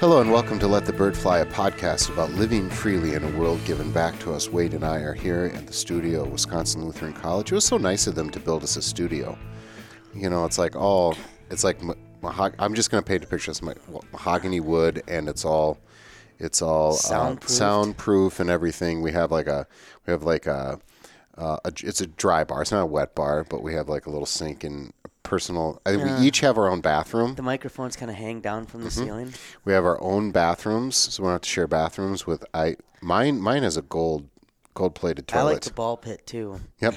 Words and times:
Hello 0.00 0.22
and 0.22 0.32
welcome 0.32 0.58
to 0.60 0.66
Let 0.66 0.86
the 0.86 0.94
Bird 0.94 1.14
Fly, 1.14 1.40
a 1.40 1.44
podcast 1.44 2.08
about 2.08 2.30
living 2.30 2.70
freely 2.70 3.12
in 3.12 3.22
a 3.22 3.38
world 3.38 3.62
given 3.66 3.92
back 3.92 4.18
to 4.20 4.32
us. 4.32 4.48
Wade 4.48 4.72
and 4.72 4.82
I 4.82 5.00
are 5.00 5.12
here 5.12 5.52
at 5.54 5.66
the 5.66 5.74
studio 5.74 6.24
at 6.24 6.30
Wisconsin 6.32 6.86
Lutheran 6.86 7.12
College. 7.12 7.52
It 7.52 7.54
was 7.54 7.66
so 7.66 7.76
nice 7.76 8.06
of 8.06 8.14
them 8.14 8.30
to 8.30 8.40
build 8.40 8.62
us 8.62 8.76
a 8.76 8.82
studio. 8.82 9.36
You 10.14 10.30
know, 10.30 10.46
it's 10.46 10.56
like 10.56 10.74
all, 10.74 11.16
it's 11.50 11.64
like, 11.64 11.82
I'm 12.22 12.74
just 12.74 12.90
going 12.90 13.04
to 13.04 13.06
paint 13.06 13.24
a 13.24 13.26
picture. 13.26 13.52
My, 13.60 13.74
mahogany 14.10 14.60
wood 14.60 15.02
and 15.06 15.28
it's 15.28 15.44
all, 15.44 15.76
it's 16.38 16.62
all 16.62 16.94
uh, 16.94 17.40
soundproof 17.40 18.40
and 18.40 18.48
everything. 18.48 19.02
We 19.02 19.12
have 19.12 19.30
like 19.30 19.48
a, 19.48 19.66
we 20.06 20.12
have 20.12 20.22
like 20.22 20.46
a, 20.46 20.80
uh, 21.36 21.58
a, 21.62 21.72
it's 21.84 22.00
a 22.00 22.06
dry 22.06 22.42
bar. 22.42 22.62
It's 22.62 22.72
not 22.72 22.84
a 22.84 22.86
wet 22.86 23.14
bar, 23.14 23.44
but 23.44 23.62
we 23.62 23.74
have 23.74 23.90
like 23.90 24.06
a 24.06 24.10
little 24.10 24.24
sink 24.24 24.64
and 24.64 24.94
a 25.04 25.09
personal. 25.22 25.80
I 25.86 25.90
think 25.96 26.04
we 26.04 26.26
each 26.26 26.40
have 26.40 26.56
our 26.58 26.68
own 26.68 26.80
bathroom. 26.80 27.34
The 27.34 27.42
microphones 27.42 27.96
kind 27.96 28.10
of 28.10 28.16
hang 28.16 28.40
down 28.40 28.66
from 28.66 28.82
the 28.82 28.88
Mm-hmm. 28.90 29.04
ceiling. 29.04 29.34
We 29.64 29.72
have 29.72 29.84
our 29.84 30.00
own 30.02 30.32
bathrooms, 30.32 30.96
so 30.96 31.22
we 31.22 31.26
don't 31.26 31.34
have 31.34 31.40
to 31.42 31.48
share 31.48 31.66
bathrooms 31.66 32.26
with 32.26 32.44
I. 32.54 32.76
Mine, 33.00 33.40
mine 33.40 33.62
has 33.62 33.76
a 33.76 33.82
gold, 33.82 34.28
gold 34.74 34.94
plated 34.94 35.24
I 35.32 35.36
toilet. 35.38 35.52
like 35.52 35.62
the 35.62 35.72
ball 35.72 35.96
pit 35.96 36.26
too. 36.26 36.60
Yep, 36.80 36.94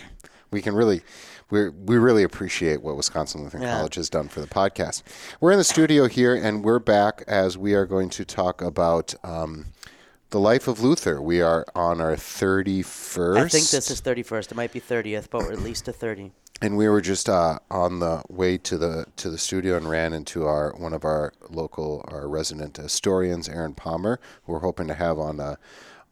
we 0.52 0.62
can 0.62 0.76
really, 0.76 1.02
we 1.50 1.70
we 1.70 1.98
really 1.98 2.24
appreciate 2.24 2.82
what 2.82 2.98
Wisconsin 2.98 3.44
Lutheran 3.44 3.64
Yeah. 3.64 3.76
College 3.78 3.96
has 3.96 4.10
done 4.10 4.28
for 4.28 4.40
the 4.42 4.48
podcast. 4.48 5.04
We're 5.40 5.52
in 5.52 5.58
the 5.58 5.64
studio 5.64 6.08
here, 6.08 6.36
and 6.36 6.64
we're 6.64 6.80
back 6.80 7.24
as 7.28 7.58
we 7.58 7.74
are 7.74 7.86
going 7.86 8.10
to 8.12 8.26
talk 8.26 8.62
about 8.62 9.14
um, 9.24 9.68
the 10.32 10.40
life 10.40 10.68
of 10.68 10.82
Luther. 10.82 11.22
We 11.22 11.42
are 11.42 11.66
on 11.76 12.02
our 12.02 12.16
thirty 12.18 12.82
first. 12.82 13.40
I 13.40 13.48
think 13.48 13.70
this 13.70 13.92
is 13.92 14.02
31st. 14.02 14.52
It 14.52 14.56
might 14.56 14.72
be 14.74 14.82
30th, 14.82 15.30
but 15.30 15.42
we're 15.44 15.54
at 15.54 15.62
least 15.62 15.86
to 15.86 15.94
30. 15.94 16.32
And 16.64 16.78
we 16.78 16.88
were 16.88 17.02
just 17.02 17.28
uh, 17.28 17.60
on 17.70 18.00
the 18.00 18.24
way 18.30 18.58
to 18.58 18.78
the 18.78 19.06
to 19.18 19.30
the 19.30 19.38
studio 19.38 19.76
and 19.76 19.90
ran 19.90 20.14
into 20.14 20.46
our 20.46 20.74
one 20.78 20.94
of 20.94 21.04
our 21.04 21.34
local 21.50 22.06
our 22.08 22.26
resident 22.26 22.78
historians, 22.78 23.50
Aaron 23.50 23.74
Palmer, 23.74 24.18
who 24.46 24.54
we're 24.54 24.60
hoping 24.60 24.88
to 24.88 24.94
have 24.94 25.20
on 25.20 25.42
uh, 25.42 25.58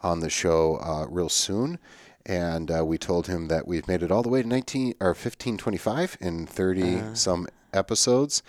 on 0.02 0.19
the 0.19 0.29
show 0.29 0.75
uh, 0.83 1.05
real 1.09 1.29
soon. 1.29 1.79
And 2.25 2.69
uh, 2.69 2.85
we 2.85 2.97
told 2.97 3.27
him 3.27 3.47
that 3.47 3.66
we've 3.66 3.88
made 3.88 4.03
it 4.03 4.11
all 4.11 4.22
the 4.23 4.29
way 4.29 4.41
to 4.44 4.47
19 4.47 4.95
or 4.99 5.07
1525 5.07 6.17
in 6.19 6.45
30 6.45 7.16
some 7.16 7.47
episodes, 7.73 8.44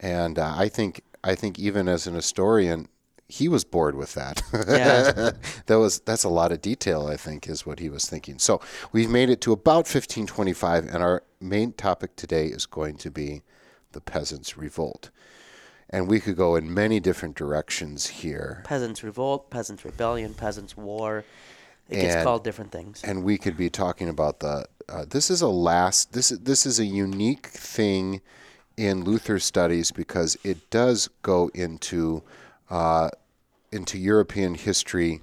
and 0.00 0.38
uh, 0.38 0.54
I 0.56 0.70
think 0.70 1.02
I 1.22 1.34
think 1.34 1.58
even 1.58 1.86
as 1.86 2.06
an 2.06 2.14
historian. 2.14 2.88
He 3.28 3.48
was 3.48 3.64
bored 3.64 3.94
with 3.94 4.12
that. 4.12 4.42
Yeah. 4.68 5.30
that 5.66 5.78
was 5.78 6.00
that's 6.00 6.24
a 6.24 6.28
lot 6.28 6.52
of 6.52 6.60
detail. 6.60 7.06
I 7.06 7.16
think 7.16 7.48
is 7.48 7.64
what 7.64 7.78
he 7.78 7.88
was 7.88 8.04
thinking. 8.04 8.38
So 8.38 8.60
we've 8.92 9.08
made 9.08 9.30
it 9.30 9.40
to 9.42 9.52
about 9.52 9.86
1525, 9.86 10.84
and 10.92 11.02
our 11.02 11.22
main 11.42 11.72
topic 11.72 12.16
today 12.16 12.46
is 12.46 12.66
going 12.66 12.96
to 12.98 13.10
be 13.10 13.42
the 13.92 14.00
peasants' 14.00 14.56
revolt. 14.56 15.10
And 15.90 16.08
we 16.08 16.20
could 16.20 16.36
go 16.36 16.56
in 16.56 16.72
many 16.72 17.00
different 17.00 17.36
directions 17.36 18.06
here, 18.06 18.62
Peasants' 18.64 19.02
revolt, 19.04 19.50
peasants' 19.50 19.84
rebellion, 19.84 20.32
peasants' 20.32 20.76
war. 20.76 21.24
It 21.90 22.00
gets 22.00 22.24
called 22.24 22.44
different 22.44 22.72
things. 22.72 23.02
and 23.04 23.22
we 23.24 23.36
could 23.36 23.56
be 23.56 23.68
talking 23.68 24.08
about 24.08 24.40
the. 24.40 24.64
Uh, 24.88 25.04
this 25.08 25.30
is 25.30 25.42
a 25.42 25.48
last. 25.48 26.12
This 26.12 26.32
is 26.32 26.40
this 26.40 26.64
is 26.64 26.78
a 26.80 26.86
unique 26.86 27.46
thing 27.48 28.22
in 28.76 29.04
Luther 29.04 29.38
studies 29.38 29.90
because 29.90 30.38
it 30.42 30.70
does 30.70 31.08
go 31.20 31.50
into 31.52 32.22
uh, 32.70 33.10
into 33.70 33.98
European 33.98 34.54
history, 34.54 35.20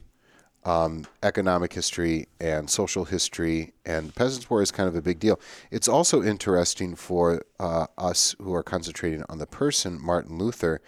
um, 0.66 1.06
economic 1.24 1.74
history, 1.74 2.28
and 2.40 2.70
social 2.70 3.06
history. 3.06 3.74
And 3.86 4.10
the 4.10 4.14
Peasants' 4.14 4.50
War 4.50 4.62
is 4.62 4.72
kind 4.72 4.90
of 4.90 4.96
a 4.96 5.02
big 5.02 5.20
deal. 5.20 5.40
It's 5.72 5.88
also 5.88 6.24
interesting 6.24 6.96
for 6.96 7.42
uh, 7.60 7.88
us 7.98 8.36
who 8.40 8.54
are 8.54 8.64
concentrating 8.64 9.24
on 9.30 9.38
the 9.38 9.48
person, 9.48 10.00
Martin 10.02 10.38
Luther, 10.38 10.82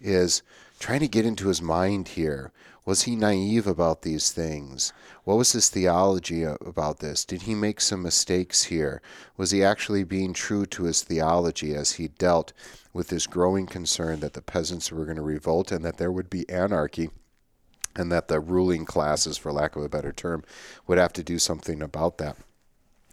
is 0.00 0.42
trying 0.78 1.00
to 1.00 1.08
get 1.08 1.26
into 1.26 1.48
his 1.48 1.60
mind 1.60 2.08
here. 2.08 2.52
Was 2.84 3.02
he 3.02 3.16
naive 3.16 3.66
about 3.66 4.00
these 4.00 4.32
things? 4.32 4.94
What 5.24 5.36
was 5.36 5.52
his 5.52 5.68
theology 5.68 6.44
about 6.44 7.00
this? 7.00 7.26
Did 7.26 7.42
he 7.42 7.54
make 7.54 7.82
some 7.82 8.02
mistakes 8.02 8.64
here? 8.64 9.02
Was 9.36 9.50
he 9.50 9.62
actually 9.62 10.04
being 10.04 10.32
true 10.32 10.64
to 10.64 10.84
his 10.84 11.02
theology 11.02 11.74
as 11.74 11.92
he 11.92 12.08
dealt 12.08 12.54
with 12.94 13.08
this 13.08 13.26
growing 13.26 13.66
concern 13.66 14.20
that 14.20 14.32
the 14.32 14.40
peasants 14.40 14.90
were 14.90 15.04
going 15.04 15.18
to 15.18 15.22
revolt 15.22 15.70
and 15.70 15.84
that 15.84 15.98
there 15.98 16.10
would 16.10 16.30
be 16.30 16.48
anarchy? 16.48 17.10
And 17.98 18.10
that 18.12 18.28
the 18.28 18.40
ruling 18.40 18.86
classes, 18.86 19.36
for 19.36 19.52
lack 19.52 19.76
of 19.76 19.82
a 19.82 19.88
better 19.88 20.12
term, 20.12 20.44
would 20.86 20.96
have 20.96 21.12
to 21.14 21.22
do 21.22 21.38
something 21.38 21.82
about 21.82 22.16
that. 22.18 22.36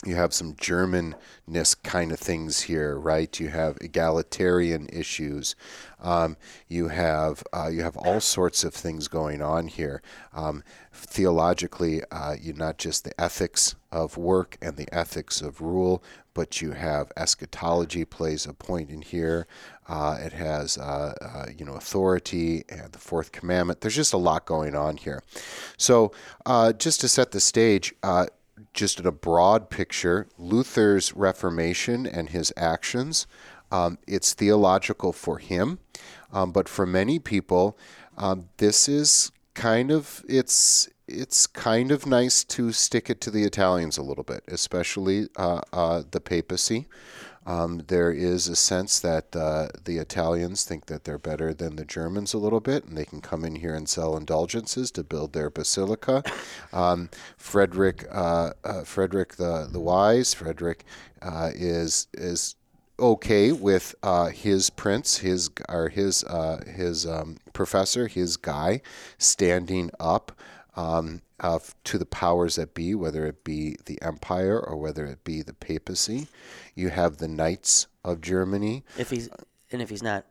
You 0.06 0.16
have 0.16 0.34
some 0.34 0.54
Germanness 0.54 1.82
kind 1.84 2.12
of 2.12 2.20
things 2.20 2.62
here, 2.62 2.96
right? 2.98 3.40
You 3.40 3.50
have 3.50 3.78
egalitarian 3.82 4.88
issues. 4.94 5.56
Um, 6.00 6.38
you 6.68 6.90
have 6.90 7.44
uh, 7.52 7.68
you 7.68 7.82
have 7.82 7.98
all 7.98 8.20
sorts 8.20 8.64
of 8.64 8.74
things 8.74 9.08
going 9.08 9.42
on 9.42 9.68
here. 9.68 10.04
Um, 10.32 10.64
theologically, 10.94 12.04
uh, 12.12 12.36
you 12.40 12.54
not 12.54 12.78
just 12.78 13.04
the 13.04 13.20
ethics 13.20 13.76
of 13.92 14.16
work 14.16 14.58
and 14.62 14.78
the 14.78 14.88
ethics 14.94 15.42
of 15.42 15.60
rule, 15.62 16.04
but 16.36 16.62
you 16.62 16.74
have 16.74 17.12
eschatology 17.18 18.06
plays 18.06 18.46
a 18.46 18.54
point 18.54 18.92
in 18.92 19.02
here. 19.02 19.48
Uh, 19.88 20.20
it 20.22 20.34
has 20.34 20.78
uh, 20.78 21.16
uh, 21.20 21.46
you 21.58 21.66
know 21.66 21.74
authority 21.74 22.64
and 22.70 22.92
the 22.92 23.00
fourth 23.00 23.32
commandment. 23.32 23.82
There's 23.82 23.96
just 23.96 24.14
a 24.14 24.18
lot 24.18 24.46
going 24.46 24.76
on 24.76 24.98
here. 24.98 25.24
So 25.78 26.12
uh, 26.46 26.74
just 26.74 27.02
to 27.02 27.08
set 27.08 27.32
the 27.32 27.40
stage. 27.40 27.96
Just 28.74 29.00
in 29.00 29.06
a 29.06 29.12
broad 29.12 29.70
picture, 29.70 30.28
Luther's 30.38 31.14
Reformation 31.14 32.06
and 32.06 32.30
his 32.30 32.54
actions, 32.56 33.28
um, 33.72 33.98
it's 34.08 34.34
theological 34.34 35.12
for 35.12 35.40
him, 35.40 35.80
um, 36.32 36.52
but 36.52 36.70
for 36.70 36.86
many 36.86 37.20
people, 37.20 37.78
um, 38.18 38.48
this 38.58 38.88
is 38.88 39.32
kind 39.54 39.92
of 39.92 40.24
it's 40.28 40.88
it's 41.08 41.48
kind 41.48 41.92
of 41.92 42.06
nice 42.06 42.44
to 42.44 42.72
stick 42.72 43.10
it 43.10 43.22
to 43.22 43.32
the 43.32 43.44
Italians 43.44 43.98
a 43.98 44.04
little 44.04 44.24
bit, 44.24 44.44
especially 44.48 45.28
uh, 45.36 45.62
uh, 45.72 46.04
the 46.10 46.20
papacy. 46.22 46.88
Um, 47.45 47.83
there 47.88 48.11
is 48.11 48.47
a 48.47 48.56
sense 48.56 49.00
that 49.00 49.35
uh, 49.35 49.67
the 49.83 49.97
Italians 49.97 50.63
think 50.63 50.88
that 50.88 51.03
they're 51.03 51.17
better 51.17 51.53
than 51.53 51.75
the 51.75 51.85
Germans 51.85 52.33
a 52.33 52.38
little 52.39 52.59
bit, 52.59 52.85
and 52.85 52.97
they 52.97 53.06
can 53.06 53.22
come 53.22 53.45
in 53.45 53.56
here 53.56 53.75
and 53.75 53.88
sell 53.88 54.17
indulgences 54.17 54.91
to 54.91 55.03
build 55.03 55.33
their 55.33 55.50
basilica. 55.50 56.23
Um, 56.73 57.09
Frederick, 57.38 58.06
uh, 58.11 58.51
uh, 58.63 58.83
Frederick 58.83 59.35
the 59.35 59.67
the 59.72 59.79
Wise, 59.79 60.33
Frederick 60.33 60.83
uh, 61.22 61.51
is 61.53 62.07
is 62.13 62.56
okay 63.00 63.51
with 63.51 63.95
uh, 64.03 64.27
his 64.27 64.69
prince, 64.69 65.17
his 65.17 65.50
or 65.69 65.89
his 65.89 66.23
uh, 66.23 66.63
his 66.66 67.06
um, 67.06 67.38
professor, 67.53 68.07
his 68.07 68.38
guy, 68.38 68.81
standing 69.17 69.91
up 70.00 70.31
um, 70.75 71.22
uh, 71.40 71.59
to 71.86 71.97
the 71.97 72.06
powers 72.06 72.56
that 72.56 72.74
be, 72.74 72.96
whether 72.96 73.25
it 73.25 73.44
be 73.44 73.75
the 73.86 74.02
empire 74.02 74.59
or 74.59 74.78
whether 74.78 75.06
it 75.06 75.24
be 75.24 75.41
the 75.41 75.53
papacy. 75.53 76.28
You 76.75 76.90
have 76.90 77.18
the 77.18 77.28
knights 77.28 77.88
of 78.03 78.22
Germany. 78.22 78.84
If 78.97 79.09
he's 79.09 79.30
and 79.72 79.81
if 79.81 79.90
he's 79.90 80.03
not 80.03 80.25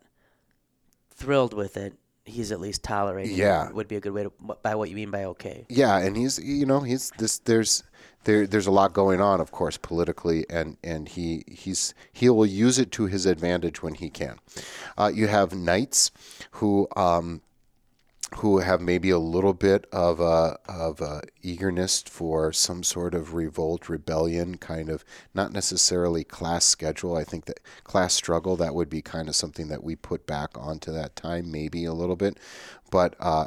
thrilled 1.11 1.55
with 1.55 1.77
it, 1.77 1.95
he's 2.25 2.53
at 2.53 2.61
least 2.61 2.83
tolerating. 2.83 3.37
Yeah. 3.37 3.69
it 3.69 3.75
would 3.75 3.89
be 3.89 3.97
a 3.97 4.01
good 4.01 4.13
way 4.13 4.25
to 4.25 4.33
by 4.63 4.75
what 4.75 4.91
you 4.91 4.97
mean 4.97 5.11
by 5.11 5.25
okay. 5.25 5.67
Yeah, 5.69 5.99
and 5.99 6.17
he's 6.17 6.39
you 6.39 6.67
know 6.67 6.81
he's 6.81 7.11
this 7.19 7.39
there's 7.39 7.83
there 8.25 8.47
there's 8.47 8.67
a 8.67 8.71
lot 8.71 8.93
going 8.93 9.21
on, 9.21 9.41
of 9.41 9.51
course, 9.53 9.77
politically, 9.77 10.47
and 10.49 10.77
and 10.83 11.09
he 11.09 11.45
he's 11.47 11.95
he 12.13 12.29
will 12.29 12.47
use 12.47 12.79
it 12.79 12.91
to 12.93 13.07
his 13.07 13.27
advantage 13.27 13.83
when 13.83 13.95
he 13.95 14.11
can. 14.11 14.39
Uh, 14.97 15.11
you 15.15 15.27
have 15.27 15.55
knights 15.55 16.11
who 16.53 16.89
um, 16.97 17.43
who 18.37 18.59
have 18.59 18.81
maybe 18.81 19.11
a 19.11 19.19
little 19.19 19.55
bit 19.55 19.87
of 19.93 20.21
a 20.21 20.59
of 20.69 21.01
a 21.01 21.23
eagerness 21.43 22.03
for 22.03 22.53
some 22.53 22.83
sort 22.83 23.15
of 23.15 23.35
revolt, 23.35 23.89
rebellion, 23.89 24.57
kind 24.59 24.89
of 24.89 25.05
not 25.35 25.53
necessarily 25.53 26.25
class 26.25 26.65
schedule. 26.65 27.17
I 27.17 27.25
think 27.25 27.47
that 27.47 27.61
class 27.85 28.15
struggle 28.15 28.57
that 28.57 28.75
would 28.75 28.91
be 28.91 29.03
kind 29.03 29.29
of 29.29 29.37
something 29.37 29.69
that 29.69 29.85
we 29.85 29.97
put 29.97 30.27
back 30.27 30.51
onto 30.57 30.93
that 30.93 31.17
time, 31.17 31.51
maybe 31.51 31.85
a 31.85 31.93
little 31.95 32.17
bit, 32.17 32.39
but. 32.91 33.15
Uh, 33.21 33.47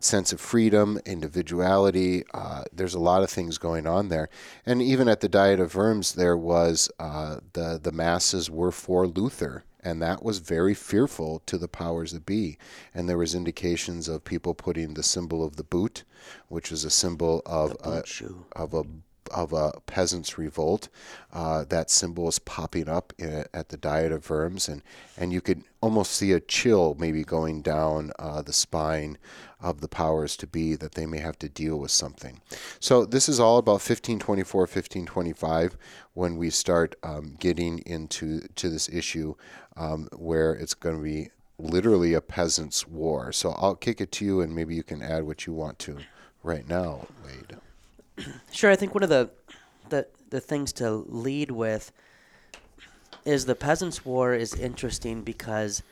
sense 0.00 0.32
of 0.32 0.40
freedom, 0.40 0.98
individuality. 1.06 2.24
Uh, 2.34 2.64
there's 2.72 2.94
a 2.94 2.98
lot 2.98 3.22
of 3.22 3.30
things 3.30 3.58
going 3.58 3.86
on 3.86 4.08
there, 4.08 4.28
and 4.66 4.82
even 4.82 5.08
at 5.08 5.20
the 5.20 5.28
Diet 5.28 5.60
of 5.60 5.74
Worms, 5.74 6.14
there 6.14 6.36
was 6.36 6.90
uh, 6.98 7.38
the 7.52 7.78
the 7.80 7.92
masses 7.92 8.50
were 8.50 8.72
for 8.72 9.06
Luther, 9.06 9.64
and 9.82 10.02
that 10.02 10.22
was 10.22 10.38
very 10.38 10.74
fearful 10.74 11.42
to 11.46 11.58
the 11.58 11.68
powers 11.68 12.12
that 12.12 12.26
be. 12.26 12.58
And 12.94 13.08
there 13.08 13.18
was 13.18 13.34
indications 13.34 14.08
of 14.08 14.24
people 14.24 14.54
putting 14.54 14.94
the 14.94 15.02
symbol 15.02 15.44
of 15.44 15.56
the 15.56 15.64
boot, 15.64 16.04
which 16.48 16.72
is 16.72 16.84
a 16.84 16.90
symbol 16.90 17.42
of 17.46 17.76
a, 17.82 18.06
shoe. 18.06 18.46
of 18.52 18.74
a 18.74 18.84
of 19.30 19.52
a 19.52 19.72
peasants' 19.86 20.38
revolt. 20.38 20.88
Uh, 21.32 21.64
that 21.68 21.90
symbol 21.90 22.28
is 22.28 22.38
popping 22.38 22.88
up 22.88 23.12
i 23.20 23.44
at 23.54 23.68
the 23.68 23.76
Diet 23.76 24.12
of 24.12 24.28
Worms, 24.28 24.68
and, 24.68 24.82
and 25.16 25.32
you 25.32 25.40
could 25.40 25.62
almost 25.80 26.12
see 26.12 26.32
a 26.32 26.40
chill 26.40 26.94
maybe 26.98 27.24
going 27.24 27.62
down 27.62 28.12
uh, 28.18 28.42
the 28.42 28.52
spine 28.52 29.18
of 29.60 29.80
the 29.80 29.88
powers 29.88 30.36
to 30.38 30.46
be 30.46 30.74
that 30.74 30.92
they 30.92 31.06
may 31.06 31.18
have 31.18 31.38
to 31.38 31.48
deal 31.48 31.78
with 31.78 31.90
something. 31.90 32.40
So 32.80 33.04
this 33.04 33.28
is 33.28 33.38
all 33.38 33.58
about 33.58 33.74
1524, 33.74 34.60
1525 34.62 35.76
when 36.14 36.36
we 36.36 36.50
start 36.50 36.96
um, 37.02 37.36
getting 37.38 37.78
into 37.80 38.40
to 38.56 38.68
this 38.68 38.88
issue 38.88 39.34
um, 39.76 40.08
where 40.16 40.52
it's 40.52 40.74
going 40.74 40.96
to 40.96 41.02
be 41.02 41.30
literally 41.58 42.14
a 42.14 42.20
peasants' 42.20 42.86
war. 42.86 43.32
So 43.32 43.50
I'll 43.52 43.76
kick 43.76 44.00
it 44.00 44.12
to 44.12 44.24
you, 44.24 44.40
and 44.40 44.54
maybe 44.54 44.74
you 44.74 44.82
can 44.82 45.02
add 45.02 45.24
what 45.24 45.46
you 45.46 45.52
want 45.52 45.78
to 45.80 45.98
right 46.42 46.66
now, 46.68 47.06
Wade. 47.24 47.56
Sure, 48.52 48.70
I 48.70 48.76
think 48.76 48.94
one 48.94 49.02
of 49.02 49.08
the 49.08 49.30
the 49.88 50.06
the 50.30 50.40
things 50.40 50.72
to 50.74 50.90
lead 50.90 51.50
with 51.50 51.92
is 53.24 53.46
the 53.46 53.54
Peasants' 53.54 54.04
War 54.04 54.34
is 54.34 54.54
interesting 54.54 55.22
because 55.22 55.82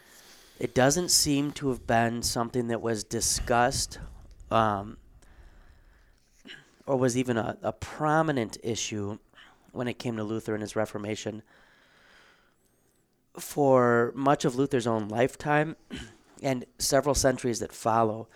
it 0.58 0.74
doesn't 0.74 1.10
seem 1.10 1.52
to 1.52 1.68
have 1.68 1.86
been 1.86 2.22
something 2.22 2.68
that 2.68 2.80
was 2.80 3.04
discussed 3.04 3.98
um, 4.50 4.96
or 6.86 6.96
was 6.96 7.16
even 7.16 7.36
a, 7.36 7.56
a 7.62 7.72
prominent 7.72 8.56
issue 8.62 9.18
when 9.72 9.88
it 9.88 9.98
came 9.98 10.16
to 10.16 10.24
Luther 10.24 10.54
and 10.54 10.62
his 10.62 10.74
Reformation 10.74 11.42
for 13.38 14.12
much 14.16 14.44
of 14.44 14.56
Luther's 14.56 14.86
own 14.86 15.08
lifetime 15.08 15.76
and 16.42 16.64
several 16.78 17.14
centuries 17.14 17.60
that 17.60 17.72
follow. 17.72 18.26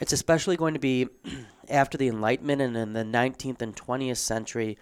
It's 0.00 0.12
especially 0.12 0.56
going 0.56 0.74
to 0.74 0.80
be 0.80 1.08
after 1.68 1.98
the 1.98 2.08
Enlightenment 2.08 2.62
and 2.62 2.76
in 2.76 2.92
the 2.92 3.04
19th 3.04 3.62
and 3.62 3.74
20th 3.74 4.18
century 4.18 4.78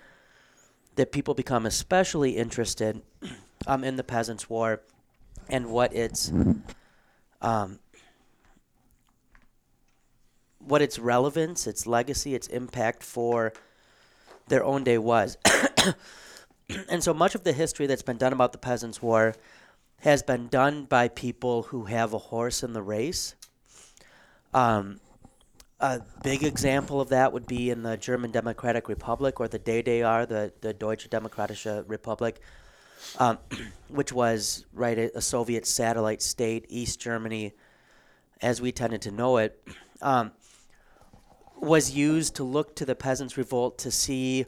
that 0.96 1.12
people 1.12 1.34
become 1.34 1.66
especially 1.66 2.36
interested 2.36 3.02
um, 3.66 3.84
in 3.84 3.96
the 3.96 4.04
Peasants' 4.04 4.48
War 4.48 4.80
and 5.48 5.70
what 5.70 5.94
its 5.94 6.32
um, 7.40 7.78
what 10.58 10.82
its 10.82 10.98
relevance, 10.98 11.66
its 11.66 11.86
legacy, 11.86 12.34
its 12.34 12.48
impact 12.48 13.02
for 13.02 13.52
their 14.48 14.64
own 14.64 14.82
day 14.82 14.98
was. 14.98 15.36
and 16.88 17.02
so 17.02 17.14
much 17.14 17.34
of 17.34 17.44
the 17.44 17.52
history 17.52 17.86
that's 17.86 18.02
been 18.02 18.16
done 18.16 18.32
about 18.32 18.52
the 18.52 18.58
Peasants' 18.58 19.00
War 19.00 19.34
has 20.00 20.22
been 20.22 20.48
done 20.48 20.84
by 20.84 21.08
people 21.08 21.64
who 21.64 21.84
have 21.84 22.12
a 22.12 22.18
horse 22.18 22.62
in 22.62 22.72
the 22.72 22.82
race. 22.82 23.34
Um, 24.52 25.00
a 25.80 26.00
big 26.22 26.42
example 26.42 27.00
of 27.00 27.10
that 27.10 27.32
would 27.32 27.46
be 27.46 27.70
in 27.70 27.82
the 27.82 27.96
German 27.96 28.30
Democratic 28.30 28.88
Republic, 28.88 29.40
or 29.40 29.48
the 29.48 29.58
DDR, 29.58 30.26
the, 30.26 30.52
the 30.60 30.72
Deutsche 30.72 31.10
Demokratische 31.10 31.84
Republik, 31.84 32.36
um, 33.18 33.38
which 33.88 34.12
was 34.12 34.64
right 34.72 34.98
a, 34.98 35.20
Soviet 35.20 35.66
satellite 35.66 36.22
state, 36.22 36.64
East 36.68 37.00
Germany, 37.00 37.52
as 38.40 38.60
we 38.60 38.72
tended 38.72 39.02
to 39.02 39.10
know 39.10 39.36
it, 39.36 39.62
um, 40.02 40.32
was 41.58 41.90
used 41.90 42.36
to 42.36 42.44
look 42.44 42.74
to 42.76 42.84
the 42.84 42.94
peasants' 42.94 43.36
revolt 43.36 43.78
to 43.78 43.90
see 43.90 44.46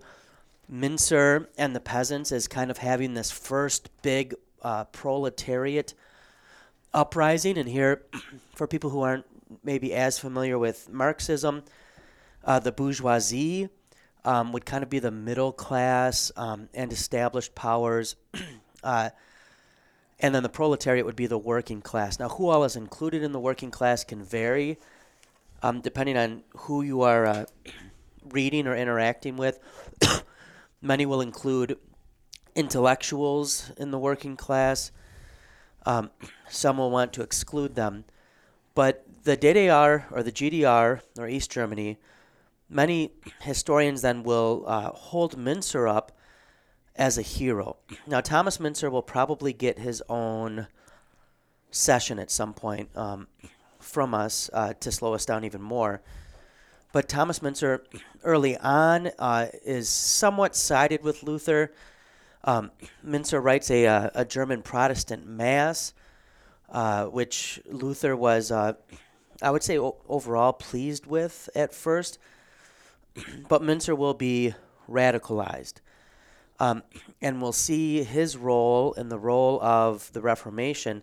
Münzer 0.70 1.46
and 1.56 1.74
the 1.74 1.80
peasants 1.80 2.32
as 2.32 2.48
kind 2.48 2.70
of 2.70 2.78
having 2.78 3.14
this 3.14 3.30
first 3.30 3.90
big 4.02 4.34
uh, 4.62 4.84
proletariat 4.84 5.94
uprising. 6.92 7.58
And 7.58 7.68
here, 7.68 8.02
for 8.54 8.66
people 8.66 8.90
who 8.90 9.00
aren't 9.00 9.26
maybe 9.62 9.94
as 9.94 10.18
familiar 10.18 10.58
with 10.58 10.88
Marxism, 10.90 11.64
uh, 12.44 12.58
the 12.58 12.72
bourgeoisie 12.72 13.68
um, 14.24 14.52
would 14.52 14.66
kind 14.66 14.82
of 14.82 14.90
be 14.90 14.98
the 14.98 15.10
middle 15.10 15.52
class 15.52 16.30
um, 16.36 16.68
and 16.74 16.92
established 16.92 17.54
powers. 17.54 18.16
uh, 18.84 19.10
and 20.20 20.34
then 20.34 20.42
the 20.42 20.48
proletariat 20.48 21.06
would 21.06 21.16
be 21.16 21.26
the 21.26 21.38
working 21.38 21.80
class. 21.80 22.18
Now, 22.18 22.28
who 22.28 22.48
all 22.48 22.64
is 22.64 22.76
included 22.76 23.22
in 23.22 23.32
the 23.32 23.40
working 23.40 23.70
class 23.70 24.04
can 24.04 24.22
vary 24.22 24.78
um, 25.62 25.80
depending 25.80 26.16
on 26.16 26.42
who 26.56 26.82
you 26.82 27.02
are 27.02 27.26
uh, 27.26 27.44
reading 28.30 28.66
or 28.66 28.76
interacting 28.76 29.36
with. 29.36 29.58
Many 30.82 31.06
will 31.06 31.20
include 31.20 31.78
intellectuals 32.54 33.72
in 33.76 33.90
the 33.90 33.98
working 33.98 34.36
class. 34.36 34.92
Um, 35.86 36.10
some 36.48 36.78
will 36.78 36.90
want 36.90 37.12
to 37.14 37.22
exclude 37.22 37.74
them. 37.74 38.04
But 38.78 39.04
the 39.24 39.36
DDR 39.36 40.04
or 40.12 40.22
the 40.22 40.30
GDR 40.30 41.00
or 41.18 41.28
East 41.28 41.50
Germany, 41.50 41.98
many 42.70 43.10
historians 43.40 44.02
then 44.02 44.22
will 44.22 44.62
uh, 44.68 44.90
hold 44.90 45.36
Münzer 45.36 45.90
up 45.90 46.12
as 46.94 47.18
a 47.18 47.22
hero. 47.22 47.78
Now, 48.06 48.20
Thomas 48.20 48.58
Münzer 48.58 48.88
will 48.88 49.02
probably 49.02 49.52
get 49.52 49.80
his 49.80 50.00
own 50.08 50.68
session 51.72 52.20
at 52.20 52.30
some 52.30 52.54
point 52.54 52.96
um, 52.96 53.26
from 53.80 54.14
us 54.14 54.48
uh, 54.52 54.74
to 54.74 54.92
slow 54.92 55.12
us 55.12 55.26
down 55.26 55.44
even 55.44 55.60
more. 55.60 56.00
But 56.92 57.08
Thomas 57.08 57.40
Münzer, 57.40 57.80
early 58.22 58.56
on, 58.58 59.10
uh, 59.18 59.46
is 59.64 59.88
somewhat 59.88 60.54
sided 60.54 61.02
with 61.02 61.24
Luther. 61.24 61.72
Um, 62.44 62.70
Münzer 63.04 63.42
writes 63.42 63.72
a, 63.72 63.88
uh, 63.88 64.10
a 64.14 64.24
German 64.24 64.62
Protestant 64.62 65.26
Mass, 65.26 65.94
uh, 66.70 67.06
which 67.06 67.60
Luther 67.66 68.16
was 68.16 68.50
uh, 68.50 68.74
I 69.40 69.50
would 69.50 69.62
say 69.62 69.78
o- 69.78 69.96
overall 70.08 70.52
pleased 70.52 71.06
with 71.06 71.48
at 71.54 71.72
first, 71.72 72.18
but 73.48 73.62
Münzer 73.62 73.96
will 73.96 74.14
be 74.14 74.54
radicalized. 74.90 75.74
Um, 76.60 76.82
and 77.22 77.40
we'll 77.40 77.52
see 77.52 78.02
his 78.02 78.36
role 78.36 78.92
and 78.94 79.12
the 79.12 79.18
role 79.18 79.62
of 79.62 80.12
the 80.12 80.20
Reformation 80.20 81.02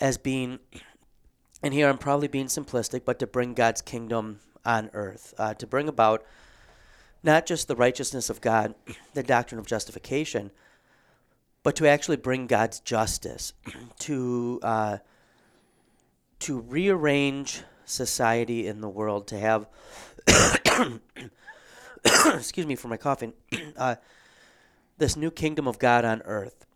as 0.00 0.18
being, 0.18 0.60
and 1.62 1.74
here 1.74 1.88
I'm 1.88 1.98
probably 1.98 2.28
being 2.28 2.46
simplistic, 2.46 3.04
but 3.04 3.18
to 3.18 3.26
bring 3.26 3.54
God's 3.54 3.82
kingdom 3.82 4.38
on 4.64 4.90
earth, 4.92 5.34
uh, 5.38 5.54
to 5.54 5.66
bring 5.66 5.88
about 5.88 6.24
not 7.24 7.46
just 7.46 7.66
the 7.66 7.76
righteousness 7.76 8.30
of 8.30 8.40
God, 8.40 8.74
the 9.14 9.24
doctrine 9.24 9.58
of 9.58 9.66
justification, 9.66 10.52
but 11.62 11.76
to 11.76 11.88
actually 11.88 12.16
bring 12.16 12.46
God's 12.46 12.80
justice, 12.80 13.52
to 14.00 14.60
uh, 14.62 14.98
to 16.40 16.60
rearrange 16.60 17.62
society 17.84 18.66
in 18.66 18.80
the 18.80 18.88
world 18.88 19.26
to 19.28 19.38
have 19.38 19.66
excuse 22.04 22.66
me 22.66 22.74
for 22.74 22.88
my 22.88 22.96
coughing 22.96 23.32
uh, 23.76 23.96
this 24.98 25.16
new 25.16 25.30
kingdom 25.30 25.68
of 25.68 25.78
god 25.78 26.04
on 26.04 26.22
earth. 26.22 26.66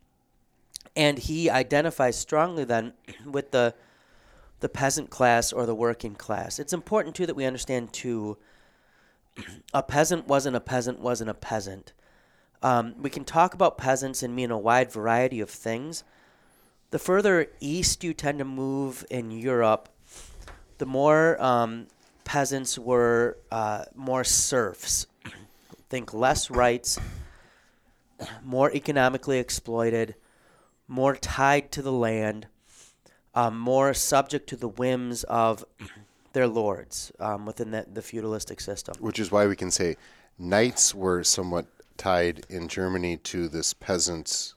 And 0.94 1.18
he 1.18 1.50
identifies 1.50 2.16
strongly 2.16 2.64
then 2.64 2.92
with 3.26 3.50
the 3.50 3.74
the 4.60 4.68
peasant 4.68 5.10
class 5.10 5.52
or 5.52 5.66
the 5.66 5.74
working 5.74 6.14
class. 6.14 6.58
It's 6.58 6.72
important 6.72 7.14
too 7.14 7.26
that 7.26 7.36
we 7.36 7.44
understand 7.44 7.92
too 7.92 8.38
a 9.74 9.82
peasant 9.82 10.26
wasn't 10.26 10.56
a 10.56 10.60
peasant 10.60 11.00
wasn't 11.00 11.28
a 11.28 11.34
peasant 11.34 11.92
um, 12.62 12.94
we 13.00 13.10
can 13.10 13.24
talk 13.24 13.54
about 13.54 13.78
peasants 13.78 14.22
and 14.22 14.34
mean 14.34 14.50
a 14.50 14.58
wide 14.58 14.90
variety 14.90 15.40
of 15.40 15.50
things 15.50 16.04
the 16.90 16.98
further 16.98 17.48
east 17.60 18.04
you 18.04 18.14
tend 18.14 18.38
to 18.38 18.44
move 18.44 19.04
in 19.10 19.30
Europe, 19.30 19.88
the 20.78 20.86
more 20.86 21.40
um, 21.42 21.88
peasants 22.24 22.78
were 22.78 23.38
uh, 23.50 23.84
more 23.94 24.24
serfs. 24.24 25.06
Think 25.88 26.14
less 26.14 26.50
rights, 26.50 26.98
more 28.44 28.72
economically 28.72 29.38
exploited, 29.38 30.14
more 30.88 31.16
tied 31.16 31.72
to 31.72 31.82
the 31.82 31.92
land, 31.92 32.46
um, 33.34 33.58
more 33.58 33.92
subject 33.92 34.48
to 34.50 34.56
the 34.56 34.68
whims 34.68 35.24
of 35.24 35.64
their 36.32 36.46
lords 36.46 37.12
um, 37.18 37.46
within 37.46 37.72
the, 37.72 37.86
the 37.92 38.02
feudalistic 38.02 38.60
system. 38.60 38.94
Which 39.00 39.18
is 39.18 39.30
why 39.30 39.46
we 39.46 39.56
can 39.56 39.70
say 39.70 39.96
knights 40.38 40.94
were 40.94 41.24
somewhat 41.24 41.66
tied 41.96 42.44
in 42.48 42.68
Germany 42.68 43.16
to 43.18 43.48
this 43.48 43.74
peasants 43.74 44.54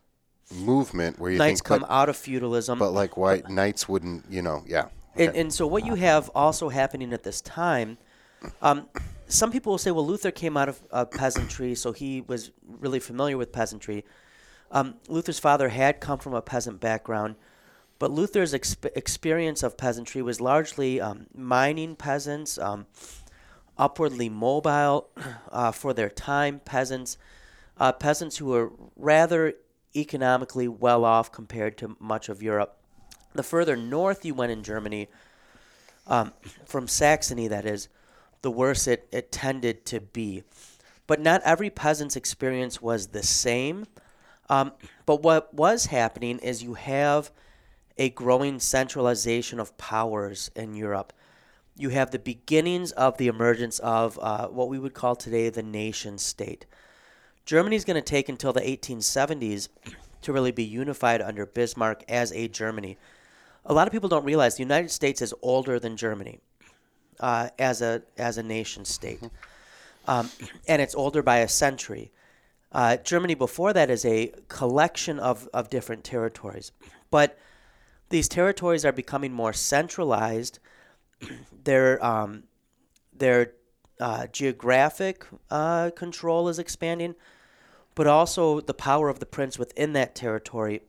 movement 0.54 1.20
where 1.20 1.32
you 1.32 1.38
knights 1.38 1.60
think, 1.62 1.66
come 1.66 1.82
but, 1.82 1.92
out 1.92 2.10
of 2.10 2.18
feudalism. 2.18 2.80
but 2.80 2.92
like 2.92 3.18
why 3.18 3.42
knights 3.50 3.88
wouldn't, 3.88 4.26
you 4.30 4.42
know, 4.42 4.64
yeah. 4.68 4.88
And, 5.16 5.36
and 5.36 5.54
so 5.54 5.68
what 5.68 5.86
you 5.86 5.96
have 5.96 6.30
also 6.34 6.70
happening 6.70 7.14
at 7.14 7.24
this 7.24 7.42
time, 7.42 7.98
um, 8.62 8.88
some 9.28 9.52
people 9.52 9.72
will 9.72 9.78
say, 9.78 9.92
well, 9.92 10.06
Luther 10.06 10.32
came 10.32 10.56
out 10.56 10.70
of 10.70 10.82
uh, 10.92 11.06
peasantry, 11.06 11.76
so 11.76 11.92
he 11.92 12.22
was 12.22 12.52
really 12.66 13.00
familiar 13.00 13.38
with 13.38 13.52
peasantry. 13.52 14.06
Um, 14.72 14.96
Luther's 15.08 15.40
father 15.40 15.70
had 15.70 16.00
come 16.00 16.20
from 16.20 16.34
a 16.34 16.42
peasant 16.42 16.80
background, 16.80 17.36
but 17.98 18.12
Luther's 18.12 18.54
exp- 18.54 18.90
experience 18.96 19.62
of 19.62 19.78
peasantry 19.78 20.22
was 20.22 20.40
largely 20.40 21.02
um, 21.02 21.28
mining 21.36 21.96
peasants, 21.96 22.58
um, 22.58 22.86
upwardly 23.80 24.30
mobile 24.30 25.10
uh, 25.52 25.72
for 25.72 25.94
their 25.94 26.10
time 26.10 26.60
peasants, 26.64 27.18
uh, 27.78 27.92
peasants 27.94 28.38
who 28.38 28.48
were 28.48 28.72
rather 28.96 29.54
economically 29.96 30.68
well 30.68 31.06
off 31.06 31.32
compared 31.32 31.78
to 31.78 31.96
much 32.00 32.30
of 32.30 32.44
Europe. 32.44 32.78
The 33.34 33.44
further 33.44 33.76
north 33.76 34.26
you 34.26 34.36
went 34.36 34.52
in 34.52 34.62
Germany, 34.64 35.08
um, 36.06 36.34
from 36.66 36.88
Saxony, 36.88 37.48
that 37.48 37.66
is, 37.66 37.88
the 38.42 38.52
worse 38.52 38.86
it, 38.88 39.08
it 39.12 39.32
tended 39.32 39.86
to 39.88 40.00
be. 40.00 40.44
But 41.08 41.20
not 41.20 41.42
every 41.44 41.70
peasant's 41.70 42.16
experience 42.16 42.82
was 42.82 43.08
the 43.08 43.24
same. 43.24 43.88
Um, 44.50 44.74
but 45.06 45.24
what 45.24 45.54
was 45.54 45.88
happening 45.88 46.40
is 46.40 46.64
you 46.64 46.74
have 46.76 47.32
a 47.98 48.10
growing 48.10 48.60
centralization 48.60 49.60
of 49.60 49.78
powers 49.78 50.50
in 50.56 50.74
Europe. 50.74 51.14
You 51.80 51.90
have 51.90 52.12
the 52.12 52.20
beginnings 52.20 52.92
of 52.92 53.18
the 53.18 53.28
emergence 53.28 53.80
of 53.80 54.20
uh, 54.22 54.50
what 54.50 54.68
we 54.68 54.78
would 54.78 54.94
call 54.94 55.16
today 55.16 55.50
the 55.50 55.64
nation 55.64 56.18
state. 56.18 56.66
Germany's 57.46 57.86
going 57.86 57.96
to 57.96 58.02
take 58.02 58.28
until 58.28 58.52
the 58.52 58.60
1870s 58.60 59.70
to 60.24 60.34
really 60.34 60.52
be 60.52 60.66
unified 60.66 61.22
under 61.22 61.46
Bismarck 61.46 62.04
as 62.10 62.34
a 62.34 62.50
Germany. 62.50 62.98
a 63.66 63.74
lot 63.74 63.88
of 63.88 63.94
people 63.94 64.10
don't 64.10 64.26
realize 64.26 64.56
the 64.56 64.64
United 64.64 64.92
States 64.92 65.22
is 65.22 65.34
older 65.42 65.80
than 65.80 65.96
Germany 65.96 66.42
uh, 67.22 67.48
as 67.58 67.82
a 67.82 68.02
as 68.18 68.38
a 68.38 68.44
nation 68.44 68.84
state, 68.84 69.22
um, 70.06 70.30
and 70.68 70.82
it's 70.82 70.96
older 70.96 71.24
by 71.24 71.38
a 71.38 71.48
century. 71.48 72.12
Uh, 72.74 72.98
Germany 72.98 73.36
before 73.36 73.72
that 73.72 73.90
is 73.90 74.04
a 74.04 74.34
collection 74.50 75.18
of, 75.18 75.48
of 75.54 75.70
different 75.70 76.04
territories, 76.04 76.74
but 77.10 77.38
these 78.10 78.28
territories 78.28 78.84
are 78.84 78.92
becoming 78.92 79.32
more 79.32 79.54
centralized. 79.54 80.60
Their 81.64 82.04
um, 82.06 82.44
their 83.14 83.54
uh, 84.00 84.28
geographic 84.28 85.26
uh, 85.52 85.92
control 85.96 86.48
is 86.48 86.60
expanding, 86.60 87.16
but 87.96 88.08
also 88.08 88.62
the 88.62 88.74
power 88.74 89.10
of 89.10 89.20
the 89.20 89.26
prince 89.26 89.60
within 89.60 89.94
that 89.94 90.16
territory 90.16 90.82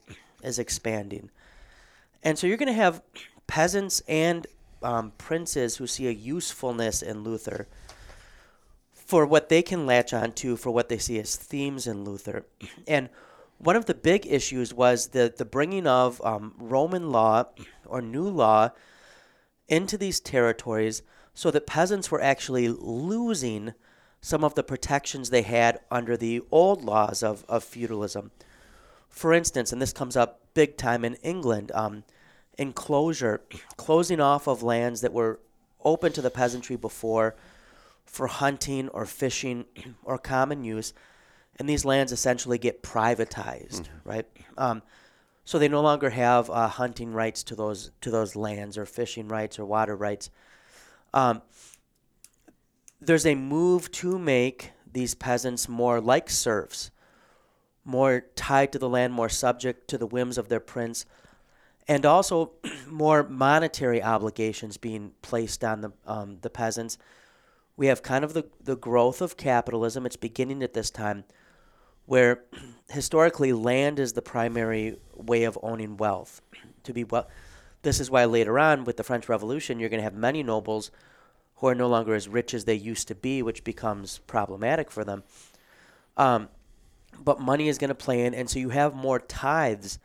is 0.43 0.59
expanding. 0.59 1.31
And 2.23 2.39
so 2.39 2.47
you're 2.47 2.57
going 2.57 2.69
to 2.69 2.73
have 2.73 3.03
peasants 3.47 4.01
and 4.07 4.47
um, 4.83 5.13
princes 5.19 5.77
who 5.77 5.87
see 5.87 6.07
a 6.07 6.13
usefulness 6.13 7.03
in 7.03 7.25
Luther 7.25 7.67
for 8.93 9.27
what 9.27 9.49
they 9.49 9.63
can 9.63 9.87
latch 9.87 10.13
onto 10.13 10.57
for 10.57 10.71
what 10.71 10.89
they 10.89 10.99
see 10.99 11.19
as 11.19 11.35
themes 11.35 11.87
in 11.87 12.05
Luther. 12.05 12.47
And 12.87 13.09
one 13.59 13.77
of 13.77 13.87
the 13.87 13.95
big 13.95 14.27
issues 14.27 14.73
was 14.73 15.09
the, 15.09 15.33
the 15.37 15.45
bringing 15.45 15.87
of 15.87 16.25
um, 16.25 16.55
Roman 16.59 17.11
law 17.11 17.47
or 17.87 18.01
new 18.01 18.29
law 18.29 18.71
into 19.71 19.97
these 19.97 20.21
territories 20.21 21.03
so 21.33 21.51
that 21.51 21.67
peasants 21.67 22.11
were 22.11 22.21
actually 22.21 22.69
losing 22.69 23.73
some 24.21 24.45
of 24.45 24.55
the 24.55 24.63
protections 24.63 25.31
they 25.31 25.43
had 25.43 25.81
under 25.91 26.17
the 26.17 26.43
old 26.51 26.85
laws 26.85 27.23
of, 27.23 27.45
of 27.49 27.65
feudalism. 27.65 28.31
For 29.09 29.33
instance, 29.33 29.73
and 29.73 29.81
this 29.81 29.95
comes 29.95 30.17
up 30.17 30.41
big 30.53 30.77
time 30.77 31.05
in 31.05 31.15
England, 31.17 31.73
um, 31.73 32.05
enclosure, 32.59 33.41
closing 33.77 34.21
off 34.21 34.47
of 34.47 34.63
lands 34.63 35.01
that 35.01 35.13
were 35.15 35.41
open 35.83 36.13
to 36.13 36.21
the 36.21 36.31
peasantry 36.31 36.77
before 36.77 37.35
for 38.05 38.27
hunting 38.27 38.89
or 38.89 39.07
fishing 39.07 39.65
or 40.05 40.19
common 40.19 40.65
use, 40.65 40.93
and 41.57 41.69
these 41.69 41.85
lands 41.85 42.13
essentially 42.13 42.59
get 42.59 42.83
privatized, 42.83 43.83
mm-hmm. 43.83 44.09
right? 44.09 44.27
Um, 44.59 44.83
so 45.51 45.59
they 45.59 45.67
no 45.67 45.81
longer 45.81 46.11
have 46.11 46.49
uh, 46.49 46.69
hunting 46.69 47.13
rights 47.13 47.43
to 47.43 47.57
those 47.57 47.91
to 48.01 48.09
those 48.09 48.37
lands 48.37 48.79
or 48.79 48.87
fishing 48.87 49.27
rights 49.27 49.59
or 49.59 49.65
water 49.65 49.97
rights. 49.97 50.31
Um, 51.13 51.43
there's 53.01 53.27
a 53.27 53.35
move 53.35 53.91
to 53.91 54.17
make 54.17 54.71
these 54.93 55.17
peasants 55.17 55.69
more 55.69 56.01
like 56.01 56.31
serfs, 56.31 56.93
more 57.85 58.27
tied 58.37 58.71
to 58.71 58.79
the 58.79 58.89
land, 58.89 59.13
more 59.13 59.29
subject 59.29 59.89
to 59.89 59.99
the 59.99 60.07
whims 60.07 60.39
of 60.39 60.49
their 60.49 60.61
prince, 60.61 61.05
and 61.89 62.07
also 62.07 62.53
more 62.87 63.25
monetary 63.25 64.01
obligations 64.01 64.77
being 64.77 65.15
placed 65.21 65.65
on 65.65 65.81
the 65.81 65.91
um, 66.07 66.39
the 66.43 66.51
peasants. 66.51 66.97
We 67.77 67.89
have 67.89 68.05
kind 68.05 68.25
of 68.25 68.35
the, 68.35 68.45
the 68.63 68.77
growth 68.77 69.21
of 69.21 69.37
capitalism. 69.37 70.07
It's 70.07 70.15
beginning 70.15 70.63
at 70.63 70.75
this 70.75 70.93
time, 70.93 71.25
where 72.07 72.45
historically 72.91 73.53
land 73.53 73.99
is 73.99 74.13
the 74.13 74.23
primary 74.23 74.97
way 75.15 75.45
of 75.45 75.59
owning 75.63 75.97
wealth. 75.97 76.41
To 76.85 76.95
be 76.95 77.05
well, 77.05 77.29
this 77.83 78.01
is 78.01 78.11
why 78.11 78.25
later 78.25 78.59
on 78.59 78.85
with 78.85 78.97
the 78.97 79.05
French 79.05 79.29
Revolution, 79.29 79.79
you're 79.79 79.91
going 79.91 80.01
to 80.01 80.05
have 80.05 80.15
many 80.15 80.43
nobles 80.43 80.91
who 81.57 81.67
are 81.67 81.75
no 81.75 81.89
longer 81.89 82.15
as 82.15 82.27
rich 82.27 82.55
as 82.55 82.65
they 82.65 82.75
used 82.75 83.07
to 83.09 83.15
be, 83.15 83.43
which 83.43 83.65
becomes 83.65 84.19
problematic 84.27 84.91
for 84.91 85.05
them. 85.05 85.23
Um, 86.17 86.49
but 87.23 87.39
money 87.39 87.69
is 87.69 87.77
going 87.77 87.89
to 87.89 87.95
play 87.95 88.25
in, 88.25 88.33
and 88.33 88.49
so 88.49 88.59
you 88.59 88.71
have 88.71 88.95
more 88.95 89.19
tithes 89.19 89.99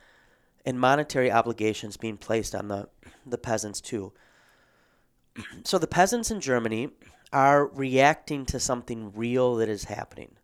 and 0.66 0.80
monetary 0.80 1.32
obligations 1.32 1.96
being 1.96 2.18
placed 2.18 2.54
on 2.54 2.68
the, 2.68 2.90
the 3.26 3.38
peasants 3.38 3.80
too. 3.80 4.12
So 5.64 5.78
the 5.78 5.88
peasants 5.88 6.32
in 6.32 6.42
Germany 6.42 6.90
are 7.32 7.68
reacting 7.68 8.46
to 8.48 8.60
something 8.60 9.12
real 9.16 9.56
that 9.56 9.70
is 9.70 9.86
happening. 9.86 10.36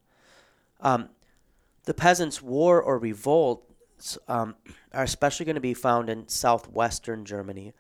Um, 0.81 1.09
the 1.91 1.95
peasants' 1.95 2.41
war 2.41 2.81
or 2.81 2.97
revolt 2.97 3.69
um, 4.29 4.55
are 4.93 5.03
especially 5.03 5.45
going 5.45 5.55
to 5.55 5.59
be 5.59 5.73
found 5.73 6.09
in 6.09 6.25
southwestern 6.25 7.25
Germany. 7.25 7.73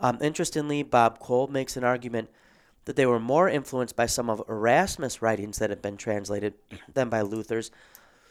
Um, 0.00 0.16
interestingly, 0.22 0.82
Bob 0.82 1.18
Kolb 1.18 1.50
makes 1.50 1.76
an 1.76 1.84
argument 1.84 2.30
that 2.86 2.96
they 2.96 3.04
were 3.04 3.20
more 3.20 3.46
influenced 3.46 3.96
by 3.96 4.06
some 4.06 4.30
of 4.30 4.42
Erasmus' 4.48 5.20
writings 5.20 5.58
that 5.58 5.68
have 5.68 5.82
been 5.82 5.98
translated 5.98 6.54
than 6.94 7.10
by 7.10 7.20
Luther's. 7.20 7.70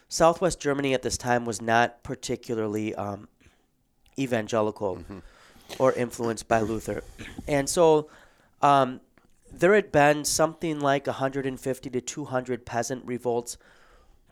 Southwest 0.10 0.60
Germany 0.60 0.96
at 0.96 1.04
this 1.04 1.16
time 1.16 1.46
was 1.46 1.62
not 1.62 2.02
particularly 2.02 2.96
um, 2.96 3.28
evangelical 4.18 4.96
mm-hmm. 4.96 5.20
or 5.78 5.94
influenced 5.94 6.48
by 6.48 6.62
Luther. 6.62 7.04
And 7.48 7.70
so 7.70 8.10
um, 8.64 9.00
there 9.52 9.76
had 9.76 9.92
been 9.92 10.26
something 10.26 10.80
like 10.80 11.06
150 11.06 11.90
to 11.92 12.02
200 12.02 12.66
peasant 12.66 13.06
revolts 13.06 13.60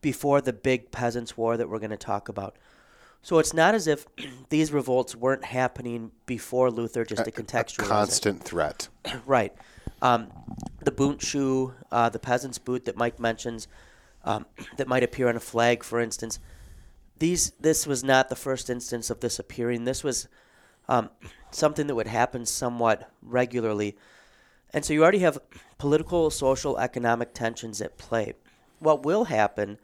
before 0.02 0.40
the 0.42 0.52
big 0.52 0.90
peasants' 0.90 1.36
war 1.36 1.56
that 1.56 1.70
we're 1.70 1.78
going 1.78 1.90
to 1.90 1.96
talk 1.96 2.28
about. 2.28 2.56
So 3.22 3.38
it's 3.38 3.54
not 3.54 3.74
as 3.74 3.86
if 3.86 4.06
these 4.50 4.72
revolts 4.72 5.16
weren't 5.16 5.44
happening 5.44 6.10
before 6.26 6.70
Luther, 6.70 7.04
just 7.04 7.24
to 7.24 7.30
contextualize. 7.30 7.86
A 7.86 7.88
constant 7.88 8.40
it. 8.40 8.44
threat. 8.44 8.88
right. 9.26 9.54
Um, 10.02 10.28
the 10.80 10.90
Bundschuh, 10.90 11.72
uh, 11.90 12.08
the 12.10 12.18
peasant's 12.18 12.58
boot 12.58 12.84
that 12.84 12.96
Mike 12.96 13.18
mentions, 13.18 13.68
um, 14.24 14.44
that 14.76 14.88
might 14.88 15.04
appear 15.04 15.28
on 15.28 15.36
a 15.36 15.40
flag, 15.40 15.82
for 15.82 16.00
instance. 16.00 16.38
These, 17.18 17.50
this 17.60 17.86
was 17.86 18.02
not 18.02 18.28
the 18.28 18.36
first 18.36 18.68
instance 18.68 19.08
of 19.08 19.20
this 19.20 19.38
appearing. 19.38 19.84
This 19.84 20.02
was 20.02 20.26
um, 20.88 21.10
something 21.52 21.86
that 21.86 21.94
would 21.94 22.08
happen 22.08 22.44
somewhat 22.44 23.08
regularly. 23.22 23.96
And 24.74 24.84
so 24.84 24.92
you 24.92 25.02
already 25.02 25.20
have 25.20 25.38
political, 25.78 26.30
social, 26.30 26.76
economic 26.78 27.32
tensions 27.34 27.80
at 27.80 27.98
play. 27.98 28.34
What 28.80 29.04
will 29.04 29.24
happen 29.24 29.78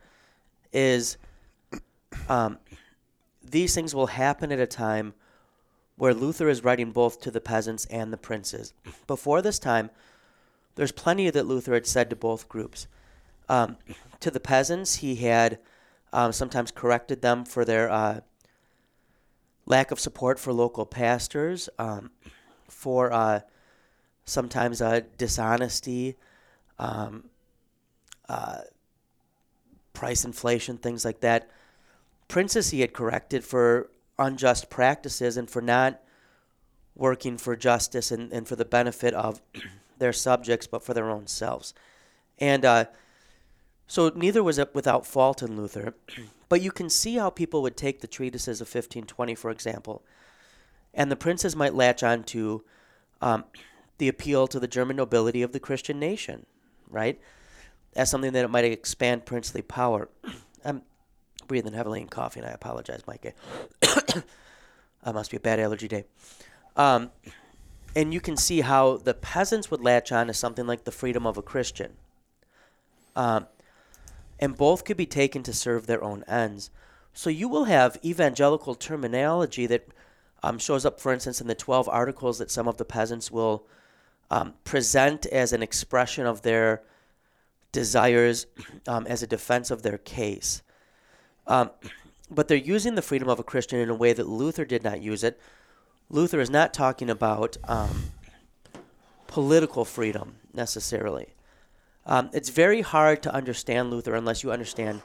is 0.72 1.16
um, 2.28 2.58
these 3.42 3.74
things 3.74 3.94
will 3.94 4.08
happen 4.08 4.52
at 4.52 4.58
a 4.58 4.66
time 4.66 5.14
where 5.96 6.14
Luther 6.14 6.48
is 6.48 6.62
writing 6.62 6.92
both 6.92 7.20
to 7.22 7.30
the 7.30 7.40
peasants 7.40 7.84
and 7.86 8.12
the 8.12 8.16
princes. 8.16 8.72
Before 9.06 9.42
this 9.42 9.58
time, 9.58 9.90
there's 10.76 10.92
plenty 10.92 11.28
that 11.30 11.46
Luther 11.46 11.74
had 11.74 11.86
said 11.86 12.08
to 12.10 12.16
both 12.16 12.48
groups. 12.48 12.86
Um, 13.48 13.76
to 14.20 14.30
the 14.30 14.40
peasants, 14.40 14.96
he 14.96 15.16
had 15.16 15.58
um, 16.12 16.32
sometimes 16.32 16.70
corrected 16.70 17.20
them 17.20 17.44
for 17.44 17.64
their 17.64 17.90
uh, 17.90 18.20
lack 19.66 19.90
of 19.90 19.98
support 19.98 20.38
for 20.38 20.52
local 20.52 20.86
pastors, 20.86 21.68
um, 21.78 22.10
for 22.68 23.12
uh, 23.12 23.40
sometimes 24.24 24.80
uh, 24.80 25.00
dishonesty, 25.16 26.16
um, 26.78 27.24
uh, 28.28 28.60
price 29.98 30.24
inflation, 30.24 30.78
things 30.78 31.04
like 31.04 31.18
that. 31.18 31.50
Princes 32.28 32.70
he 32.70 32.82
had 32.82 32.92
corrected 32.92 33.44
for 33.44 33.90
unjust 34.16 34.70
practices 34.70 35.36
and 35.36 35.50
for 35.50 35.60
not 35.60 36.00
working 36.94 37.36
for 37.36 37.56
justice 37.56 38.12
and, 38.12 38.32
and 38.32 38.46
for 38.46 38.54
the 38.54 38.64
benefit 38.64 39.12
of 39.12 39.42
their 39.98 40.12
subjects, 40.12 40.68
but 40.68 40.84
for 40.84 40.94
their 40.94 41.10
own 41.10 41.26
selves. 41.26 41.74
And 42.38 42.64
uh, 42.64 42.84
so 43.88 44.12
neither 44.14 44.44
was 44.44 44.56
it 44.56 44.72
without 44.72 45.04
fault 45.04 45.42
in 45.42 45.56
Luther. 45.56 45.94
but 46.48 46.62
you 46.62 46.70
can 46.70 46.88
see 46.88 47.16
how 47.16 47.28
people 47.28 47.60
would 47.62 47.76
take 47.76 48.00
the 48.00 48.06
treatises 48.06 48.60
of 48.60 48.68
1520, 48.68 49.34
for 49.34 49.50
example, 49.50 50.04
and 50.94 51.10
the 51.10 51.16
princes 51.16 51.56
might 51.56 51.74
latch 51.74 52.04
on 52.04 52.22
to 52.22 52.62
um, 53.20 53.44
the 53.98 54.06
appeal 54.06 54.46
to 54.46 54.60
the 54.60 54.68
German 54.68 54.94
nobility 54.94 55.42
of 55.42 55.50
the 55.50 55.58
Christian 55.58 55.98
nation, 55.98 56.46
right? 56.88 57.20
As 57.96 58.10
something 58.10 58.32
that 58.32 58.44
it 58.44 58.50
might 58.50 58.64
expand 58.64 59.24
princely 59.24 59.62
power. 59.62 60.08
I'm 60.64 60.82
breathing 61.46 61.72
heavily 61.72 62.00
and 62.00 62.10
coughing. 62.10 62.44
I 62.44 62.50
apologize, 62.50 63.02
Mike. 63.06 63.34
I 65.04 65.12
must 65.12 65.30
be 65.30 65.36
a 65.36 65.40
bad 65.40 65.58
allergy 65.58 65.88
day. 65.88 66.04
Um, 66.76 67.10
and 67.96 68.12
you 68.12 68.20
can 68.20 68.36
see 68.36 68.60
how 68.60 68.98
the 68.98 69.14
peasants 69.14 69.70
would 69.70 69.80
latch 69.80 70.12
on 70.12 70.28
to 70.28 70.34
something 70.34 70.66
like 70.66 70.84
the 70.84 70.92
freedom 70.92 71.26
of 71.26 71.36
a 71.36 71.42
Christian. 71.42 71.94
Um, 73.16 73.46
and 74.38 74.56
both 74.56 74.84
could 74.84 74.96
be 74.96 75.06
taken 75.06 75.42
to 75.42 75.52
serve 75.52 75.86
their 75.86 76.04
own 76.04 76.22
ends. 76.28 76.70
So 77.12 77.30
you 77.30 77.48
will 77.48 77.64
have 77.64 77.98
evangelical 78.04 78.74
terminology 78.76 79.66
that 79.66 79.88
um, 80.42 80.58
shows 80.58 80.86
up, 80.86 81.00
for 81.00 81.12
instance, 81.12 81.40
in 81.40 81.48
the 81.48 81.54
12 81.54 81.88
articles 81.88 82.38
that 82.38 82.50
some 82.50 82.68
of 82.68 82.76
the 82.76 82.84
peasants 82.84 83.30
will 83.30 83.66
um, 84.30 84.54
present 84.62 85.26
as 85.26 85.52
an 85.52 85.62
expression 85.62 86.26
of 86.26 86.42
their 86.42 86.82
desires 87.72 88.46
um, 88.88 89.06
as 89.06 89.22
a 89.22 89.26
defense 89.26 89.70
of 89.70 89.82
their 89.82 89.98
case. 89.98 90.62
Um, 91.46 91.70
but 92.30 92.48
they're 92.48 92.58
using 92.58 92.94
the 92.94 93.02
freedom 93.02 93.28
of 93.28 93.38
a 93.38 93.42
Christian 93.42 93.78
in 93.78 93.88
a 93.88 93.94
way 93.94 94.12
that 94.12 94.28
Luther 94.28 94.64
did 94.64 94.84
not 94.84 95.00
use 95.00 95.24
it. 95.24 95.40
Luther 96.10 96.40
is 96.40 96.50
not 96.50 96.74
talking 96.74 97.08
about 97.08 97.56
um, 97.64 98.12
political 99.26 99.84
freedom 99.84 100.36
necessarily. 100.52 101.28
Um, 102.04 102.30
it's 102.32 102.48
very 102.48 102.80
hard 102.80 103.22
to 103.22 103.34
understand 103.34 103.90
Luther 103.90 104.14
unless 104.14 104.42
you 104.42 104.50
understand 104.50 105.02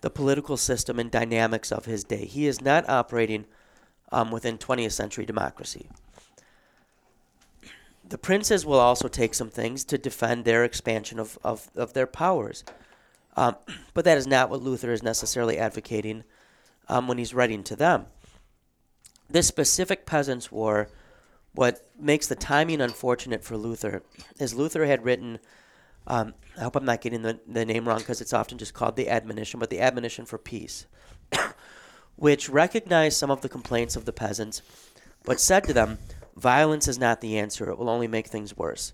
the 0.00 0.10
political 0.10 0.56
system 0.56 0.98
and 0.98 1.10
dynamics 1.10 1.72
of 1.72 1.84
his 1.84 2.04
day. 2.04 2.24
He 2.26 2.46
is 2.46 2.60
not 2.60 2.88
operating 2.88 3.44
um, 4.12 4.30
within 4.30 4.58
20th 4.58 4.92
century 4.92 5.26
democracy. 5.26 5.88
The 8.08 8.18
princes 8.18 8.64
will 8.64 8.78
also 8.78 9.08
take 9.08 9.34
some 9.34 9.50
things 9.50 9.84
to 9.84 9.98
defend 9.98 10.44
their 10.44 10.64
expansion 10.64 11.18
of, 11.18 11.38
of, 11.42 11.70
of 11.74 11.92
their 11.92 12.06
powers. 12.06 12.64
Um, 13.36 13.56
but 13.94 14.04
that 14.04 14.18
is 14.18 14.26
not 14.26 14.50
what 14.50 14.62
Luther 14.62 14.92
is 14.92 15.02
necessarily 15.02 15.58
advocating 15.58 16.24
um, 16.88 17.08
when 17.08 17.18
he's 17.18 17.34
writing 17.34 17.62
to 17.64 17.76
them. 17.76 18.06
This 19.28 19.48
specific 19.48 20.06
Peasants' 20.06 20.52
War, 20.52 20.88
what 21.52 21.88
makes 21.98 22.28
the 22.28 22.36
timing 22.36 22.80
unfortunate 22.80 23.42
for 23.42 23.56
Luther 23.56 24.02
is 24.38 24.54
Luther 24.54 24.86
had 24.86 25.04
written, 25.04 25.38
um, 26.06 26.34
I 26.56 26.62
hope 26.62 26.76
I'm 26.76 26.84
not 26.84 27.00
getting 27.00 27.22
the, 27.22 27.40
the 27.46 27.64
name 27.64 27.88
wrong 27.88 27.98
because 27.98 28.20
it's 28.20 28.32
often 28.32 28.58
just 28.58 28.74
called 28.74 28.96
the 28.96 29.08
admonition, 29.08 29.58
but 29.58 29.70
the 29.70 29.80
admonition 29.80 30.26
for 30.26 30.38
peace, 30.38 30.86
which 32.16 32.48
recognized 32.48 33.18
some 33.18 33.30
of 33.30 33.40
the 33.40 33.48
complaints 33.48 33.96
of 33.96 34.04
the 34.04 34.12
peasants, 34.12 34.62
but 35.24 35.40
said 35.40 35.64
to 35.64 35.72
them, 35.72 35.98
violence 36.36 36.88
is 36.88 36.98
not 36.98 37.20
the 37.20 37.38
answer, 37.38 37.70
it 37.70 37.78
will 37.78 37.90
only 37.90 38.08
make 38.08 38.26
things 38.26 38.56
worse. 38.56 38.92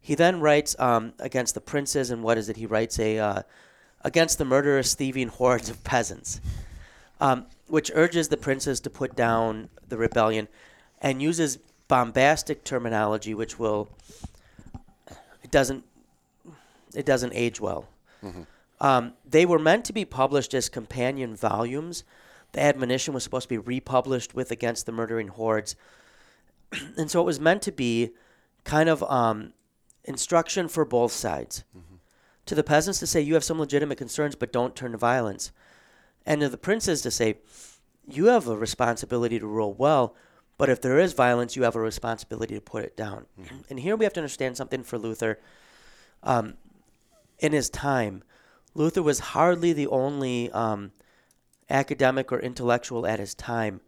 He 0.00 0.14
then 0.14 0.40
writes 0.40 0.74
um, 0.78 1.12
against 1.18 1.54
the 1.54 1.60
princes, 1.60 2.10
and 2.10 2.22
what 2.22 2.36
is 2.36 2.48
it? 2.48 2.56
He 2.56 2.66
writes 2.66 2.98
a 2.98 3.18
uh, 3.18 3.42
against 4.02 4.38
the 4.38 4.44
murderous, 4.44 4.94
thieving 4.94 5.28
hordes 5.28 5.70
of 5.70 5.84
peasants 5.84 6.40
um, 7.22 7.46
which 7.68 7.90
urges 7.94 8.28
the 8.28 8.36
princes 8.36 8.80
to 8.80 8.90
put 8.90 9.14
down 9.14 9.70
the 9.88 9.96
rebellion 9.96 10.48
and 11.00 11.22
uses 11.22 11.58
bombastic 11.86 12.64
terminology 12.64 13.32
which 13.32 13.58
will 13.58 13.88
it 15.42 15.50
doesn't 15.50 15.84
it 16.94 17.06
doesn't 17.06 17.32
age 17.32 17.60
well. 17.60 17.88
Mm-hmm. 18.22 18.42
Um, 18.80 19.12
they 19.24 19.46
were 19.46 19.58
meant 19.58 19.84
to 19.86 19.92
be 19.92 20.04
published 20.04 20.52
as 20.52 20.68
companion 20.68 21.36
volumes. 21.36 22.02
The 22.52 22.60
admonition 22.60 23.14
was 23.14 23.22
supposed 23.22 23.44
to 23.44 23.48
be 23.48 23.58
republished 23.58 24.34
with 24.34 24.50
Against 24.50 24.84
the 24.84 24.92
Murdering 24.92 25.28
Hordes. 25.28 25.76
and 26.96 27.10
so 27.10 27.20
it 27.20 27.24
was 27.24 27.40
meant 27.40 27.62
to 27.62 27.72
be 27.72 28.10
kind 28.64 28.88
of 28.88 29.02
um, 29.04 29.52
instruction 30.04 30.68
for 30.68 30.84
both 30.84 31.12
sides. 31.12 31.64
Mm-hmm. 31.76 31.96
To 32.46 32.54
the 32.54 32.64
peasants 32.64 32.98
to 32.98 33.06
say, 33.06 33.20
you 33.20 33.34
have 33.34 33.44
some 33.44 33.60
legitimate 33.60 33.98
concerns, 33.98 34.34
but 34.34 34.52
don't 34.52 34.74
turn 34.74 34.92
to 34.92 34.98
violence 34.98 35.52
and 36.26 36.40
to 36.40 36.48
the 36.48 36.58
princes 36.58 37.02
to 37.02 37.10
say, 37.10 37.38
you 38.06 38.26
have 38.26 38.48
a 38.48 38.56
responsibility 38.56 39.38
to 39.38 39.46
rule 39.46 39.72
well, 39.74 40.14
but 40.58 40.68
if 40.68 40.80
there 40.80 40.98
is 40.98 41.12
violence, 41.12 41.56
you 41.56 41.62
have 41.62 41.76
a 41.76 41.80
responsibility 41.80 42.54
to 42.54 42.60
put 42.60 42.84
it 42.84 42.96
down. 42.96 43.26
Mm-hmm. 43.40 43.56
And 43.70 43.80
here 43.80 43.96
we 43.96 44.04
have 44.04 44.12
to 44.14 44.20
understand 44.20 44.56
something 44.56 44.82
for 44.82 44.98
Luther. 44.98 45.38
Um, 46.22 46.54
in 47.38 47.52
his 47.52 47.70
time, 47.70 48.22
Luther 48.74 49.02
was 49.02 49.18
hardly 49.18 49.72
the 49.72 49.88
only 49.88 50.50
um, 50.52 50.92
academic 51.68 52.32
or 52.32 52.38
intellectual 52.38 53.06
at 53.06 53.18
his 53.18 53.34
time 53.34 53.80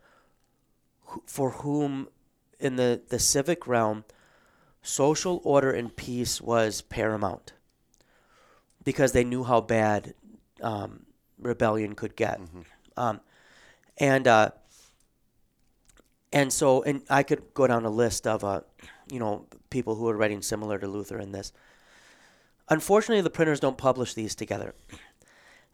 who, 1.06 1.22
for 1.26 1.50
whom, 1.50 2.08
in 2.58 2.76
the, 2.76 3.00
the 3.08 3.18
civic 3.18 3.66
realm, 3.66 4.04
social 4.82 5.40
order 5.44 5.70
and 5.70 5.94
peace 5.94 6.40
was 6.40 6.82
paramount 6.82 7.52
because 8.84 9.12
they 9.12 9.24
knew 9.24 9.44
how 9.44 9.60
bad 9.60 10.14
um, 10.62 11.06
rebellion 11.38 11.94
could 11.94 12.16
get. 12.16 12.40
Mm-hmm. 12.40 12.60
Um, 12.96 13.20
and 13.98 14.28
uh, 14.28 14.50
and 16.32 16.52
so 16.52 16.82
and 16.82 17.02
I 17.08 17.22
could 17.22 17.54
go 17.54 17.66
down 17.66 17.84
a 17.84 17.90
list 17.90 18.26
of 18.26 18.44
uh, 18.44 18.60
you 19.10 19.18
know 19.18 19.46
people 19.70 19.94
who 19.96 20.08
are 20.08 20.16
writing 20.16 20.42
similar 20.42 20.78
to 20.78 20.86
Luther 20.86 21.18
in 21.18 21.32
this. 21.32 21.52
Unfortunately, 22.68 23.22
the 23.22 23.30
printers 23.30 23.60
don't 23.60 23.78
publish 23.78 24.14
these 24.14 24.34
together, 24.34 24.74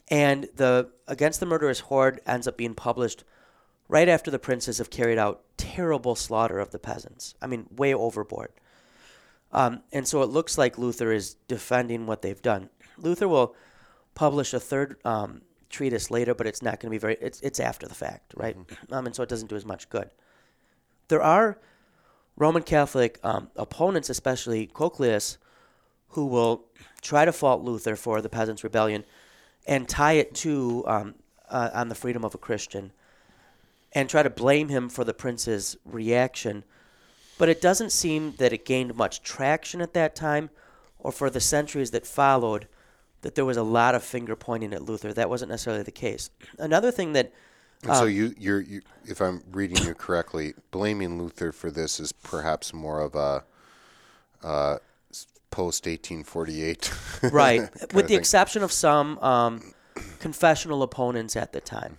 and 0.08 0.48
the 0.56 0.90
Against 1.06 1.40
the 1.40 1.46
Murderous 1.46 1.80
Horde 1.80 2.20
ends 2.26 2.46
up 2.46 2.56
being 2.56 2.74
published 2.74 3.24
right 3.90 4.08
after 4.08 4.30
the 4.30 4.38
princes 4.38 4.78
have 4.78 4.88
carried 4.88 5.18
out 5.18 5.42
terrible 5.56 6.14
slaughter 6.14 6.60
of 6.60 6.70
the 6.70 6.78
peasants. 6.78 7.34
I 7.42 7.48
mean, 7.48 7.66
way 7.76 7.92
overboard. 7.92 8.52
Um, 9.52 9.82
and 9.92 10.06
so 10.06 10.22
it 10.22 10.30
looks 10.30 10.56
like 10.56 10.78
Luther 10.78 11.10
is 11.12 11.34
defending 11.48 12.06
what 12.06 12.22
they've 12.22 12.40
done. 12.40 12.70
Luther 12.96 13.26
will 13.26 13.56
publish 14.14 14.54
a 14.54 14.60
third 14.60 14.96
um, 15.04 15.42
treatise 15.68 16.08
later, 16.08 16.36
but 16.36 16.46
it's 16.46 16.62
not 16.62 16.78
going 16.78 16.88
to 16.88 16.94
be 16.94 16.98
very. 16.98 17.16
It's 17.20 17.40
it's 17.40 17.58
after 17.58 17.88
the 17.88 17.94
fact, 17.94 18.32
right? 18.36 18.56
Mm-hmm. 18.56 18.74
Um, 18.94 19.06
and 19.06 19.14
so 19.14 19.24
it 19.24 19.28
doesn't 19.28 19.48
do 19.48 19.56
as 19.56 19.66
much 19.66 19.88
good. 19.88 20.08
There 21.08 21.22
are 21.22 21.58
Roman 22.36 22.62
Catholic 22.62 23.18
um, 23.24 23.50
opponents, 23.56 24.08
especially 24.08 24.68
Cochlaeus, 24.68 25.36
who 26.10 26.26
will 26.26 26.66
try 27.02 27.24
to 27.24 27.32
fault 27.32 27.62
Luther 27.62 27.96
for 27.96 28.22
the 28.22 28.28
Peasants' 28.28 28.62
Rebellion 28.62 29.04
and 29.66 29.88
tie 29.88 30.12
it 30.12 30.32
to 30.36 30.84
um, 30.86 31.14
uh, 31.48 31.70
on 31.74 31.88
the 31.88 31.96
freedom 31.96 32.24
of 32.24 32.36
a 32.36 32.38
Christian, 32.38 32.92
and 33.92 34.08
try 34.08 34.22
to 34.22 34.30
blame 34.30 34.68
him 34.68 34.88
for 34.88 35.04
the 35.04 35.14
prince's 35.14 35.76
reaction. 35.84 36.64
But 37.38 37.48
it 37.48 37.60
doesn't 37.60 37.90
seem 37.90 38.34
that 38.38 38.52
it 38.52 38.64
gained 38.64 38.94
much 38.94 39.22
traction 39.22 39.80
at 39.80 39.94
that 39.94 40.14
time, 40.14 40.50
or 40.98 41.10
for 41.10 41.30
the 41.30 41.40
centuries 41.40 41.90
that 41.92 42.06
followed 42.06 42.68
that 43.22 43.34
there 43.34 43.44
was 43.44 43.56
a 43.56 43.62
lot 43.62 43.94
of 43.94 44.02
finger 44.02 44.36
pointing 44.36 44.72
at 44.72 44.82
Luther. 44.82 45.12
That 45.12 45.30
wasn't 45.30 45.50
necessarily 45.50 45.82
the 45.82 45.90
case. 45.90 46.30
Another 46.58 46.90
thing 46.90 47.12
that 47.14 47.32
um, 47.88 47.94
so 47.94 48.04
you, 48.04 48.34
you're, 48.38 48.60
you, 48.60 48.82
if 49.06 49.20
I'm 49.20 49.42
reading 49.52 49.82
you 49.84 49.94
correctly, 49.94 50.52
blaming 50.70 51.18
Luther 51.18 51.50
for 51.50 51.70
this 51.70 51.98
is 51.98 52.12
perhaps 52.12 52.74
more 52.74 53.00
of 53.00 53.14
a 53.14 53.44
uh, 54.42 54.78
post 55.50 55.86
1848, 55.86 56.92
right? 57.32 57.70
With 57.94 58.08
the 58.08 58.16
exception 58.16 58.62
of 58.62 58.70
some 58.70 59.18
um, 59.20 59.72
confessional 60.18 60.82
opponents 60.82 61.36
at 61.36 61.52
the 61.52 61.60
time, 61.60 61.96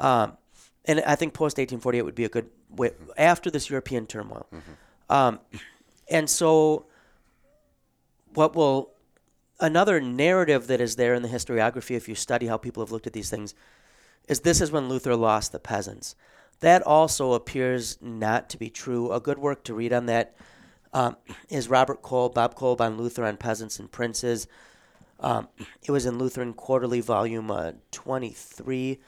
mm-hmm. 0.00 0.06
um, 0.06 0.38
and 0.86 1.00
I 1.00 1.14
think 1.14 1.32
post 1.32 1.56
1848 1.56 2.02
would 2.02 2.14
be 2.14 2.24
a 2.24 2.28
good 2.28 2.50
way 2.70 2.90
after 3.16 3.50
this 3.50 3.70
European 3.70 4.06
turmoil. 4.06 4.46
Mm-hmm. 4.52 5.12
Um, 5.12 5.40
and 6.08 6.28
so, 6.28 6.86
what 8.34 8.54
will 8.54 8.90
another 9.60 10.00
narrative 10.00 10.66
that 10.66 10.80
is 10.80 10.96
there 10.96 11.14
in 11.14 11.22
the 11.22 11.28
historiography, 11.28 11.96
if 11.96 12.08
you 12.08 12.14
study 12.14 12.46
how 12.46 12.56
people 12.56 12.82
have 12.82 12.92
looked 12.92 13.06
at 13.06 13.12
these 13.12 13.30
things, 13.30 13.54
is 14.28 14.40
this 14.40 14.60
is 14.60 14.70
when 14.70 14.88
Luther 14.88 15.16
lost 15.16 15.52
the 15.52 15.58
peasants. 15.58 16.16
That 16.60 16.82
also 16.82 17.32
appears 17.32 17.98
not 18.00 18.48
to 18.50 18.58
be 18.58 18.70
true. 18.70 19.12
A 19.12 19.20
good 19.20 19.38
work 19.38 19.64
to 19.64 19.74
read 19.74 19.92
on 19.92 20.06
that 20.06 20.34
um, 20.92 21.16
is 21.48 21.68
Robert 21.68 22.02
Kolb, 22.02 22.34
Bob 22.34 22.54
Kolb 22.54 22.80
on 22.80 22.96
Luther 22.96 23.24
on 23.24 23.36
Peasants 23.36 23.78
and 23.78 23.90
Princes. 23.90 24.46
Um, 25.20 25.48
it 25.82 25.90
was 25.90 26.06
in 26.06 26.18
Lutheran 26.18 26.52
Quarterly, 26.52 27.00
Volume 27.00 27.50
uh, 27.50 27.72
23 27.90 29.00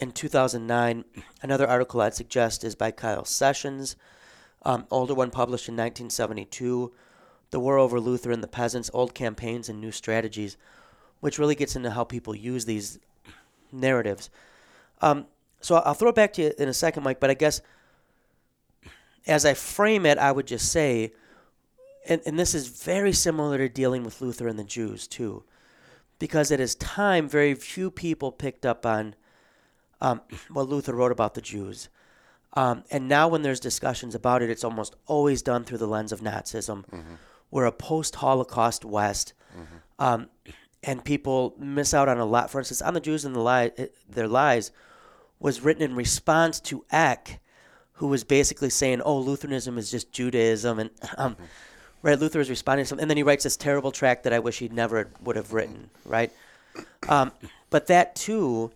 in 0.00 0.12
2009. 0.12 1.04
Another 1.42 1.68
article 1.68 2.00
I'd 2.00 2.14
suggest 2.14 2.64
is 2.64 2.74
by 2.74 2.90
Kyle 2.90 3.24
Sessions, 3.24 3.96
um, 4.62 4.86
older 4.90 5.14
one 5.14 5.30
published 5.30 5.68
in 5.68 5.74
1972 5.74 6.92
the 7.50 7.60
War 7.60 7.78
Over 7.78 8.00
Luther 8.00 8.30
and 8.30 8.42
the 8.42 8.48
Peasants, 8.48 8.90
Old 8.94 9.14
Campaigns 9.14 9.68
and 9.68 9.80
New 9.80 9.92
Strategies, 9.92 10.56
which 11.20 11.38
really 11.38 11.54
gets 11.54 11.76
into 11.76 11.90
how 11.90 12.04
people 12.04 12.34
use 12.34 12.64
these 12.64 12.98
narratives. 13.72 14.30
Um, 15.02 15.26
so 15.60 15.76
I'll 15.76 15.94
throw 15.94 16.10
it 16.10 16.14
back 16.14 16.32
to 16.34 16.42
you 16.42 16.52
in 16.58 16.68
a 16.68 16.74
second, 16.74 17.02
Mike, 17.02 17.20
but 17.20 17.30
I 17.30 17.34
guess 17.34 17.60
as 19.26 19.44
I 19.44 19.54
frame 19.54 20.06
it, 20.06 20.18
I 20.18 20.32
would 20.32 20.46
just 20.46 20.70
say, 20.70 21.12
and, 22.08 22.22
and 22.24 22.38
this 22.38 22.54
is 22.54 22.68
very 22.68 23.12
similar 23.12 23.58
to 23.58 23.68
dealing 23.68 24.04
with 24.04 24.20
Luther 24.20 24.48
and 24.48 24.58
the 24.58 24.64
Jews, 24.64 25.06
too, 25.06 25.44
because 26.18 26.50
at 26.50 26.60
his 26.60 26.74
time, 26.74 27.28
very 27.28 27.54
few 27.54 27.90
people 27.90 28.32
picked 28.32 28.64
up 28.64 28.86
on 28.86 29.14
um, 30.00 30.20
what 30.50 30.68
Luther 30.68 30.94
wrote 30.94 31.12
about 31.12 31.34
the 31.34 31.40
Jews. 31.40 31.88
Um, 32.54 32.84
and 32.90 33.08
now, 33.08 33.28
when 33.28 33.42
there's 33.42 33.60
discussions 33.60 34.14
about 34.14 34.42
it, 34.42 34.50
it's 34.50 34.64
almost 34.64 34.96
always 35.06 35.40
done 35.40 35.64
through 35.64 35.78
the 35.78 35.86
lens 35.86 36.10
of 36.10 36.20
Nazism. 36.20 36.84
Mm-hmm 36.86 37.14
we're 37.50 37.66
a 37.66 37.72
post-Holocaust 37.72 38.84
West, 38.84 39.32
mm-hmm. 39.52 39.76
um, 39.98 40.28
and 40.82 41.04
people 41.04 41.54
miss 41.58 41.92
out 41.92 42.08
on 42.08 42.18
a 42.18 42.24
lot. 42.24 42.50
For 42.50 42.58
instance, 42.58 42.80
on 42.80 42.94
the 42.94 43.00
Jews 43.00 43.24
and 43.24 43.34
the 43.34 43.40
lie, 43.40 43.72
eh, 43.76 43.86
their 44.08 44.28
lies 44.28 44.70
was 45.38 45.60
written 45.60 45.82
in 45.82 45.94
response 45.94 46.60
to 46.60 46.84
Eck, 46.90 47.40
who 47.94 48.06
was 48.06 48.24
basically 48.24 48.70
saying, 48.70 49.02
"Oh, 49.02 49.18
Lutheranism 49.18 49.78
is 49.78 49.90
just 49.90 50.12
Judaism," 50.12 50.78
and 50.78 50.90
um, 51.16 51.34
mm-hmm. 51.34 51.44
right, 52.02 52.18
Luther 52.18 52.40
is 52.40 52.50
responding 52.50 52.84
to 52.84 52.88
something, 52.88 53.02
and 53.02 53.10
then 53.10 53.16
he 53.16 53.22
writes 53.22 53.44
this 53.44 53.56
terrible 53.56 53.92
tract 53.92 54.24
that 54.24 54.32
I 54.32 54.38
wish 54.38 54.58
he 54.58 54.68
never 54.68 55.10
would 55.22 55.36
have 55.36 55.52
written, 55.52 55.90
right? 56.04 56.32
Um, 57.08 57.32
but 57.70 57.88
that 57.88 58.14
too 58.14 58.70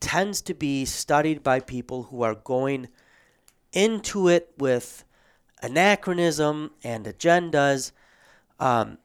tends 0.00 0.40
to 0.42 0.54
be 0.54 0.84
studied 0.84 1.42
by 1.42 1.60
people 1.60 2.04
who 2.04 2.22
are 2.22 2.34
going 2.34 2.88
into 3.72 4.28
it 4.28 4.52
with 4.58 5.04
anachronism 5.62 6.70
and 6.84 7.06
agendas, 7.06 7.92
um, 8.60 8.98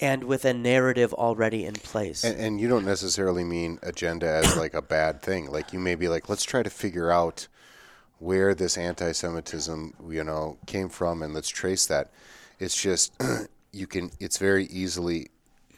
and 0.00 0.24
with 0.24 0.44
a 0.44 0.54
narrative 0.54 1.12
already 1.14 1.64
in 1.64 1.74
place. 1.74 2.24
And, 2.24 2.40
and, 2.40 2.60
you 2.60 2.68
don't 2.68 2.86
necessarily 2.86 3.44
mean 3.44 3.78
agenda 3.82 4.26
as 4.26 4.56
like 4.58 4.74
a 4.74 4.82
bad 4.82 5.22
thing. 5.22 5.50
Like 5.50 5.72
you 5.72 5.78
may 5.78 5.94
be 5.94 6.08
like, 6.08 6.28
let's 6.28 6.44
try 6.44 6.62
to 6.62 6.70
figure 6.70 7.10
out 7.10 7.48
where 8.18 8.54
this 8.54 8.76
anti-Semitism, 8.78 9.94
you 10.08 10.24
know, 10.24 10.58
came 10.66 10.88
from, 10.88 11.22
and 11.22 11.34
let's 11.34 11.48
trace 11.48 11.86
that. 11.86 12.10
It's 12.58 12.80
just 12.80 13.12
you 13.72 13.86
can. 13.86 14.10
It's 14.20 14.38
very 14.38 14.64
easily 14.66 15.30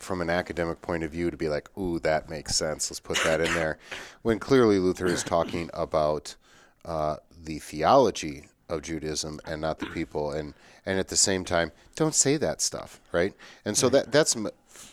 from 0.03 0.21
an 0.21 0.31
academic 0.31 0.83
point 0.83 1.05
of 1.05 1.11
view 1.11 1.31
to 1.31 1.37
be 1.37 1.49
like, 1.49 1.71
ooh, 1.79 1.99
that 2.01 2.29
makes 2.29 2.55
sense. 2.57 2.91
Let's 2.91 3.01
put 3.01 3.19
that 3.25 3.41
in 3.41 3.53
there. 3.55 3.79
When 4.23 4.39
clearly 4.39 4.79
Luther 4.79 5.07
is 5.07 5.25
talking 5.25 5.69
about 5.75 6.37
uh, 6.85 7.17
the 7.45 7.59
theology 7.59 8.45
of 8.69 8.83
Judaism 8.83 9.41
and 9.45 9.61
not 9.61 9.81
the 9.81 9.87
people, 9.87 10.31
and 10.31 10.55
and 10.87 10.99
at 10.99 11.09
the 11.09 11.17
same 11.17 11.45
time, 11.45 11.73
don't 11.97 12.15
say 12.15 12.37
that 12.37 12.61
stuff, 12.61 13.01
right? 13.11 13.35
And 13.65 13.77
so 13.77 13.89
that 13.89 14.13
that's 14.13 14.37
m- 14.37 14.49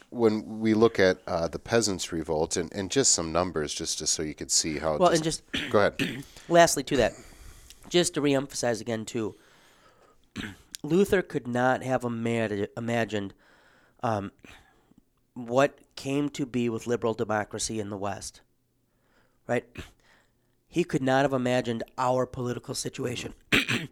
when 0.10 0.60
we 0.60 0.74
look 0.74 1.00
at 1.00 1.20
uh, 1.28 1.48
the 1.48 1.60
peasants' 1.60 2.12
revolt 2.12 2.58
and, 2.58 2.74
and 2.74 2.90
just 2.90 3.12
some 3.12 3.32
numbers, 3.32 3.72
just, 3.72 4.00
just 4.00 4.14
so 4.14 4.24
you 4.24 4.34
could 4.34 4.50
see 4.50 4.80
how. 4.80 4.98
Well, 4.98 5.10
and 5.10 5.24
just 5.24 5.44
go 5.70 5.80
ahead. 5.80 6.24
lastly 6.50 6.84
to 6.86 6.98
that, 6.98 7.14
just 7.88 8.16
to 8.16 8.22
reemphasize 8.22 8.82
again 8.82 9.06
too, 9.06 9.36
Luther 10.84 11.22
could 11.22 11.48
not 11.48 11.84
have 11.84 12.02
imag- 12.02 12.70
imagined 12.76 13.36
um, 14.02 14.32
what 15.34 15.80
came 15.96 16.30
to 16.30 16.46
be 16.46 16.70
with 16.70 16.88
liberal 16.88 17.14
democracy 17.14 17.80
in 17.80 17.90
the 17.90 17.98
West, 17.98 18.42
right? 19.48 19.66
He 20.72 20.84
could 20.84 21.02
not 21.02 21.24
have 21.24 21.34
imagined 21.34 21.82
our 21.98 22.28
political 22.28 22.76
situation. 22.76 23.34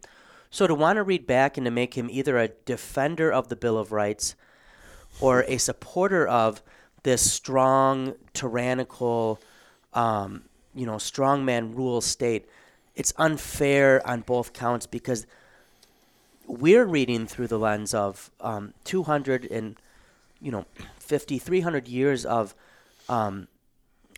so 0.51 0.67
to 0.67 0.75
want 0.75 0.97
to 0.97 1.03
read 1.03 1.25
back 1.25 1.57
and 1.57 1.65
to 1.65 1.71
make 1.71 1.95
him 1.95 2.07
either 2.07 2.37
a 2.37 2.49
defender 2.49 3.31
of 3.31 3.47
the 3.47 3.55
Bill 3.55 3.79
of 3.79 3.91
Rights 3.91 4.35
or 5.19 5.41
a 5.47 5.57
supporter 5.57 6.27
of 6.27 6.61
this 7.01 7.31
strong, 7.31 8.13
tyrannical, 8.33 9.39
um, 9.95 10.43
you 10.75 10.85
know, 10.85 10.97
strongman 10.97 11.75
rule 11.75 11.99
state, 11.99 12.47
it's 12.95 13.11
unfair 13.17 14.05
on 14.07 14.21
both 14.21 14.53
counts 14.53 14.85
because 14.85 15.25
we're 16.47 16.85
reading 16.85 17.27
through 17.27 17.47
the 17.47 17.59
lens 17.59 17.93
of 17.93 18.31
um, 18.41 18.73
200 18.85 19.45
and 19.45 19.75
you 20.41 20.51
know 20.51 20.65
50 21.07 21.39
300 21.39 21.87
years 21.87 22.25
of 22.25 22.53
um, 23.09 23.47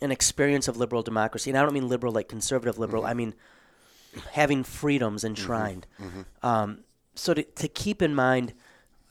an 0.01 0.11
experience 0.11 0.67
of 0.67 0.77
liberal 0.77 1.03
democracy 1.03 1.49
and 1.49 1.57
i 1.57 1.61
don't 1.61 1.73
mean 1.73 1.87
liberal 1.87 2.13
like 2.13 2.27
conservative 2.27 2.77
liberal 2.77 3.05
i 3.05 3.13
mean 3.13 3.33
having 4.31 4.63
freedoms 4.63 5.23
enshrined 5.23 5.85
um, 6.41 6.79
so 7.15 7.33
to, 7.33 7.43
to 7.43 7.67
keep 7.67 8.01
in 8.01 8.15
mind 8.15 8.53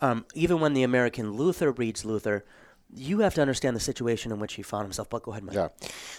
um, 0.00 0.24
even 0.34 0.60
when 0.60 0.74
the 0.74 0.82
american 0.82 1.32
luther 1.32 1.70
reads 1.72 2.04
luther 2.04 2.44
you 2.94 3.20
have 3.20 3.34
to 3.34 3.40
understand 3.40 3.76
the 3.76 3.80
situation 3.80 4.32
in 4.32 4.38
which 4.38 4.54
he 4.54 4.62
found 4.62 4.84
himself 4.84 5.10
but 5.10 5.22
go 5.22 5.30
ahead 5.30 5.44
Mike. 5.44 5.54
Yeah. 5.54 5.68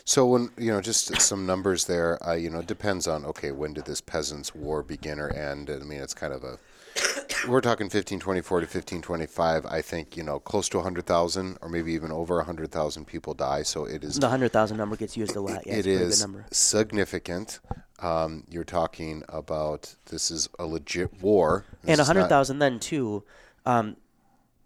So 0.05 0.25
when 0.25 0.49
you 0.57 0.71
know, 0.71 0.81
just 0.81 1.19
some 1.19 1.45
numbers 1.45 1.85
there. 1.85 2.19
Uh, 2.27 2.33
you 2.33 2.49
know, 2.49 2.59
it 2.59 2.67
depends 2.67 3.07
on 3.07 3.25
okay, 3.25 3.51
when 3.51 3.73
did 3.73 3.85
this 3.85 4.01
peasants' 4.01 4.53
war 4.53 4.83
begin 4.83 5.19
or 5.19 5.29
end? 5.29 5.69
I 5.69 5.77
mean, 5.79 5.99
it's 5.99 6.13
kind 6.13 6.33
of 6.33 6.43
a. 6.43 6.59
We're 7.47 7.61
talking 7.61 7.85
1524 7.85 8.59
to 8.59 8.63
1525. 8.65 9.65
I 9.65 9.81
think 9.81 10.17
you 10.17 10.23
know, 10.23 10.39
close 10.39 10.67
to 10.69 10.77
100,000 10.77 11.57
or 11.61 11.69
maybe 11.69 11.93
even 11.93 12.11
over 12.11 12.35
100,000 12.37 13.05
people 13.05 13.33
die. 13.33 13.63
So 13.63 13.85
it 13.85 14.03
is. 14.03 14.15
the 14.19 14.27
100000 14.27 14.77
number 14.77 14.95
gets 14.95 15.15
used 15.15 15.35
a 15.35 15.41
lot 15.41 15.65
yeah, 15.65 15.75
it's 15.75 15.87
a 15.87 15.89
very 15.89 15.97
good 15.99 16.07
is 16.09 16.25
significant. 16.51 17.59
Um, 18.01 18.43
you're 18.49 18.63
talking 18.63 19.23
about 19.29 19.95
this 20.07 20.31
is 20.31 20.49
a 20.57 20.65
legit 20.65 21.21
war. 21.21 21.65
This 21.81 21.91
and 21.91 21.95
a 21.95 21.97
not- 21.97 22.07
hundred 22.07 22.27
thousand 22.29 22.59
then 22.59 22.79
too. 22.79 23.23
Um, 23.65 23.95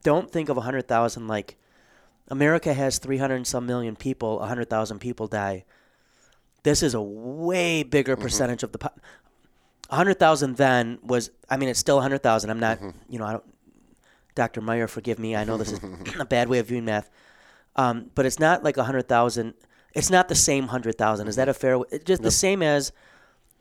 don't 0.04 0.32
think 0.32 0.50
of 0.50 0.58
a 0.58 0.62
hundred 0.62 0.88
thousand 0.88 1.28
like 1.28 1.58
America 2.30 2.74
has 2.74 2.98
three 3.00 3.18
hundred 3.18 3.36
and 3.36 3.48
some 3.48 3.66
million 3.66 3.96
people. 3.96 4.40
A 4.42 4.48
hundred 4.48 4.70
thousand 4.70 5.00
people 5.00 5.28
die. 5.28 5.66
This 6.64 6.82
is 6.84 6.94
a 6.94 7.02
way 7.02 7.84
bigger 7.84 8.14
Mm-hmm. 8.16 8.24
percentage 8.24 8.64
of 8.64 8.72
the. 8.72 8.78
Po- 8.80 8.90
hundred 9.90 10.20
thousand 10.20 10.58
then 10.58 11.00
was. 11.04 11.32
I 11.50 11.58
mean, 11.58 11.70
it's 11.70 11.80
still 11.80 12.00
a 12.00 12.02
hundred 12.02 12.24
thousand. 12.24 12.50
I'm 12.50 12.60
not. 12.60 12.80
Mm-hmm. 12.80 12.98
You 13.10 13.20
know, 13.20 13.26
I 13.26 13.32
don't. 13.34 13.44
Dr. 14.36 14.62
Meyer, 14.62 14.88
forgive 14.88 15.20
me. 15.20 15.36
I 15.36 15.44
know 15.44 15.58
this 15.58 15.72
is 15.72 15.80
a 16.20 16.26
bad 16.26 16.50
way 16.50 16.60
of 16.60 16.68
viewing 16.68 16.86
math, 16.86 17.10
um, 17.76 18.10
but 18.16 18.26
it's 18.26 18.40
not 18.40 18.64
like 18.64 18.78
a 18.78 18.84
hundred 18.84 19.08
thousand. 19.08 19.54
It's 19.94 20.10
not 20.10 20.28
the 20.28 20.36
same 20.36 20.68
hundred 20.68 20.98
thousand. 20.98 21.28
Is 21.28 21.36
that 21.36 21.50
a 21.50 21.54
fair? 21.54 21.78
It's 21.92 22.04
just 22.04 22.24
the 22.24 22.32
same 22.32 22.64
as 22.64 22.92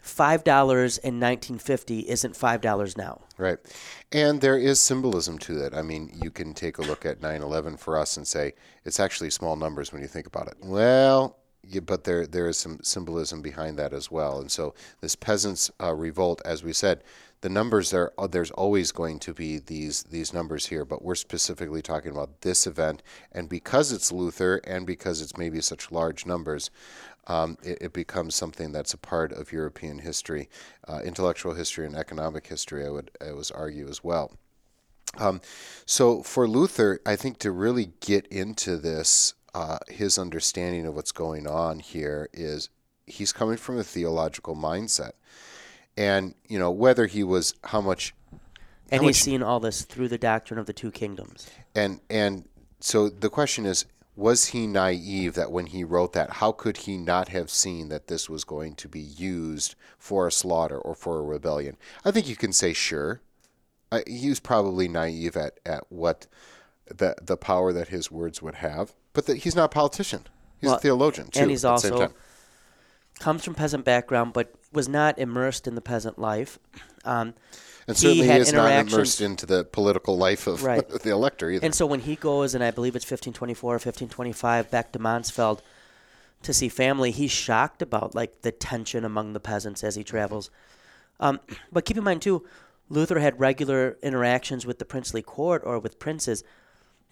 five 0.02 0.42
dollars 0.42 0.98
in 0.98 1.20
1950 1.20 2.00
isn't 2.08 2.36
five 2.36 2.60
dollars 2.60 2.96
now. 2.96 3.22
Right. 3.38 3.58
And 4.10 4.40
there 4.40 4.58
is 4.58 4.80
symbolism 4.80 5.38
to 5.38 5.54
that. 5.54 5.74
I 5.74 5.82
mean, 5.82 6.10
you 6.22 6.30
can 6.30 6.54
take 6.54 6.78
a 6.78 6.82
look 6.82 7.06
at 7.06 7.22
9 7.22 7.40
11 7.40 7.76
for 7.76 7.96
us 7.96 8.16
and 8.16 8.26
say 8.26 8.52
it's 8.84 9.00
actually 9.00 9.30
small 9.30 9.56
numbers 9.56 9.92
when 9.92 10.02
you 10.02 10.08
think 10.08 10.26
about 10.26 10.48
it. 10.48 10.54
Well, 10.60 11.38
yeah, 11.66 11.80
but 11.80 12.04
there 12.04 12.26
there 12.26 12.48
is 12.48 12.56
some 12.58 12.78
symbolism 12.82 13.42
behind 13.42 13.78
that 13.78 13.92
as 13.92 14.10
well. 14.10 14.40
And 14.40 14.50
so 14.50 14.74
this 15.00 15.16
peasants' 15.16 15.70
uh, 15.80 15.94
revolt, 15.94 16.42
as 16.44 16.64
we 16.64 16.72
said, 16.72 17.02
the 17.42 17.48
numbers 17.48 17.92
are 17.92 18.12
uh, 18.18 18.26
there's 18.26 18.50
always 18.52 18.92
going 18.92 19.18
to 19.20 19.34
be 19.34 19.58
these 19.58 20.04
these 20.04 20.32
numbers 20.32 20.66
here, 20.66 20.84
but 20.84 21.02
we're 21.02 21.14
specifically 21.14 21.82
talking 21.82 22.10
about 22.10 22.40
this 22.40 22.66
event, 22.66 23.02
and 23.32 23.48
because 23.48 23.92
it's 23.92 24.12
Luther 24.12 24.60
and 24.64 24.86
because 24.86 25.20
it's 25.20 25.36
maybe 25.36 25.60
such 25.60 25.92
large 25.92 26.24
numbers, 26.26 26.70
um, 27.26 27.58
it, 27.62 27.78
it 27.80 27.92
becomes 27.92 28.34
something 28.34 28.72
that's 28.72 28.94
a 28.94 28.98
part 28.98 29.32
of 29.32 29.52
European 29.52 29.98
history, 29.98 30.48
uh, 30.88 31.00
intellectual 31.04 31.54
history, 31.54 31.86
and 31.86 31.96
economic 31.96 32.46
history. 32.46 32.86
I 32.86 32.90
would 32.90 33.10
I 33.20 33.32
would 33.32 33.50
argue 33.54 33.88
as 33.88 34.02
well. 34.02 34.32
Um, 35.18 35.40
so 35.84 36.22
for 36.22 36.48
Luther, 36.48 37.00
I 37.04 37.16
think 37.16 37.38
to 37.38 37.50
really 37.50 37.92
get 38.00 38.26
into 38.28 38.76
this, 38.76 39.34
uh, 39.54 39.78
his 39.88 40.18
understanding 40.18 40.86
of 40.86 40.94
what's 40.94 41.12
going 41.12 41.46
on 41.46 41.78
here 41.78 42.28
is 42.32 42.70
he's 43.06 43.32
coming 43.32 43.56
from 43.56 43.78
a 43.78 43.84
theological 43.84 44.56
mindset, 44.56 45.12
and 45.96 46.34
you 46.48 46.58
know 46.58 46.70
whether 46.70 47.06
he 47.06 47.22
was 47.22 47.54
how 47.64 47.80
much 47.80 48.14
And 48.90 49.00
How 49.00 49.06
he's 49.08 49.16
much- 49.16 49.22
seen 49.22 49.42
all 49.42 49.60
this 49.60 49.82
through 49.82 50.08
the 50.08 50.18
doctrine 50.18 50.58
of 50.58 50.66
the 50.66 50.72
two 50.72 50.90
kingdoms. 50.90 51.46
and 51.74 52.00
and 52.08 52.48
so 52.80 53.08
the 53.08 53.30
question 53.30 53.66
is 53.66 53.84
was 54.14 54.46
he 54.48 54.66
naive 54.66 55.32
that 55.34 55.50
when 55.50 55.66
he 55.66 55.82
wrote 55.84 56.12
that 56.12 56.28
how 56.34 56.52
could 56.52 56.76
he 56.78 56.98
not 56.98 57.28
have 57.28 57.48
seen 57.50 57.88
that 57.88 58.08
this 58.08 58.28
was 58.28 58.44
going 58.44 58.74
to 58.74 58.86
be 58.88 59.00
used 59.00 59.74
for 59.98 60.26
a 60.26 60.32
slaughter 60.32 60.78
or 60.78 60.94
for 60.94 61.18
a 61.18 61.22
rebellion? 61.22 61.76
I 62.04 62.10
think 62.10 62.28
you 62.28 62.36
can 62.36 62.52
say 62.52 62.72
sure. 62.74 63.20
Uh, 63.90 64.00
he 64.06 64.28
was 64.30 64.40
probably 64.40 64.88
naive 64.88 65.36
at, 65.36 65.60
at 65.66 65.84
what 65.90 66.26
the 66.86 67.14
the 67.22 67.36
power 67.38 67.72
that 67.72 67.88
his 67.88 68.10
words 68.10 68.40
would 68.42 68.56
have 68.56 68.92
but 69.12 69.26
that 69.26 69.38
he's 69.38 69.54
not 69.54 69.64
a 69.64 69.68
politician 69.68 70.26
he's 70.60 70.68
Well, 70.68 70.76
a 70.76 70.80
theologian 70.80 71.28
too 71.28 71.40
and 71.40 71.50
he's 71.50 71.62
the 71.62 71.70
also 71.70 72.12
comes 73.22 73.44
from 73.44 73.54
peasant 73.54 73.84
background, 73.84 74.32
but 74.32 74.52
was 74.72 74.88
not 74.88 75.18
immersed 75.18 75.66
in 75.66 75.74
the 75.74 75.80
peasant 75.80 76.18
life. 76.18 76.58
Um, 77.04 77.34
and 77.86 77.96
certainly 77.96 78.24
he 78.24 78.28
had 78.28 78.40
is 78.40 78.52
not 78.52 78.70
immersed 78.72 79.20
into 79.20 79.46
the 79.46 79.64
political 79.64 80.16
life 80.16 80.46
of 80.46 80.62
Right. 80.62 80.86
the 81.02 81.10
elector 81.10 81.50
either 81.50 81.64
and 81.64 81.74
so 81.74 81.86
when 81.86 82.00
he 82.00 82.16
goes, 82.16 82.54
and 82.54 82.62
I 82.62 82.70
believe 82.70 82.96
it's 82.96 83.04
1524 83.04 83.70
or 83.70 83.74
1525, 83.74 84.70
back 84.70 84.92
to 84.92 84.98
Mansfeld 84.98 85.60
to 86.42 86.52
see 86.52 86.68
family, 86.68 87.12
he's 87.12 87.30
shocked 87.30 87.82
about 87.82 88.14
like 88.14 88.42
the 88.42 88.52
tension 88.52 89.04
among 89.04 89.32
the 89.32 89.40
peasants 89.40 89.84
as 89.84 89.94
he 89.94 90.04
travels. 90.04 90.50
Um, 91.20 91.40
but 91.70 91.84
keep 91.84 91.96
in 91.96 92.04
mind 92.04 92.22
too, 92.22 92.44
Luther 92.88 93.20
had 93.20 93.38
regular 93.38 93.96
interactions 94.02 94.66
with 94.66 94.78
the 94.78 94.84
princely 94.84 95.22
court 95.22 95.62
or 95.64 95.78
with 95.78 95.98
princes, 95.98 96.42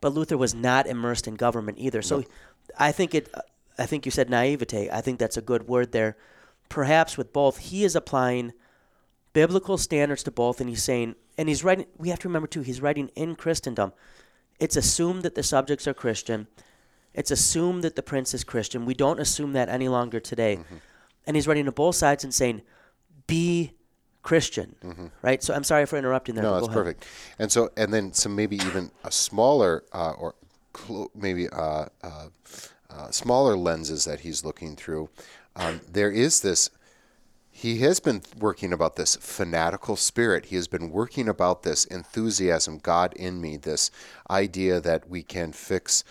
but 0.01 0.13
Luther 0.13 0.37
was 0.37 0.55
not 0.55 0.87
immersed 0.87 1.27
in 1.27 1.35
government 1.35 1.79
either. 1.79 2.03
So 2.03 2.25
I 2.79 2.93
think 2.93 3.15
it. 3.15 3.33
I 3.79 3.87
think 3.87 4.05
you 4.05 4.13
said 4.13 4.29
naivete. 4.29 4.91
I 4.91 5.01
think 5.01 5.19
that's 5.19 5.37
a 5.37 5.43
good 5.43 5.67
word 5.67 5.93
there. 5.93 6.17
Perhaps 6.69 7.17
with 7.17 7.33
both, 7.33 7.59
he 7.59 7.85
is 7.85 7.97
applying 7.97 8.53
biblical 9.33 9.79
standards 9.79 10.23
to 10.25 10.31
both, 10.31 10.61
and 10.61 10.69
he's 10.69 10.83
saying, 10.83 11.15
and 11.39 11.49
he's 11.49 11.65
writing. 11.65 11.87
We 11.97 12.11
have 12.11 12.19
to 12.21 12.29
remember 12.29 12.47
too, 12.47 12.63
he's 12.63 12.83
writing 12.83 13.11
in 13.17 13.37
Christendom. 13.37 13.93
It's 14.59 14.77
assumed 14.77 15.23
that 15.23 15.35
the 15.35 15.43
subjects 15.43 15.89
are 15.89 15.95
Christian. 15.95 16.47
It's 17.15 17.31
assumed 17.31 17.83
that 17.83 17.97
the 17.97 18.03
prince 18.03 18.35
is 18.35 18.45
Christian. 18.45 18.85
We 18.85 18.95
don't 18.95 19.19
assume 19.19 19.53
that 19.55 19.69
any 19.69 19.89
longer 19.89 20.21
today. 20.21 20.57
Mm-hmm. 20.57 20.77
And 21.27 21.37
he's 21.37 21.49
writing 21.49 21.65
to 21.65 21.73
both 21.73 21.97
sides 21.97 22.23
and 22.23 22.35
saying, 22.35 22.63
"Be 23.27 23.73
Christian." 24.23 25.11
Right. 25.23 25.43
So 25.43 25.55
I'm 25.55 25.65
sorry 25.65 25.87
for 25.87 25.97
interrupting 25.97 26.35
there. 26.35 26.45
No, 26.45 26.55
that's 26.55 26.73
perfect. 26.73 27.07
And 27.39 27.51
so, 27.51 27.71
and 27.77 27.93
then 27.93 28.13
some 28.13 28.35
maybe 28.35 28.57
even 28.57 28.91
a 29.05 29.11
smaller 29.11 29.85
uh, 29.93 30.13
or 30.13 30.35
clo- 30.73 31.11
maybe 31.15 31.49
uh, 31.49 31.87
uh, 32.03 32.29
uh, 32.91 33.11
smaller 33.11 33.57
lenses 33.57 34.05
that 34.05 34.21
he's 34.21 34.45
looking 34.45 34.77
through. 34.77 35.09
Um, 35.57 35.81
there 35.91 36.11
is 36.11 36.41
this. 36.41 36.71
He 37.53 37.79
has 37.81 38.01
been 38.01 38.23
working 38.39 38.73
about 38.73 38.97
this 38.97 39.17
fanatical 39.17 39.97
spirit. 39.97 40.47
He 40.47 40.57
has 40.57 40.67
been 40.67 40.91
working 40.91 41.29
about 41.29 41.63
this 41.63 41.85
enthusiasm, 41.85 42.79
God 42.79 43.13
in 43.15 43.41
me, 43.41 43.59
this 43.59 43.91
idea 44.31 44.81
that 44.81 45.11
we 45.11 45.23
can 45.23 45.53
fix 45.53 46.03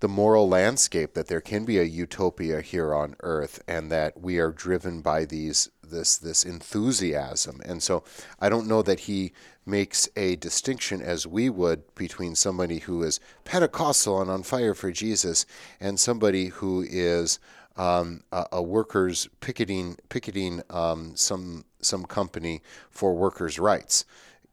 the 0.00 0.08
moral 0.08 0.48
landscape, 0.48 1.14
that 1.14 1.28
there 1.28 1.40
can 1.40 1.64
be 1.64 1.78
a 1.78 1.84
utopia 1.84 2.60
here 2.62 2.92
on 2.94 3.14
earth, 3.20 3.62
and 3.68 3.92
that 3.92 4.20
we 4.20 4.38
are 4.38 4.50
driven 4.50 5.00
by 5.00 5.24
these 5.24 5.70
this 5.90 6.16
this 6.16 6.44
enthusiasm. 6.44 7.60
And 7.64 7.82
so 7.82 8.04
I 8.40 8.48
don't 8.48 8.66
know 8.66 8.82
that 8.82 9.00
he 9.00 9.32
makes 9.66 10.08
a 10.16 10.36
distinction 10.36 11.02
as 11.02 11.26
we 11.26 11.50
would 11.50 11.82
between 11.94 12.34
somebody 12.34 12.78
who 12.80 13.02
is 13.02 13.20
Pentecostal 13.44 14.20
and 14.22 14.30
on 14.30 14.42
fire 14.42 14.74
for 14.74 14.90
Jesus 14.90 15.44
and 15.80 16.00
somebody 16.00 16.46
who 16.46 16.84
is 16.88 17.38
um, 17.76 18.22
a, 18.32 18.46
a 18.52 18.62
workers 18.62 19.28
picketing 19.40 19.96
picketing 20.08 20.62
um, 20.70 21.12
some 21.14 21.64
some 21.80 22.04
company 22.04 22.60
for 22.90 23.14
workers' 23.14 23.58
rights. 23.58 24.04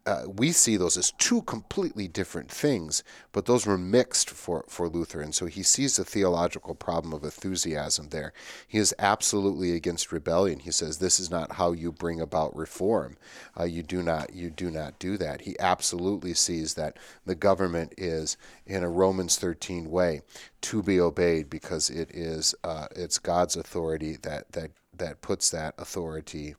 Uh, 0.05 0.23
we 0.37 0.51
see 0.51 0.77
those 0.77 0.97
as 0.97 1.11
two 1.13 1.41
completely 1.43 2.07
different 2.07 2.51
things, 2.51 3.03
but 3.31 3.45
those 3.45 3.65
were 3.65 3.77
mixed 3.77 4.29
for, 4.29 4.63
for 4.67 4.87
Luther. 4.87 5.19
And 5.19 5.33
so 5.33 5.47
he 5.47 5.63
sees 5.63 5.97
a 5.97 6.05
theological 6.05 6.75
problem 6.75 7.11
of 7.11 7.23
enthusiasm 7.23 8.09
there. 8.09 8.31
He 8.67 8.77
is 8.77 8.93
absolutely 8.99 9.73
against 9.73 10.11
rebellion. 10.11 10.59
He 10.59 10.71
says, 10.71 10.99
This 10.99 11.19
is 11.19 11.31
not 11.31 11.53
how 11.53 11.71
you 11.71 11.91
bring 11.91 12.21
about 12.21 12.55
reform. 12.55 13.17
Uh, 13.59 13.63
you, 13.63 13.81
do 13.81 14.03
not, 14.03 14.33
you 14.35 14.51
do 14.51 14.69
not 14.69 14.99
do 14.99 15.17
that. 15.17 15.41
He 15.41 15.57
absolutely 15.59 16.35
sees 16.35 16.75
that 16.75 16.97
the 17.25 17.35
government 17.35 17.93
is, 17.97 18.37
in 18.67 18.83
a 18.83 18.89
Romans 18.89 19.37
13 19.37 19.89
way, 19.89 20.21
to 20.61 20.83
be 20.83 20.99
obeyed 20.99 21.49
because 21.49 21.89
it 21.89 22.11
is 22.11 22.53
uh, 22.63 22.87
it's 22.95 23.17
God's 23.17 23.55
authority 23.55 24.17
that, 24.21 24.51
that, 24.51 24.69
that 24.95 25.21
puts 25.21 25.49
that 25.49 25.73
authority 25.79 26.55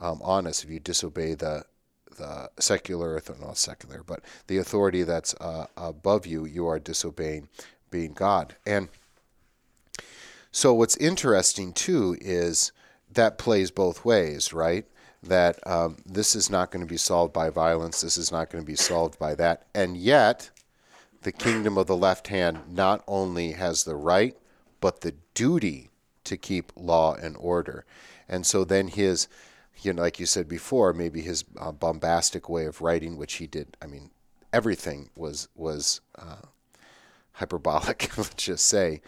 um, 0.00 0.20
on 0.22 0.48
us. 0.48 0.64
If 0.64 0.70
you 0.70 0.80
disobey 0.80 1.34
the 1.34 1.64
the 2.18 2.50
secular, 2.58 3.20
not 3.40 3.56
secular, 3.56 4.02
but 4.06 4.20
the 4.46 4.58
authority 4.58 5.02
that's 5.02 5.34
uh, 5.40 5.66
above 5.76 6.26
you, 6.26 6.44
you 6.44 6.66
are 6.66 6.78
disobeying 6.78 7.48
being 7.90 8.12
God. 8.12 8.56
And 8.66 8.88
so 10.50 10.74
what's 10.74 10.96
interesting 10.96 11.72
too 11.72 12.16
is 12.20 12.72
that 13.12 13.38
plays 13.38 13.70
both 13.70 14.04
ways, 14.04 14.52
right? 14.52 14.84
That 15.22 15.58
um, 15.66 15.96
this 16.04 16.36
is 16.36 16.50
not 16.50 16.70
going 16.70 16.84
to 16.84 16.90
be 16.90 16.96
solved 16.96 17.32
by 17.32 17.50
violence, 17.50 18.00
this 18.00 18.18
is 18.18 18.30
not 18.30 18.50
going 18.50 18.62
to 18.62 18.66
be 18.66 18.76
solved 18.76 19.18
by 19.18 19.34
that. 19.36 19.66
And 19.74 19.96
yet, 19.96 20.50
the 21.22 21.32
kingdom 21.32 21.76
of 21.76 21.86
the 21.86 21.96
left 21.96 22.28
hand 22.28 22.60
not 22.68 23.02
only 23.08 23.52
has 23.52 23.84
the 23.84 23.96
right, 23.96 24.36
but 24.80 25.00
the 25.00 25.14
duty 25.34 25.90
to 26.24 26.36
keep 26.36 26.72
law 26.76 27.14
and 27.14 27.36
order. 27.38 27.84
And 28.28 28.46
so 28.46 28.62
then 28.64 28.88
his 28.88 29.26
you 29.82 29.92
know, 29.92 30.02
like 30.02 30.18
you 30.18 30.26
said 30.26 30.48
before, 30.48 30.92
maybe 30.92 31.20
his 31.20 31.44
uh, 31.58 31.72
bombastic 31.72 32.48
way 32.48 32.66
of 32.66 32.80
writing, 32.80 33.16
which 33.16 33.34
he 33.34 33.46
did. 33.46 33.76
I 33.82 33.86
mean, 33.86 34.10
everything 34.52 35.10
was 35.16 35.48
was 35.54 36.00
uh, 36.16 36.42
hyperbolic. 37.32 38.10
let's 38.18 38.34
just 38.34 38.66
say 38.66 39.00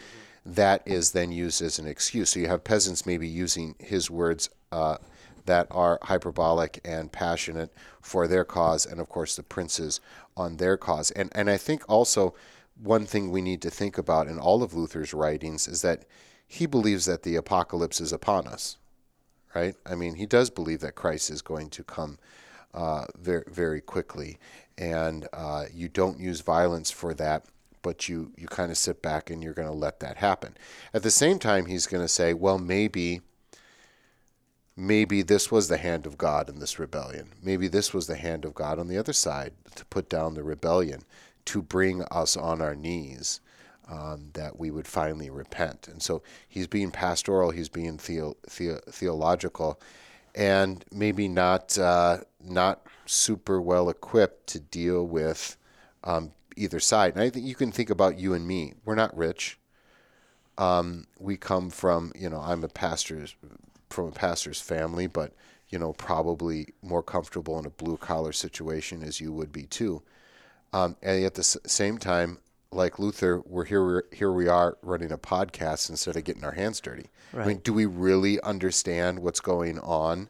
that 0.45 0.83
is 0.87 1.13
then 1.13 1.33
used 1.33 1.61
as 1.63 1.79
an 1.79 1.87
excuse. 1.87 2.31
So 2.31 2.41
you 2.41 2.49
have 2.49 2.65
peasants 2.65 3.07
maybe 3.07 3.29
using 3.29 3.75
his 3.79 4.11
words 4.11 4.49
uh, 4.73 4.99
that 5.47 5.67
are 5.71 5.99
hyperbolic 6.03 6.81
and 6.85 7.11
passionate 7.11 7.73
for 8.01 8.27
their 8.27 8.45
cause, 8.45 8.87
and 8.87 9.01
of 9.01 9.09
course 9.09 9.37
the 9.37 9.43
princes 9.43 10.01
on 10.37 10.57
their 10.57 10.77
cause. 10.77 11.11
And 11.13 11.31
and 11.35 11.51
I 11.51 11.57
think 11.57 11.83
also 11.89 12.35
one 12.83 13.05
thing 13.07 13.31
we 13.31 13.43
need 13.43 13.61
to 13.63 13.71
think 13.71 13.99
about 13.99 14.27
in 14.27 14.39
all 14.39 14.63
of 14.63 14.75
Luther's 14.75 15.13
writings 15.13 15.69
is 15.69 15.83
that 15.83 16.05
he 16.47 16.67
believes 16.67 17.05
that 17.05 17.23
the 17.23 17.37
apocalypse 17.37 18.01
is 18.01 18.13
upon 18.13 18.47
us 18.47 18.77
right? 19.55 19.75
I 19.87 19.95
mean, 19.95 20.15
he 20.15 20.27
does 20.27 20.51
believe 20.51 20.81
that 20.81 20.95
Christ 20.95 21.31
is 21.31 21.43
going 21.43 21.71
to 21.71 21.85
come 21.85 22.19
uh, 22.73 23.07
very, 23.19 23.45
very 23.49 23.81
quickly, 23.81 24.39
and 24.79 25.27
uh, 25.33 25.65
you 25.73 25.89
don't 25.89 26.21
use 26.21 26.41
violence 26.41 26.91
for 26.91 27.15
that, 27.15 27.45
but 27.83 28.09
you 28.09 28.33
you 28.37 28.47
kind 28.47 28.71
of 28.71 28.77
sit 28.77 29.03
back 29.03 29.31
and 29.31 29.43
you're 29.43 29.55
going 29.55 29.69
to 29.69 29.75
let 29.75 30.01
that 30.01 30.19
happen. 30.19 30.57
At 30.95 31.03
the 31.03 31.11
same 31.11 31.39
time, 31.39 31.67
he's 31.67 31.87
going 31.87 32.05
to 32.05 32.09
say, 32.09 32.35
well, 32.35 32.59
maybe. 32.59 33.21
Maybe 34.77 35.21
this 35.21 35.51
was 35.51 35.69
the 35.69 35.77
hand 35.77 36.07
of 36.07 36.17
God 36.17 36.49
in 36.49 36.59
this 36.59 36.79
rebellion. 36.79 37.33
Maybe 37.43 37.69
this 37.69 37.93
was 37.93 38.07
the 38.07 38.17
hand 38.17 38.47
of 38.47 38.55
God 38.55 38.79
on 38.79 38.89
the 38.89 38.97
other 38.97 39.13
side 39.13 39.53
to 39.75 39.85
put 39.87 40.09
down 40.09 40.33
the 40.33 40.43
rebellion, 40.43 41.03
to 41.47 41.61
bring 41.61 42.03
us 42.05 42.35
on 42.35 42.63
our 42.63 42.75
knees 42.75 43.41
um, 43.91 44.31
that 44.35 44.59
we 44.59 44.71
would 44.71 44.87
finally 44.87 45.29
repent. 45.31 45.89
And 45.89 46.03
so 46.03 46.23
he's 46.49 46.67
being 46.69 46.91
pastoral, 46.91 47.51
he's 47.51 47.69
being 47.69 47.99
theo- 47.99 48.37
theo- 48.49 48.81
theological, 48.89 49.81
and 50.35 50.85
maybe 50.93 51.27
not 51.27 51.77
uh, 51.77 52.19
not 52.43 52.87
super 53.05 53.61
well 53.61 53.91
equipped 53.91 54.47
to 54.49 54.61
deal 54.61 55.05
with 55.05 55.57
um, 56.05 56.31
either 56.57 56.79
side. 56.79 57.15
And 57.15 57.23
I 57.23 57.31
think 57.31 57.45
you 57.45 57.57
can 57.57 57.73
think 57.73 57.91
about 57.91 58.19
you 58.19 58.33
and 58.33 58.47
me. 58.47 58.75
We're 58.85 58.95
not 58.95 59.17
rich. 59.17 59.59
Um, 60.57 61.07
we 61.19 61.37
come 61.37 61.71
from 61.71 62.13
you 62.15 62.31
know 62.31 62.41
I'm 62.41 62.63
a 62.63 62.69
pastor's 62.69 63.35
from 63.89 64.07
a 64.07 64.13
pastor's 64.13 64.61
family, 64.61 65.09
but 65.09 65.33
you 65.69 65.81
know 65.81 65.95
probably 65.95 66.69
more 66.81 67.03
comfortable 67.03 67.59
in 67.59 67.67
a 67.67 67.71
blue 67.71 67.97
collar 67.97 68.33
situation 68.33 69.03
as 69.03 69.21
you 69.21 69.33
would 69.33 69.51
be 69.51 69.65
too. 69.65 70.03
Um, 70.73 70.95
and 71.03 71.25
at 71.25 71.35
the 71.35 71.41
s- 71.41 71.57
same 71.67 71.99
time, 71.99 72.39
like 72.73 72.99
Luther, 72.99 73.43
we're 73.47 73.65
here. 73.65 73.85
We're, 73.85 74.03
here 74.13 74.33
we 74.33 74.49
are 74.49 74.79
running 74.83 75.11
a 75.11 75.19
podcast 75.19 75.91
instead 75.91 76.17
of 76.17 76.25
getting 76.25 76.45
our 76.45 76.53
hands 76.53 76.81
dirty. 76.81 77.07
Right. 77.33 77.45
I 77.45 77.49
mean, 77.49 77.59
do 77.59 77.73
we 77.73 77.87
really 77.87 78.41
understand 78.43 79.19
what's 79.21 79.41
going 79.41 79.79
on 79.81 80.29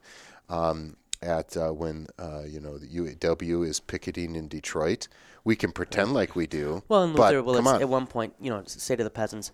um, 0.48 0.96
at 1.22 1.56
uh, 1.56 1.70
when 1.70 2.06
uh, 2.18 2.42
you 2.46 2.60
know 2.60 2.78
the 2.78 2.88
UAW 2.88 3.66
is 3.66 3.80
picketing 3.80 4.36
in 4.36 4.48
Detroit? 4.48 5.08
We 5.44 5.56
can 5.56 5.72
pretend 5.72 6.12
like 6.12 6.36
we 6.36 6.46
do. 6.46 6.82
Well, 6.88 7.04
and 7.04 7.14
Luther 7.14 7.42
will 7.42 7.56
at 7.56 7.88
one 7.88 8.06
point, 8.06 8.34
you 8.40 8.50
know, 8.50 8.62
say 8.66 8.94
to 8.94 9.04
the 9.04 9.10
peasants, 9.10 9.52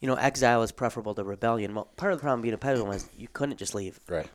you 0.00 0.08
know, 0.08 0.16
exile 0.16 0.62
is 0.62 0.72
preferable 0.72 1.14
to 1.14 1.22
rebellion. 1.22 1.74
Well, 1.74 1.88
part 1.96 2.12
of 2.12 2.18
the 2.18 2.22
problem 2.22 2.42
being 2.42 2.54
a 2.54 2.58
peasant 2.58 2.88
was 2.88 3.08
you 3.16 3.28
couldn't 3.32 3.56
just 3.56 3.74
leave. 3.74 4.00
Right. 4.08 4.28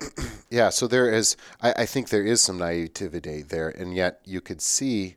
yeah. 0.50 0.70
So 0.70 0.86
there 0.88 1.12
is. 1.12 1.36
I, 1.60 1.74
I 1.78 1.86
think 1.86 2.08
there 2.08 2.24
is 2.24 2.40
some 2.40 2.58
naivety 2.58 3.42
there, 3.42 3.68
and 3.68 3.94
yet 3.94 4.20
you 4.24 4.40
could 4.40 4.60
see 4.60 5.16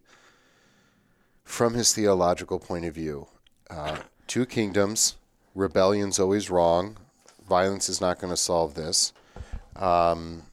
from 1.46 1.76
his 1.76 1.94
theological 1.94 2.60
point 2.60 2.84
of 2.84 2.94
view. 2.94 3.28
Uh, 3.70 3.98
two 4.28 4.46
kingdoms, 4.46 5.16
rebellion's 5.54 6.20
always 6.20 6.50
wrong, 6.50 6.98
violence 7.48 7.88
is 7.88 8.02
not 8.02 8.20
going 8.20 8.34
to 8.34 8.38
solve 8.38 8.74
this. 8.74 9.14
Um, 9.76 10.44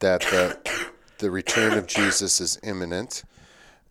that 0.00 0.20
the, 0.22 0.58
the 1.18 1.30
return 1.30 1.78
of 1.78 1.86
Jesus 1.86 2.40
is 2.40 2.58
imminent. 2.62 3.22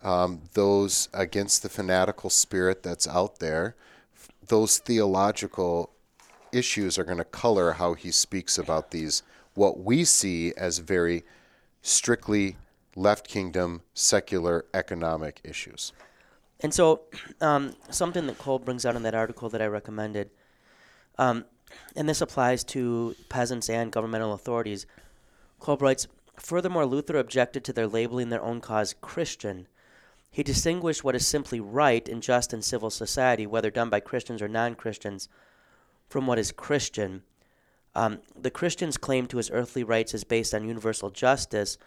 Um, 0.03 0.41
those 0.53 1.09
against 1.13 1.63
the 1.63 1.69
fanatical 1.69 2.29
spirit 2.29 2.83
that's 2.83 3.07
out 3.07 3.39
there, 3.39 3.75
those 4.47 4.77
theological 4.77 5.89
issues 6.51 6.99
are 6.99 7.03
going 7.03 7.17
to 7.17 7.25
color 7.25 7.73
how 7.73 7.95
he 7.95 8.11
speaks 8.11 8.57
about 8.57 8.91
these, 8.91 9.23
what 9.55 9.79
we 9.79 10.03
see 10.03 10.53
as 10.55 10.77
very 10.77 11.23
strictly 11.81 12.55
left 12.95 13.27
kingdom, 13.27 13.81
secular 13.93 14.65
economic 14.73 15.41
issues. 15.43 15.91
And 16.65 16.73
so, 16.73 17.01
um, 17.41 17.75
something 17.91 18.25
that 18.25 18.39
Kolb 18.39 18.65
brings 18.65 18.87
out 18.87 18.95
in 18.95 19.03
that 19.03 19.13
article 19.13 19.49
that 19.49 19.61
I 19.61 19.67
recommended, 19.67 20.31
um, 21.19 21.45
and 21.95 22.09
this 22.09 22.21
applies 22.21 22.63
to 22.63 23.15
peasants 23.29 23.69
and 23.69 23.91
governmental 23.91 24.33
authorities. 24.33 24.87
Kolb 25.59 25.83
writes 25.83 26.07
Furthermore, 26.39 26.87
Luther 26.87 27.17
objected 27.17 27.63
to 27.65 27.73
their 27.73 27.85
labeling 27.85 28.29
their 28.29 28.41
own 28.41 28.61
cause 28.61 28.95
Christian. 28.99 29.67
He 30.31 30.41
distinguished 30.41 31.03
what 31.03 31.15
is 31.15 31.27
simply 31.27 31.59
right 31.59 32.09
and 32.09 32.23
just 32.23 32.51
in 32.51 32.63
civil 32.63 32.89
society, 32.89 33.45
whether 33.45 33.69
done 33.69 33.91
by 33.91 33.99
Christians 33.99 34.41
or 34.41 34.47
non 34.47 34.73
Christians, 34.73 35.29
from 36.09 36.25
what 36.25 36.39
is 36.39 36.51
Christian. 36.51 37.21
Um, 37.93 38.21
the 38.35 38.49
Christian's 38.49 38.97
claim 38.97 39.27
to 39.27 39.37
his 39.37 39.51
earthly 39.51 39.83
rights 39.83 40.15
is 40.15 40.23
based 40.23 40.55
on 40.55 40.67
universal 40.67 41.11
justice, 41.11 41.77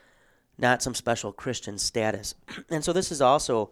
not 0.56 0.84
some 0.84 0.94
special 0.94 1.32
Christian 1.32 1.78
status. 1.78 2.36
and 2.70 2.84
so, 2.84 2.92
this 2.92 3.10
is 3.10 3.20
also 3.20 3.70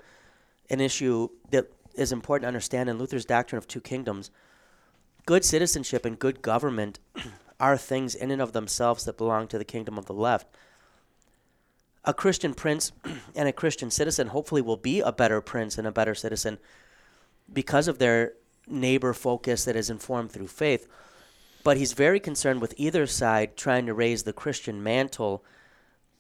an 0.71 0.81
issue 0.81 1.29
that 1.51 1.71
is 1.95 2.13
important 2.13 2.45
to 2.45 2.49
understand 2.49 2.89
in 2.89 2.99
Luther's 2.99 3.25
doctrine 3.25 3.59
of 3.59 3.67
two 3.67 3.81
kingdoms. 3.81 4.31
Good 5.25 5.45
citizenship 5.45 6.05
and 6.05 6.19
good 6.19 6.43
government 6.43 6.99
are 7.61 7.77
things 7.77 8.15
in 8.15 8.31
and 8.31 8.43
of 8.43 8.53
themselves 8.53 9.05
that 9.05 9.17
belong 9.17 9.49
to 9.49 9.59
the 9.59 9.65
kingdom 9.65 9.99
of 9.99 10.07
the 10.07 10.15
left. 10.15 10.47
A 12.05 12.15
Christian 12.15 12.55
prince 12.55 12.93
and 13.35 13.49
a 13.49 13.53
Christian 13.53 13.91
citizen 13.91 14.29
hopefully 14.29 14.63
will 14.63 14.77
be 14.77 15.01
a 15.01 15.13
better 15.13 15.41
prince 15.41 15.79
and 15.79 15.87
a 15.87 15.93
better 15.93 16.15
citizen 16.15 16.59
because 17.53 17.89
of 17.89 17.99
their 17.99 18.35
neighbor 18.67 19.13
focus 19.13 19.65
that 19.65 19.77
is 19.77 19.91
informed 19.91 20.33
through 20.33 20.49
faith. 20.49 20.87
But 21.63 21.77
he's 21.77 21.95
very 21.95 22.21
concerned 22.21 22.61
with 22.61 22.75
either 22.77 23.07
side 23.07 23.57
trying 23.57 23.87
to 23.87 23.95
raise 23.95 24.23
the 24.23 24.33
Christian 24.33 24.83
mantle 24.83 25.45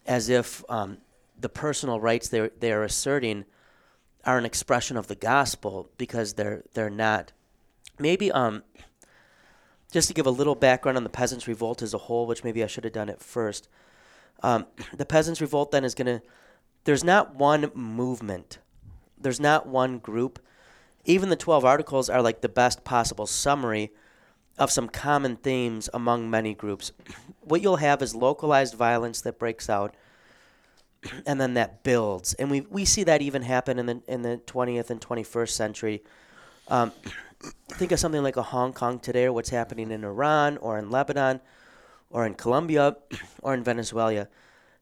as 0.06 0.28
if 0.28 0.64
um, 0.68 0.98
the 1.38 1.48
personal 1.48 2.00
rights 2.00 2.28
they're, 2.28 2.50
they're 2.58 2.84
asserting 2.84 3.44
are 4.26 4.36
an 4.36 4.44
expression 4.44 4.96
of 4.96 5.06
the 5.06 5.14
gospel 5.14 5.90
because 5.96 6.34
they're 6.34 6.64
they're 6.74 6.90
not. 6.90 7.32
Maybe 7.98 8.30
um, 8.30 8.64
just 9.90 10.08
to 10.08 10.14
give 10.14 10.26
a 10.26 10.30
little 10.30 10.54
background 10.54 10.98
on 10.98 11.04
the 11.04 11.10
peasants' 11.10 11.48
revolt 11.48 11.80
as 11.80 11.94
a 11.94 11.98
whole, 11.98 12.26
which 12.26 12.44
maybe 12.44 12.62
I 12.62 12.66
should 12.66 12.84
have 12.84 12.92
done 12.92 13.08
it 13.08 13.22
first. 13.22 13.68
Um, 14.42 14.66
the 14.94 15.06
peasants' 15.06 15.40
revolt 15.40 15.70
then 15.70 15.84
is 15.84 15.94
going 15.94 16.06
to. 16.06 16.22
There's 16.84 17.04
not 17.04 17.36
one 17.36 17.70
movement. 17.74 18.58
There's 19.18 19.40
not 19.40 19.66
one 19.66 19.98
group. 19.98 20.38
Even 21.04 21.30
the 21.30 21.36
12 21.36 21.64
articles 21.64 22.10
are 22.10 22.20
like 22.20 22.40
the 22.40 22.48
best 22.48 22.84
possible 22.84 23.26
summary 23.26 23.92
of 24.58 24.70
some 24.70 24.88
common 24.88 25.36
themes 25.36 25.88
among 25.94 26.28
many 26.28 26.54
groups. 26.54 26.92
What 27.40 27.62
you'll 27.62 27.76
have 27.76 28.02
is 28.02 28.12
localized 28.12 28.74
violence 28.74 29.20
that 29.20 29.38
breaks 29.38 29.70
out 29.70 29.94
and 31.26 31.40
then 31.40 31.54
that 31.54 31.82
builds, 31.82 32.34
and 32.34 32.50
we 32.50 32.62
we 32.62 32.84
see 32.84 33.04
that 33.04 33.22
even 33.22 33.42
happen 33.42 33.78
in 33.78 33.86
the 33.86 34.02
in 34.06 34.22
the 34.22 34.40
20th 34.46 34.90
and 34.90 35.00
21st 35.00 35.50
century. 35.50 36.02
Um, 36.68 36.92
think 37.68 37.92
of 37.92 37.98
something 37.98 38.22
like 38.22 38.36
a 38.36 38.42
Hong 38.42 38.72
Kong 38.72 38.98
today, 38.98 39.24
or 39.24 39.32
what's 39.32 39.50
happening 39.50 39.90
in 39.90 40.04
Iran, 40.04 40.56
or 40.58 40.78
in 40.78 40.90
Lebanon, 40.90 41.40
or 42.10 42.26
in 42.26 42.34
Colombia, 42.34 42.96
or 43.42 43.54
in 43.54 43.62
Venezuela, 43.62 44.28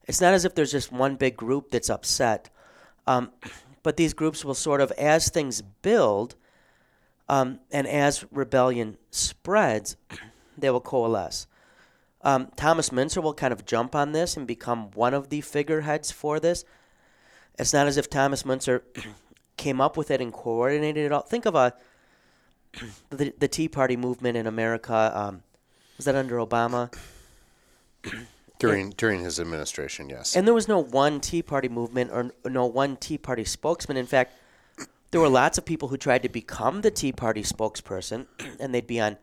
it's 0.06 0.20
not 0.20 0.34
as 0.34 0.44
if 0.44 0.54
there's 0.54 0.72
just 0.72 0.92
one 0.92 1.16
big 1.16 1.36
group 1.36 1.70
that's 1.70 1.90
upset, 1.90 2.50
um, 3.06 3.30
but 3.82 3.96
these 3.96 4.14
groups 4.14 4.44
will 4.44 4.54
sort 4.54 4.80
of, 4.80 4.90
as 4.92 5.28
things 5.28 5.62
build, 5.62 6.36
um, 7.28 7.60
and 7.70 7.86
as 7.86 8.24
rebellion 8.30 8.98
spreads, 9.10 9.96
they 10.56 10.70
will 10.70 10.80
coalesce. 10.80 11.46
Um, 12.24 12.48
Thomas 12.56 12.88
Müntzer 12.88 13.22
will 13.22 13.34
kind 13.34 13.52
of 13.52 13.66
jump 13.66 13.94
on 13.94 14.12
this 14.12 14.36
and 14.36 14.46
become 14.46 14.90
one 14.92 15.12
of 15.12 15.28
the 15.28 15.42
figureheads 15.42 16.10
for 16.10 16.40
this. 16.40 16.64
It's 17.58 17.72
not 17.72 17.86
as 17.86 17.96
if 17.98 18.08
Thomas 18.08 18.42
Müntzer 18.42 18.80
came 19.56 19.80
up 19.80 19.96
with 19.96 20.10
it 20.10 20.20
and 20.20 20.32
coordinated 20.32 21.04
it 21.04 21.12
all. 21.12 21.20
Think 21.20 21.44
of 21.44 21.54
a 21.54 21.74
the, 23.10 23.32
the 23.38 23.46
Tea 23.46 23.68
Party 23.68 23.96
movement 23.96 24.36
in 24.36 24.46
America. 24.46 25.12
Um, 25.14 25.42
was 25.96 26.06
that 26.06 26.14
under 26.14 26.36
Obama? 26.36 26.92
during 28.58 28.90
during 28.90 29.22
his 29.22 29.38
administration, 29.38 30.08
yes. 30.08 30.34
And 30.34 30.46
there 30.46 30.54
was 30.54 30.66
no 30.66 30.82
one 30.82 31.20
Tea 31.20 31.42
Party 31.42 31.68
movement 31.68 32.10
or 32.10 32.32
no 32.48 32.66
one 32.66 32.96
Tea 32.96 33.18
Party 33.18 33.44
spokesman. 33.44 33.96
In 33.96 34.06
fact, 34.06 34.32
there 35.10 35.20
were 35.20 35.28
lots 35.28 35.58
of 35.58 35.64
people 35.64 35.88
who 35.88 35.96
tried 35.96 36.22
to 36.22 36.28
become 36.28 36.80
the 36.80 36.90
Tea 36.90 37.12
Party 37.12 37.42
spokesperson, 37.42 38.26
and 38.58 38.74
they'd 38.74 38.86
be 38.86 39.00
on 39.00 39.18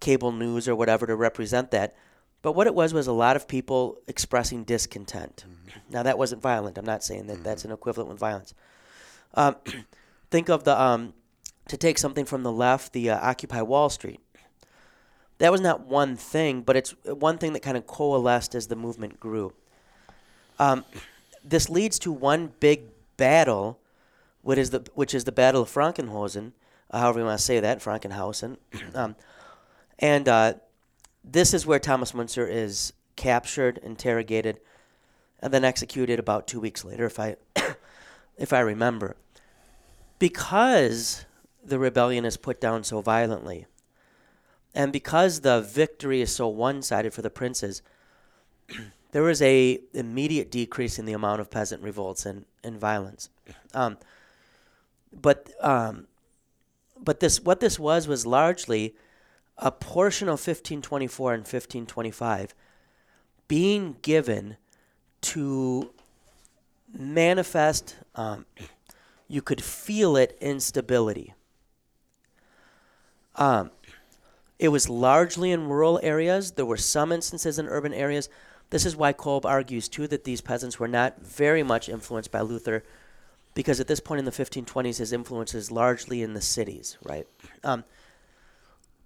cable 0.00 0.32
news 0.32 0.68
or 0.68 0.74
whatever 0.74 1.06
to 1.06 1.14
represent 1.14 1.70
that. 1.70 1.94
But 2.48 2.54
what 2.54 2.66
it 2.66 2.74
was 2.74 2.94
was 2.94 3.06
a 3.06 3.12
lot 3.12 3.36
of 3.36 3.46
people 3.46 3.98
expressing 4.06 4.64
discontent. 4.64 5.44
Mm-hmm. 5.46 5.80
Now 5.90 6.02
that 6.04 6.16
wasn't 6.16 6.40
violent. 6.40 6.78
I'm 6.78 6.86
not 6.86 7.04
saying 7.04 7.26
that 7.26 7.34
mm-hmm. 7.34 7.42
that's 7.42 7.66
an 7.66 7.72
equivalent 7.72 8.08
with 8.08 8.18
violence. 8.18 8.54
Um, 9.34 9.56
think 10.30 10.48
of 10.48 10.64
the 10.64 10.80
um, 10.80 11.12
to 11.68 11.76
take 11.76 11.98
something 11.98 12.24
from 12.24 12.44
the 12.44 12.50
left, 12.50 12.94
the 12.94 13.10
uh, 13.10 13.18
Occupy 13.20 13.60
Wall 13.60 13.90
Street. 13.90 14.20
That 15.36 15.52
was 15.52 15.60
not 15.60 15.88
one 15.88 16.16
thing, 16.16 16.62
but 16.62 16.74
it's 16.74 16.94
one 17.04 17.36
thing 17.36 17.52
that 17.52 17.60
kind 17.60 17.76
of 17.76 17.86
coalesced 17.86 18.54
as 18.54 18.68
the 18.68 18.76
movement 18.76 19.20
grew. 19.20 19.52
Um, 20.58 20.86
this 21.44 21.68
leads 21.68 21.98
to 21.98 22.10
one 22.10 22.54
big 22.60 22.84
battle, 23.18 23.78
which 24.40 24.58
is 24.58 24.70
the 24.70 24.86
which 24.94 25.12
is 25.12 25.24
the 25.24 25.32
Battle 25.32 25.60
of 25.60 25.68
Frankenhausen, 25.68 26.52
uh, 26.90 27.00
however 27.00 27.18
you 27.18 27.26
want 27.26 27.40
to 27.40 27.44
say 27.44 27.60
that, 27.60 27.80
Frankenhausen, 27.80 28.56
um, 28.94 29.16
and 29.98 30.26
uh, 30.30 30.54
this 31.30 31.52
is 31.52 31.66
where 31.66 31.78
Thomas 31.78 32.12
Müntzer 32.12 32.48
is 32.48 32.92
captured, 33.16 33.78
interrogated, 33.78 34.60
and 35.40 35.52
then 35.52 35.64
executed 35.64 36.18
about 36.18 36.46
two 36.46 36.60
weeks 36.60 36.84
later, 36.84 37.04
if 37.06 37.18
I 37.18 37.36
if 38.38 38.52
I 38.52 38.60
remember. 38.60 39.16
Because 40.18 41.26
the 41.64 41.78
rebellion 41.78 42.24
is 42.24 42.36
put 42.36 42.60
down 42.60 42.82
so 42.82 43.00
violently, 43.00 43.66
and 44.74 44.92
because 44.92 45.40
the 45.40 45.60
victory 45.60 46.20
is 46.20 46.34
so 46.34 46.48
one-sided 46.48 47.12
for 47.12 47.22
the 47.22 47.30
princes, 47.30 47.82
there 49.12 49.22
was 49.22 49.42
a 49.42 49.80
immediate 49.92 50.50
decrease 50.50 50.98
in 50.98 51.04
the 51.04 51.12
amount 51.12 51.40
of 51.40 51.50
peasant 51.50 51.82
revolts 51.82 52.26
and, 52.26 52.46
and 52.64 52.80
violence. 52.80 53.28
Um, 53.74 53.98
but 55.12 55.50
um, 55.60 56.06
but 56.98 57.20
this 57.20 57.40
what 57.40 57.60
this 57.60 57.78
was 57.78 58.08
was 58.08 58.26
largely 58.26 58.94
a 59.58 59.72
portion 59.72 60.28
of 60.28 60.32
1524 60.34 61.34
and 61.34 61.40
1525 61.40 62.54
being 63.48 63.96
given 64.02 64.56
to 65.20 65.90
manifest, 66.96 67.96
um, 68.14 68.46
you 69.26 69.42
could 69.42 69.62
feel 69.62 70.16
it, 70.16 70.36
instability. 70.40 71.34
Um, 73.36 73.70
it 74.58 74.68
was 74.68 74.88
largely 74.88 75.50
in 75.50 75.68
rural 75.68 76.00
areas. 76.02 76.52
There 76.52 76.66
were 76.66 76.76
some 76.76 77.12
instances 77.12 77.58
in 77.58 77.68
urban 77.68 77.94
areas. 77.94 78.28
This 78.70 78.84
is 78.84 78.96
why 78.96 79.12
Kolb 79.12 79.46
argues, 79.46 79.88
too, 79.88 80.06
that 80.08 80.24
these 80.24 80.40
peasants 80.40 80.78
were 80.78 80.88
not 80.88 81.22
very 81.22 81.62
much 81.62 81.88
influenced 81.88 82.30
by 82.30 82.40
Luther, 82.40 82.84
because 83.54 83.80
at 83.80 83.86
this 83.86 84.00
point 84.00 84.18
in 84.18 84.24
the 84.24 84.30
1520s, 84.30 84.98
his 84.98 85.12
influence 85.12 85.54
is 85.54 85.70
largely 85.70 86.22
in 86.22 86.34
the 86.34 86.40
cities, 86.40 86.98
right? 87.02 87.26
Um, 87.64 87.84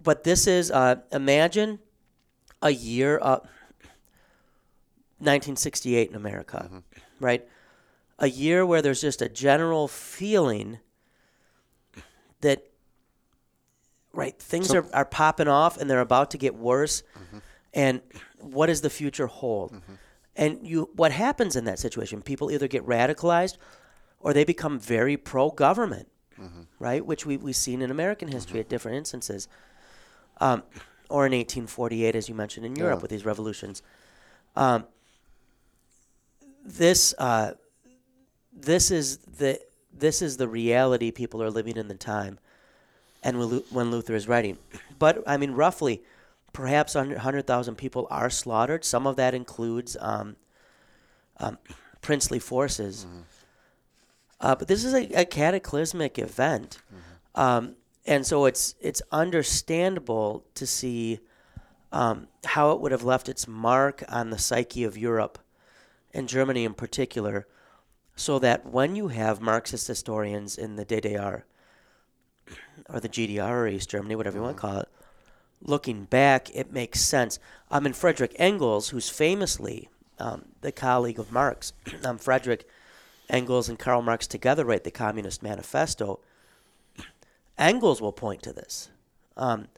but 0.02 0.24
this 0.24 0.46
is 0.46 0.70
uh, 0.70 0.96
imagine 1.12 1.78
a 2.60 2.70
year 2.70 3.18
up 3.22 3.48
1968 5.18 6.10
in 6.10 6.16
America, 6.16 6.64
mm-hmm. 6.66 6.78
right? 7.20 7.46
A 8.18 8.28
year 8.28 8.64
where 8.66 8.82
there's 8.82 9.00
just 9.00 9.22
a 9.22 9.28
general 9.28 9.88
feeling 9.88 10.78
that 12.40 12.66
right 14.12 14.38
things 14.38 14.68
so, 14.68 14.78
are, 14.78 14.86
are 14.94 15.04
popping 15.04 15.48
off 15.48 15.78
and 15.78 15.88
they're 15.88 16.00
about 16.00 16.30
to 16.32 16.38
get 16.38 16.54
worse 16.54 17.02
mm-hmm. 17.16 17.38
and 17.72 18.00
what 18.38 18.66
does 18.66 18.82
the 18.82 18.90
future 18.90 19.26
hold 19.26 19.72
mm-hmm. 19.72 19.94
and 20.36 20.66
you 20.66 20.90
what 20.94 21.12
happens 21.12 21.56
in 21.56 21.64
that 21.64 21.78
situation 21.78 22.20
people 22.20 22.50
either 22.50 22.68
get 22.68 22.84
radicalized 22.84 23.56
or 24.20 24.32
they 24.34 24.44
become 24.44 24.78
very 24.78 25.16
pro-government 25.16 26.08
mm-hmm. 26.38 26.62
right 26.78 27.06
which 27.06 27.24
we, 27.24 27.36
we've 27.38 27.56
seen 27.56 27.80
in 27.80 27.90
american 27.90 28.28
history 28.28 28.60
at 28.60 28.66
mm-hmm. 28.66 28.70
different 28.70 28.98
instances 28.98 29.48
um, 30.40 30.62
or 31.08 31.26
in 31.26 31.32
1848, 31.32 32.16
as 32.16 32.28
you 32.28 32.34
mentioned 32.34 32.66
in 32.66 32.76
Europe 32.76 32.98
yeah. 32.98 33.02
with 33.02 33.10
these 33.10 33.24
revolutions. 33.24 33.82
Um, 34.56 34.86
this 36.64 37.14
uh, 37.18 37.52
this 38.52 38.90
is 38.90 39.18
the 39.18 39.60
this 39.92 40.22
is 40.22 40.36
the 40.36 40.48
reality 40.48 41.10
people 41.10 41.42
are 41.42 41.50
living 41.50 41.76
in 41.76 41.88
the 41.88 41.94
time, 41.94 42.38
and 43.22 43.38
when 43.38 43.90
Luther 43.90 44.14
is 44.14 44.28
writing. 44.28 44.58
But 44.98 45.22
I 45.26 45.36
mean, 45.36 45.52
roughly, 45.52 46.02
perhaps 46.52 46.94
hundred 46.94 47.46
thousand 47.46 47.76
people 47.76 48.06
are 48.10 48.30
slaughtered. 48.30 48.84
Some 48.84 49.06
of 49.06 49.16
that 49.16 49.34
includes 49.34 49.96
um, 50.00 50.36
um, 51.38 51.58
princely 52.00 52.38
forces. 52.38 53.06
Mm-hmm. 53.06 53.20
Uh, 54.40 54.54
but 54.56 54.68
this 54.68 54.84
is 54.84 54.92
a, 54.92 55.20
a 55.20 55.24
cataclysmic 55.24 56.18
event. 56.18 56.78
Mm-hmm. 56.88 57.40
Um, 57.40 57.76
and 58.06 58.26
so 58.26 58.46
it's 58.46 58.74
it's 58.80 59.02
understandable 59.10 60.44
to 60.54 60.66
see 60.66 61.20
um, 61.92 62.28
how 62.44 62.72
it 62.72 62.80
would 62.80 62.92
have 62.92 63.04
left 63.04 63.28
its 63.28 63.46
mark 63.46 64.02
on 64.08 64.30
the 64.30 64.38
psyche 64.38 64.84
of 64.84 64.96
Europe 64.96 65.38
and 66.14 66.28
Germany 66.28 66.64
in 66.64 66.74
particular, 66.74 67.46
so 68.16 68.38
that 68.38 68.66
when 68.66 68.96
you 68.96 69.08
have 69.08 69.40
Marxist 69.40 69.86
historians 69.86 70.56
in 70.56 70.76
the 70.76 70.84
DDR 70.84 71.42
or 72.88 73.00
the 73.00 73.08
GDR 73.08 73.50
or 73.50 73.68
East 73.68 73.90
Germany, 73.90 74.16
whatever 74.16 74.38
you 74.38 74.42
want 74.42 74.56
to 74.56 74.60
call 74.60 74.78
it, 74.78 74.88
looking 75.60 76.04
back, 76.04 76.54
it 76.54 76.72
makes 76.72 77.00
sense. 77.00 77.38
I 77.70 77.76
um, 77.76 77.84
mean, 77.84 77.92
Frederick 77.92 78.34
Engels, 78.36 78.88
who's 78.88 79.08
famously 79.08 79.88
um, 80.18 80.46
the 80.60 80.72
colleague 80.72 81.18
of 81.18 81.32
Marx, 81.32 81.72
um, 82.04 82.18
Frederick 82.18 82.66
Engels 83.30 83.68
and 83.68 83.78
Karl 83.78 84.02
Marx 84.02 84.26
together 84.26 84.64
write 84.64 84.84
the 84.84 84.90
Communist 84.90 85.42
Manifesto 85.42 86.20
Engels 87.62 88.00
will 88.00 88.12
point 88.12 88.42
to 88.42 88.52
this, 88.52 88.90
um, 89.36 89.68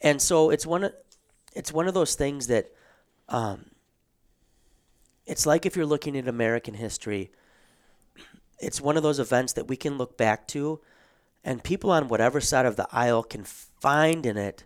and 0.00 0.20
so 0.20 0.50
it's 0.50 0.66
one 0.66 0.84
of 0.84 0.92
it's 1.54 1.72
one 1.72 1.88
of 1.88 1.94
those 1.94 2.14
things 2.14 2.46
that 2.48 2.70
um, 3.28 3.66
it's 5.26 5.46
like 5.46 5.66
if 5.66 5.76
you're 5.76 5.86
looking 5.86 6.16
at 6.16 6.28
American 6.28 6.74
history, 6.74 7.30
it's 8.58 8.80
one 8.80 8.96
of 8.96 9.02
those 9.02 9.18
events 9.18 9.52
that 9.54 9.68
we 9.68 9.76
can 9.76 9.98
look 9.98 10.16
back 10.16 10.46
to, 10.48 10.80
and 11.44 11.62
people 11.62 11.90
on 11.90 12.08
whatever 12.08 12.40
side 12.40 12.66
of 12.66 12.76
the 12.76 12.86
aisle 12.92 13.22
can 13.22 13.44
find 13.44 14.26
in 14.26 14.36
it 14.36 14.64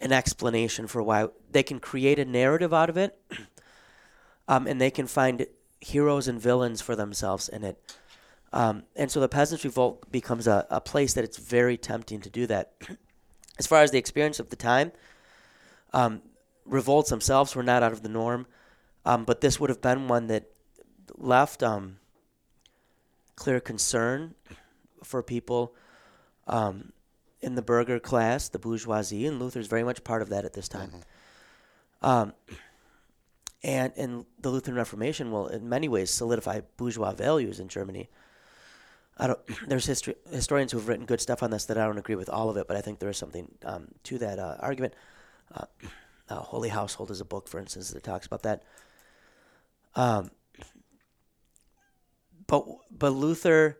an 0.00 0.12
explanation 0.12 0.86
for 0.86 1.02
why 1.02 1.28
they 1.50 1.62
can 1.62 1.80
create 1.80 2.18
a 2.18 2.24
narrative 2.24 2.74
out 2.74 2.90
of 2.90 2.96
it, 2.96 3.18
um, 4.48 4.66
and 4.66 4.80
they 4.80 4.90
can 4.90 5.06
find 5.06 5.46
heroes 5.80 6.28
and 6.28 6.40
villains 6.40 6.80
for 6.80 6.96
themselves 6.96 7.48
in 7.48 7.64
it. 7.64 7.96
Um, 8.54 8.84
and 8.94 9.10
so 9.10 9.18
the 9.18 9.28
Peasants' 9.28 9.64
Revolt 9.64 10.10
becomes 10.12 10.46
a, 10.46 10.64
a 10.70 10.80
place 10.80 11.14
that 11.14 11.24
it's 11.24 11.38
very 11.38 11.76
tempting 11.76 12.20
to 12.20 12.30
do 12.30 12.46
that. 12.46 12.72
as 13.58 13.66
far 13.66 13.82
as 13.82 13.90
the 13.90 13.98
experience 13.98 14.38
of 14.38 14.48
the 14.48 14.56
time, 14.56 14.92
um, 15.92 16.22
revolts 16.64 17.10
themselves 17.10 17.56
were 17.56 17.64
not 17.64 17.82
out 17.82 17.92
of 17.92 18.02
the 18.02 18.08
norm, 18.08 18.46
um, 19.04 19.24
but 19.24 19.40
this 19.40 19.58
would 19.58 19.70
have 19.70 19.82
been 19.82 20.06
one 20.06 20.28
that 20.28 20.44
left 21.16 21.64
um, 21.64 21.96
clear 23.34 23.58
concern 23.58 24.36
for 25.02 25.20
people 25.20 25.74
um, 26.46 26.92
in 27.42 27.56
the 27.56 27.62
burgher 27.62 27.98
class, 27.98 28.48
the 28.48 28.60
bourgeoisie, 28.60 29.26
and 29.26 29.40
Luther's 29.40 29.66
very 29.66 29.82
much 29.82 30.04
part 30.04 30.22
of 30.22 30.28
that 30.28 30.44
at 30.44 30.52
this 30.52 30.68
time. 30.68 30.90
Mm-hmm. 30.90 32.06
Um, 32.06 32.32
and 33.64 33.92
and 33.96 34.26
the 34.38 34.50
Lutheran 34.50 34.76
Reformation 34.76 35.32
will, 35.32 35.48
in 35.48 35.68
many 35.68 35.88
ways, 35.88 36.10
solidify 36.10 36.60
bourgeois 36.76 37.12
values 37.12 37.58
in 37.58 37.66
Germany. 37.66 38.08
I 39.16 39.26
don't. 39.28 39.40
There's 39.68 39.86
history, 39.86 40.14
historians 40.30 40.72
who 40.72 40.78
have 40.78 40.88
written 40.88 41.06
good 41.06 41.20
stuff 41.20 41.42
on 41.42 41.50
this 41.50 41.66
that 41.66 41.78
I 41.78 41.86
don't 41.86 41.98
agree 41.98 42.16
with 42.16 42.28
all 42.28 42.50
of 42.50 42.56
it, 42.56 42.66
but 42.66 42.76
I 42.76 42.80
think 42.80 42.98
there 42.98 43.10
is 43.10 43.18
something 43.18 43.48
um, 43.64 43.88
to 44.04 44.18
that 44.18 44.38
uh, 44.38 44.56
argument. 44.60 44.94
Uh, 45.54 45.66
uh, 46.28 46.36
Holy 46.36 46.70
Household 46.70 47.10
is 47.10 47.20
a 47.20 47.24
book, 47.24 47.48
for 47.48 47.58
instance, 47.58 47.90
that 47.90 48.02
talks 48.02 48.26
about 48.26 48.42
that. 48.42 48.62
Um, 49.94 50.30
but 52.46 52.66
but 52.90 53.10
Luther 53.10 53.78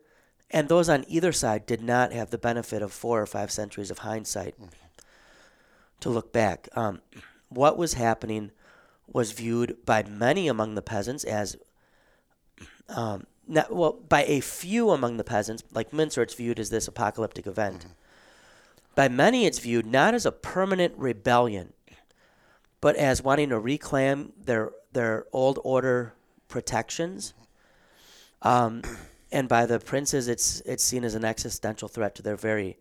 and 0.51 0.69
those 0.69 0.89
on 0.89 1.05
either 1.07 1.31
side 1.31 1.65
did 1.65 1.81
not 1.81 2.13
have 2.13 2.29
the 2.29 2.37
benefit 2.37 2.81
of 2.81 2.93
four 2.93 3.21
or 3.21 3.25
five 3.25 3.51
centuries 3.51 3.91
of 3.91 3.99
hindsight 3.99 4.55
mm-hmm. 4.55 4.69
to 5.99 6.09
look 6.09 6.31
back. 6.31 6.69
Um, 6.73 7.01
what 7.49 7.77
was 7.77 7.93
happening 7.93 8.51
was 9.07 9.31
viewed 9.31 9.77
by 9.85 10.03
many 10.03 10.47
among 10.47 10.75
the 10.75 10.81
peasants 10.81 11.23
as, 11.23 11.57
um, 12.89 13.25
not, 13.47 13.73
well, 13.73 13.93
by 13.93 14.23
a 14.25 14.39
few 14.39 14.91
among 14.91 15.17
the 15.17 15.23
peasants, 15.23 15.63
like 15.71 15.91
Müntzer, 15.91 16.23
it's 16.23 16.33
viewed 16.33 16.59
as 16.59 16.69
this 16.69 16.87
apocalyptic 16.87 17.47
event. 17.47 17.85
By 18.95 19.07
many, 19.07 19.45
it's 19.45 19.59
viewed 19.59 19.85
not 19.85 20.13
as 20.13 20.25
a 20.25 20.31
permanent 20.31 20.93
rebellion, 20.97 21.73
but 22.81 22.95
as 22.95 23.21
wanting 23.21 23.49
to 23.49 23.59
reclaim 23.59 24.33
their 24.41 24.71
their 24.93 25.25
old 25.33 25.59
order 25.63 26.13
protections. 26.47 27.33
Um, 28.41 28.81
and 29.31 29.49
by 29.49 29.65
the 29.65 29.79
princes, 29.79 30.27
it's 30.27 30.61
it's 30.61 30.83
seen 30.83 31.03
as 31.03 31.15
an 31.15 31.25
existential 31.25 31.89
threat 31.89 32.15
to 32.15 32.21
their 32.21 32.37
very 32.37 32.77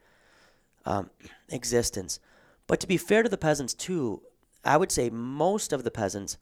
um, 0.84 1.10
existence. 1.48 2.20
But 2.66 2.80
to 2.80 2.86
be 2.86 2.96
fair 2.96 3.22
to 3.22 3.28
the 3.28 3.36
peasants 3.36 3.74
too, 3.74 4.22
I 4.64 4.76
would 4.76 4.92
say 4.92 5.10
most 5.10 5.72
of 5.72 5.84
the 5.84 5.90
peasants 5.90 6.38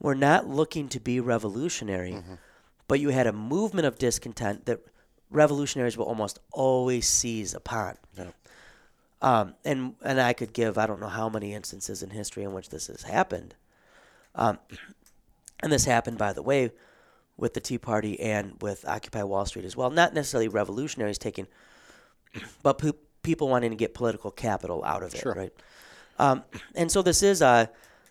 were 0.00 0.14
not 0.14 0.48
looking 0.48 0.88
to 0.88 1.00
be 1.00 1.20
revolutionary, 1.20 2.16
but 2.88 3.00
you 3.00 3.10
had 3.10 3.26
a 3.26 3.32
movement 3.32 3.86
of 3.86 3.98
discontent 3.98 4.66
that 4.66 4.80
revolutionaries 5.30 5.96
will 5.96 6.06
almost 6.06 6.38
always 6.52 7.06
seize 7.06 7.54
upon. 7.54 7.96
Um, 9.20 9.54
and 9.64 9.94
and 10.04 10.20
I 10.20 10.32
could 10.32 10.52
give 10.52 10.78
I 10.78 10.86
don't 10.86 11.00
know 11.00 11.08
how 11.08 11.28
many 11.28 11.52
instances 11.52 12.02
in 12.02 12.10
history 12.10 12.44
in 12.44 12.52
which 12.52 12.68
this 12.68 12.86
has 12.86 13.02
happened. 13.02 13.54
Um, 14.34 14.58
and 15.60 15.72
this 15.72 15.84
happened, 15.84 16.18
by 16.18 16.32
the 16.32 16.42
way, 16.42 16.70
with 17.36 17.54
the 17.54 17.60
Tea 17.60 17.78
Party 17.78 18.18
and 18.20 18.54
with 18.62 18.86
Occupy 18.86 19.24
Wall 19.24 19.44
Street 19.44 19.64
as 19.64 19.76
well. 19.76 19.90
Not 19.90 20.14
necessarily 20.14 20.46
revolutionaries 20.48 21.18
taking, 21.18 21.48
but 22.62 22.78
pe- 22.78 22.92
people 23.24 23.48
wanting 23.48 23.70
to 23.70 23.76
get 23.76 23.92
political 23.92 24.30
capital 24.30 24.84
out 24.84 25.02
of 25.02 25.12
it, 25.14 25.20
Sure. 25.20 25.34
right? 25.34 25.52
Um, 26.20 26.44
and 26.76 26.90
so 26.90 27.02
this 27.02 27.22
is 27.22 27.42
uh, 27.42 27.66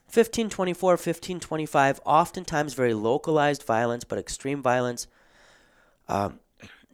1524, 0.08 0.92
1525, 0.92 2.00
oftentimes 2.06 2.74
very 2.74 2.94
localized 2.94 3.64
violence, 3.64 4.06
but 4.06 4.18
extreme 4.18 4.62
violence 4.62 5.08
um, 6.08 6.40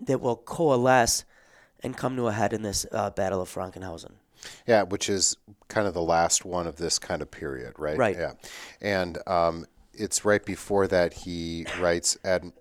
that 0.02 0.20
will 0.20 0.36
coalesce 0.36 1.24
and 1.82 1.96
come 1.96 2.16
to 2.16 2.28
a 2.28 2.32
head 2.32 2.54
in 2.54 2.64
this 2.64 2.86
uh, 2.92 3.12
Battle 3.12 3.42
of 3.42 3.54
Frankenhausen. 3.54 4.14
Yeah, 4.66 4.84
which 4.84 5.10
is 5.10 5.38
kind 5.68 5.88
of 5.88 5.94
the 5.94 6.02
last 6.02 6.44
one 6.44 6.68
of 6.68 6.78
this 6.78 6.98
kind 7.00 7.22
of 7.22 7.30
period, 7.30 7.74
right? 7.78 7.98
Right. 7.98 8.18
Yeah, 8.18 8.34
and 8.82 9.18
um, 9.28 9.68
it's 9.94 10.26
right 10.26 10.44
before 10.44 10.88
that 10.88 11.14
he 11.14 11.66
writes 11.80 12.18
ad- 12.26 12.52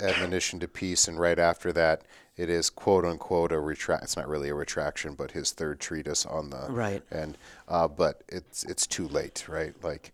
admonition 0.00 0.60
to 0.60 0.68
peace, 0.68 1.08
and 1.08 1.18
right 1.18 1.38
after 1.38 1.72
that, 1.72 2.02
it 2.40 2.48
is 2.48 2.70
quote 2.70 3.04
unquote 3.04 3.52
a 3.52 3.60
retract. 3.60 4.02
It's 4.02 4.16
not 4.16 4.26
really 4.26 4.48
a 4.48 4.54
retraction, 4.54 5.14
but 5.14 5.32
his 5.32 5.52
third 5.52 5.78
treatise 5.78 6.24
on 6.24 6.48
the 6.48 6.66
Right. 6.70 7.02
And 7.10 7.36
uh, 7.68 7.86
but 7.86 8.22
it's 8.28 8.64
it's 8.64 8.86
too 8.86 9.06
late, 9.06 9.46
right? 9.46 9.74
Like 9.84 10.12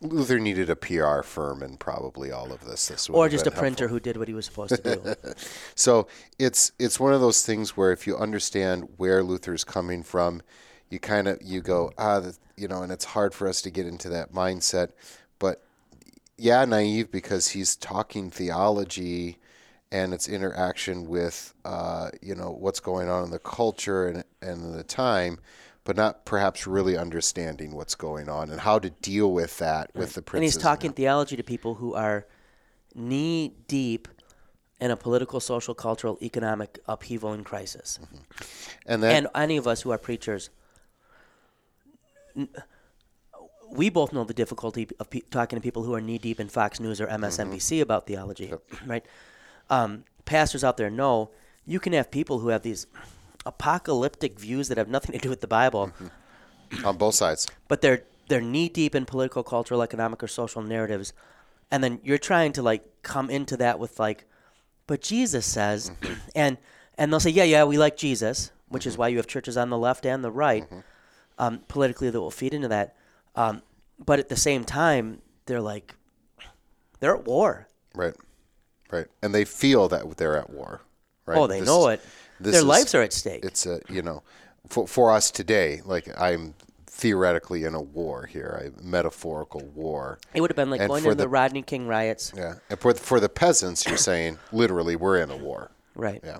Luther 0.00 0.38
needed 0.38 0.70
a 0.70 0.76
PR 0.76 1.20
firm 1.20 1.62
and 1.62 1.78
probably 1.78 2.32
all 2.32 2.50
of 2.50 2.64
this. 2.64 2.88
This 2.88 3.10
Or 3.10 3.28
just 3.28 3.46
a 3.46 3.50
been 3.50 3.58
printer 3.58 3.88
who 3.88 4.00
did 4.00 4.16
what 4.16 4.26
he 4.26 4.32
was 4.32 4.46
supposed 4.46 4.82
to 4.82 4.94
do. 4.96 5.14
so 5.74 6.06
it's 6.38 6.72
it's 6.78 6.98
one 6.98 7.12
of 7.12 7.20
those 7.20 7.44
things 7.44 7.76
where 7.76 7.92
if 7.92 8.06
you 8.06 8.16
understand 8.16 8.88
where 8.96 9.22
Luther's 9.22 9.64
coming 9.64 10.02
from, 10.02 10.40
you 10.88 10.98
kind 10.98 11.28
of 11.28 11.38
you 11.42 11.60
go 11.60 11.92
ah 11.98 12.20
the, 12.20 12.38
you 12.56 12.68
know, 12.68 12.82
and 12.82 12.90
it's 12.90 13.04
hard 13.04 13.34
for 13.34 13.46
us 13.46 13.60
to 13.60 13.70
get 13.70 13.86
into 13.86 14.08
that 14.08 14.32
mindset, 14.32 14.92
but 15.38 15.62
yeah, 16.38 16.64
naive 16.64 17.10
because 17.10 17.48
he's 17.48 17.76
talking 17.76 18.30
theology 18.30 19.38
and 19.92 20.12
its 20.12 20.28
interaction 20.28 21.06
with 21.06 21.54
uh, 21.64 22.10
you 22.22 22.34
know 22.34 22.50
what's 22.50 22.80
going 22.80 23.08
on 23.08 23.24
in 23.24 23.30
the 23.30 23.38
culture 23.38 24.08
and 24.08 24.24
and 24.42 24.74
the 24.74 24.84
time. 24.84 25.38
But 25.84 25.96
not 25.96 26.24
perhaps 26.24 26.66
really 26.66 26.96
understanding 26.96 27.72
what's 27.72 27.94
going 27.94 28.28
on 28.28 28.50
and 28.50 28.60
how 28.60 28.80
to 28.80 28.90
deal 28.90 29.32
with 29.32 29.58
that 29.58 29.92
with 29.94 30.14
the 30.14 30.24
and 30.34 30.42
he's 30.42 30.56
talking 30.56 30.92
theology 30.92 31.36
to 31.36 31.44
people 31.44 31.74
who 31.76 31.94
are 31.94 32.26
knee 32.92 33.54
deep 33.68 34.08
in 34.80 34.90
a 34.90 34.96
political, 34.96 35.38
social, 35.38 35.74
cultural, 35.74 36.18
economic 36.20 36.80
upheaval 36.88 37.32
and 37.32 37.44
crisis. 37.44 38.00
and 38.86 39.00
then 39.00 39.16
And 39.16 39.28
any 39.34 39.56
of 39.56 39.68
us 39.68 39.82
who 39.82 39.92
are 39.92 39.98
preachers, 39.98 40.50
we 43.70 43.88
both 43.90 44.12
know 44.12 44.24
the 44.24 44.34
difficulty 44.34 44.88
of 44.98 45.10
pe- 45.10 45.20
talking 45.30 45.56
to 45.58 45.62
people 45.62 45.82
who 45.82 45.94
are 45.94 46.00
knee 46.00 46.18
deep 46.18 46.40
in 46.40 46.48
Fox 46.48 46.80
News 46.80 47.00
or 47.00 47.06
MSNBC 47.06 47.80
about 47.80 48.06
theology, 48.06 48.52
right? 48.86 49.04
Um, 49.70 50.04
pastors 50.24 50.62
out 50.62 50.76
there 50.76 50.90
know 50.90 51.30
you 51.64 51.80
can 51.80 51.92
have 51.92 52.10
people 52.10 52.38
who 52.40 52.48
have 52.48 52.62
these 52.62 52.86
apocalyptic 53.44 54.38
views 54.38 54.68
that 54.68 54.78
have 54.78 54.88
nothing 54.88 55.12
to 55.12 55.18
do 55.18 55.28
with 55.28 55.40
the 55.40 55.46
Bible, 55.46 55.92
on 56.84 56.96
both 56.96 57.14
sides. 57.14 57.46
but 57.68 57.80
they're 57.80 58.02
they're 58.28 58.40
knee 58.40 58.68
deep 58.68 58.94
in 58.94 59.06
political, 59.06 59.42
cultural, 59.44 59.82
economic, 59.82 60.22
or 60.22 60.26
social 60.26 60.62
narratives, 60.62 61.12
and 61.70 61.82
then 61.82 62.00
you're 62.02 62.18
trying 62.18 62.52
to 62.52 62.62
like 62.62 63.02
come 63.02 63.30
into 63.30 63.56
that 63.56 63.78
with 63.78 63.98
like, 64.00 64.24
but 64.86 65.00
Jesus 65.00 65.46
says, 65.46 65.90
and 66.34 66.58
and 66.98 67.12
they'll 67.12 67.20
say, 67.20 67.30
yeah, 67.30 67.44
yeah, 67.44 67.64
we 67.64 67.78
like 67.78 67.96
Jesus, 67.96 68.50
which 68.68 68.86
is 68.86 68.96
why 68.98 69.08
you 69.08 69.16
have 69.18 69.26
churches 69.26 69.56
on 69.56 69.70
the 69.70 69.78
left 69.78 70.04
and 70.06 70.24
the 70.24 70.30
right, 70.30 70.66
um, 71.38 71.60
politically 71.68 72.10
that 72.10 72.20
will 72.20 72.30
feed 72.30 72.54
into 72.54 72.68
that, 72.68 72.96
um, 73.36 73.62
but 74.04 74.18
at 74.18 74.28
the 74.28 74.36
same 74.36 74.64
time, 74.64 75.22
they're 75.46 75.60
like, 75.60 75.94
they're 77.00 77.14
at 77.14 77.24
war. 77.24 77.68
Right, 77.94 78.14
right, 78.90 79.06
and 79.22 79.34
they 79.34 79.44
feel 79.44 79.88
that 79.88 80.16
they're 80.16 80.36
at 80.36 80.50
war. 80.50 80.80
Right. 81.26 81.38
Oh, 81.38 81.46
they 81.46 81.60
This 81.60 81.66
know 81.68 81.88
is- 81.88 81.94
it. 82.00 82.06
this 82.40 82.52
Their 82.52 82.60
is- 82.60 82.66
lives 82.66 82.94
are 82.94 83.02
at 83.02 83.12
stake. 83.12 83.44
It's 83.44 83.66
a 83.66 83.80
you 83.88 84.02
know, 84.02 84.22
for 84.68 84.86
for 84.86 85.12
us 85.12 85.30
today, 85.30 85.80
like 85.84 86.08
I'm 86.20 86.54
theoretically 86.86 87.64
in 87.64 87.74
a 87.74 87.80
war 87.82 88.24
here, 88.26 88.72
a 88.78 88.82
metaphorical 88.82 89.60
war. 89.74 90.18
It 90.32 90.40
would 90.40 90.50
have 90.50 90.56
been 90.56 90.70
like 90.70 90.80
and 90.80 90.88
going 90.88 91.04
into 91.04 91.14
the, 91.14 91.24
the- 91.24 91.28
Rodney 91.28 91.62
King 91.62 91.86
riots, 91.86 92.32
Yeah, 92.34 92.54
and 92.70 92.78
for 92.80 92.94
for 92.94 93.20
the 93.20 93.28
peasants, 93.28 93.84
you're 93.86 93.96
saying 93.98 94.38
literally 94.52 94.96
we're 94.96 95.18
in 95.18 95.30
a 95.30 95.36
war. 95.36 95.70
right? 95.94 96.20
Yeah. 96.24 96.38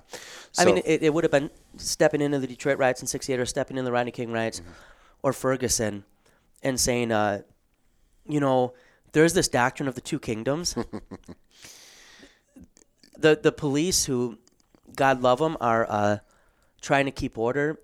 I 0.59 0.65
mean, 0.65 0.77
it, 0.85 1.03
it 1.03 1.13
would 1.13 1.23
have 1.23 1.31
been 1.31 1.49
stepping 1.77 2.21
into 2.21 2.39
the 2.39 2.47
Detroit 2.47 2.77
riots 2.79 3.01
in 3.01 3.07
'68 3.07 3.39
or 3.39 3.45
stepping 3.45 3.77
in 3.77 3.85
the 3.85 3.91
Rodney 3.91 4.11
King 4.11 4.31
riots 4.31 4.59
Mm-hmm. 4.61 4.71
or 5.23 5.33
Ferguson 5.33 6.03
and 6.63 6.79
saying, 6.79 7.11
uh, 7.11 7.41
you 8.27 8.39
know, 8.39 8.73
there's 9.11 9.33
this 9.33 9.47
doctrine 9.47 9.87
of 9.87 9.95
the 9.95 10.01
two 10.01 10.17
kingdoms. 10.19 10.75
the 13.17 13.39
the 13.41 13.51
police 13.51 14.05
who, 14.05 14.37
God 14.95 15.21
love 15.21 15.39
them, 15.39 15.57
are 15.59 15.85
uh, 15.89 16.17
trying 16.81 17.05
to 17.05 17.11
keep 17.11 17.37
order, 17.37 17.79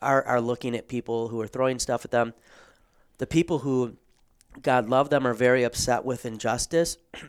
are 0.00 0.24
are 0.24 0.40
looking 0.40 0.74
at 0.74 0.88
people 0.88 1.28
who 1.28 1.40
are 1.40 1.46
throwing 1.46 1.78
stuff 1.78 2.04
at 2.04 2.10
them. 2.10 2.34
The 3.18 3.26
people 3.26 3.60
who, 3.60 3.96
God 4.62 4.88
love 4.88 5.10
them, 5.10 5.26
are 5.26 5.34
very 5.34 5.62
upset 5.64 6.04
with 6.04 6.24
injustice. 6.24 6.96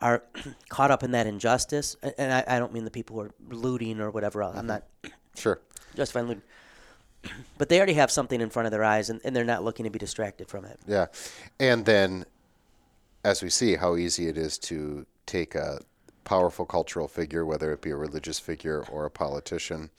Are 0.00 0.24
caught 0.68 0.90
up 0.90 1.04
in 1.04 1.12
that 1.12 1.28
injustice, 1.28 1.94
and 2.18 2.32
I, 2.32 2.56
I 2.56 2.58
don't 2.58 2.72
mean 2.72 2.84
the 2.84 2.90
people 2.90 3.14
who 3.14 3.22
are 3.22 3.30
looting 3.50 4.00
or 4.00 4.10
whatever 4.10 4.42
else. 4.42 4.56
I'm 4.56 4.66
not 4.66 4.82
sure. 5.36 5.60
justifying 5.94 6.26
looting, 6.26 6.42
but 7.56 7.68
they 7.68 7.76
already 7.76 7.92
have 7.92 8.10
something 8.10 8.40
in 8.40 8.50
front 8.50 8.66
of 8.66 8.72
their 8.72 8.82
eyes, 8.82 9.10
and, 9.10 9.20
and 9.22 9.36
they're 9.36 9.44
not 9.44 9.62
looking 9.62 9.84
to 9.84 9.90
be 9.90 10.00
distracted 10.00 10.48
from 10.48 10.64
it. 10.64 10.80
Yeah, 10.88 11.06
and 11.60 11.84
then 11.84 12.24
as 13.24 13.44
we 13.44 13.48
see 13.48 13.76
how 13.76 13.94
easy 13.94 14.26
it 14.26 14.36
is 14.36 14.58
to 14.58 15.06
take 15.24 15.54
a 15.54 15.78
powerful 16.24 16.64
cultural 16.64 17.08
figure, 17.08 17.44
whether 17.44 17.72
it 17.72 17.82
be 17.82 17.90
a 17.90 17.96
religious 17.96 18.38
figure 18.38 18.84
or 18.90 19.04
a 19.04 19.10
politician, 19.10 19.90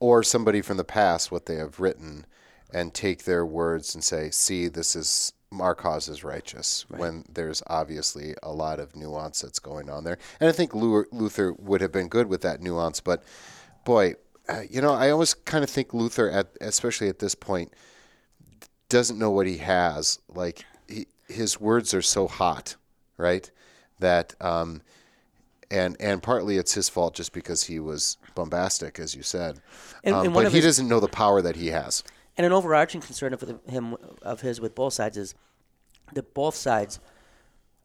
or 0.00 0.22
somebody 0.22 0.60
from 0.60 0.76
the 0.76 0.84
past, 0.84 1.30
what 1.30 1.46
they 1.46 1.56
have 1.56 1.80
written, 1.80 2.26
and 2.72 2.92
take 2.92 3.24
their 3.24 3.44
words 3.46 3.94
and 3.94 4.02
say, 4.04 4.30
"See, 4.30 4.68
this 4.68 4.96
is 4.96 5.32
our 5.58 5.74
cause 5.74 6.08
is 6.08 6.24
righteous." 6.24 6.84
When 6.88 7.24
there's 7.32 7.62
obviously 7.66 8.34
a 8.42 8.52
lot 8.52 8.80
of 8.80 8.96
nuance 8.96 9.40
that's 9.40 9.58
going 9.58 9.88
on 9.88 10.04
there, 10.04 10.18
and 10.40 10.48
I 10.48 10.52
think 10.52 10.74
Luther 10.74 11.52
would 11.52 11.80
have 11.80 11.92
been 11.92 12.08
good 12.08 12.28
with 12.28 12.42
that 12.42 12.60
nuance, 12.60 13.00
but 13.00 13.22
boy. 13.84 14.16
Uh, 14.48 14.62
you 14.70 14.80
know, 14.80 14.92
I 14.94 15.10
always 15.10 15.34
kind 15.34 15.64
of 15.64 15.70
think 15.70 15.92
Luther, 15.92 16.30
at 16.30 16.46
especially 16.60 17.08
at 17.08 17.18
this 17.18 17.34
point, 17.34 17.72
doesn't 18.88 19.18
know 19.18 19.30
what 19.30 19.46
he 19.46 19.58
has. 19.58 20.20
Like 20.28 20.64
he, 20.88 21.06
his 21.28 21.60
words 21.60 21.94
are 21.94 22.02
so 22.02 22.28
hot, 22.28 22.76
right? 23.16 23.50
That 23.98 24.34
um, 24.40 24.82
and 25.70 25.96
and 26.00 26.22
partly 26.22 26.56
it's 26.58 26.74
his 26.74 26.88
fault 26.88 27.14
just 27.14 27.32
because 27.32 27.64
he 27.64 27.78
was 27.80 28.16
bombastic, 28.34 28.98
as 28.98 29.14
you 29.14 29.22
said. 29.22 29.60
And- 30.04 30.14
um, 30.14 30.24
and 30.26 30.34
but 30.34 30.48
he 30.48 30.56
his- 30.56 30.64
doesn't 30.64 30.88
know 30.88 31.00
the 31.00 31.08
power 31.08 31.42
that 31.42 31.56
he 31.56 31.68
has. 31.68 32.02
And 32.36 32.44
an 32.44 32.52
overarching 32.52 33.00
concern 33.00 33.32
of 33.32 33.42
him 33.66 33.96
of 34.22 34.42
his 34.42 34.60
with 34.60 34.74
both 34.74 34.92
sides 34.92 35.16
is 35.16 35.34
that 36.12 36.34
both 36.34 36.54
sides 36.54 37.00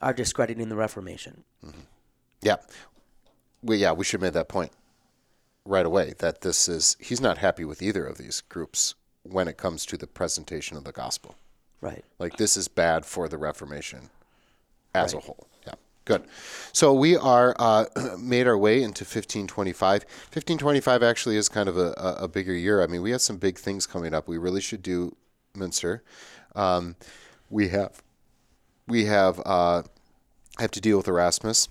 are 0.02 0.14
discrediting 0.14 0.68
the 0.70 0.76
Reformation. 0.76 1.44
Yeah, 2.42 2.58
we 3.62 3.78
yeah 3.78 3.92
we 3.94 4.04
should 4.04 4.22
make 4.22 4.34
that 4.34 4.50
point 4.50 4.72
right 5.66 5.86
away. 5.86 6.14
That 6.20 6.42
this 6.42 6.68
is 6.68 6.98
he's 7.00 7.22
not 7.22 7.38
happy 7.38 7.64
with 7.64 7.82
either 7.82 8.06
of 8.06 8.18
these 8.18 8.42
groups 8.42 8.96
when 9.24 9.48
it 9.48 9.58
comes 9.58 9.86
to 9.86 9.98
the 9.98 10.08
presentation 10.08 10.76
of 10.76 10.84
the 10.84 10.92
gospel. 10.92 11.36
Right. 11.80 12.04
Like 12.20 12.38
this 12.38 12.58
is 12.58 12.68
bad 12.68 13.06
for 13.06 13.30
the 13.30 13.38
Reformation 13.38 14.10
as 14.94 15.14
a 15.14 15.20
whole. 15.20 15.48
Good. 16.06 16.24
So 16.74 16.94
we 16.94 17.16
are 17.16 17.56
uh, 17.60 17.86
made 18.20 18.48
our 18.48 18.58
way 18.58 18.78
into 18.78 19.04
1525. 19.04 20.04
1525 20.04 21.04
actually 21.04 21.38
is 21.38 21.48
kind 21.48 21.70
of 21.70 21.78
a, 21.78 21.94
a, 21.98 22.24
a 22.24 22.28
bigger 22.28 22.54
year. 22.54 22.82
I 22.82 22.88
mean, 22.88 23.02
we 23.02 23.12
have 23.12 23.22
some 23.22 23.38
big 23.38 23.60
things 23.60 23.86
coming 23.86 24.14
up. 24.14 24.28
We 24.28 24.38
really 24.38 24.62
should 24.62 24.82
do 24.82 25.16
Minster. 25.56 26.04
Um, 26.56 26.96
we 27.50 27.70
have 27.70 28.02
we 28.88 29.06
have 29.06 29.40
uh, 29.46 29.84
have 30.60 30.72
to 30.72 30.82
deal 30.82 30.98
with 30.98 31.08
Erasmus 31.08 31.70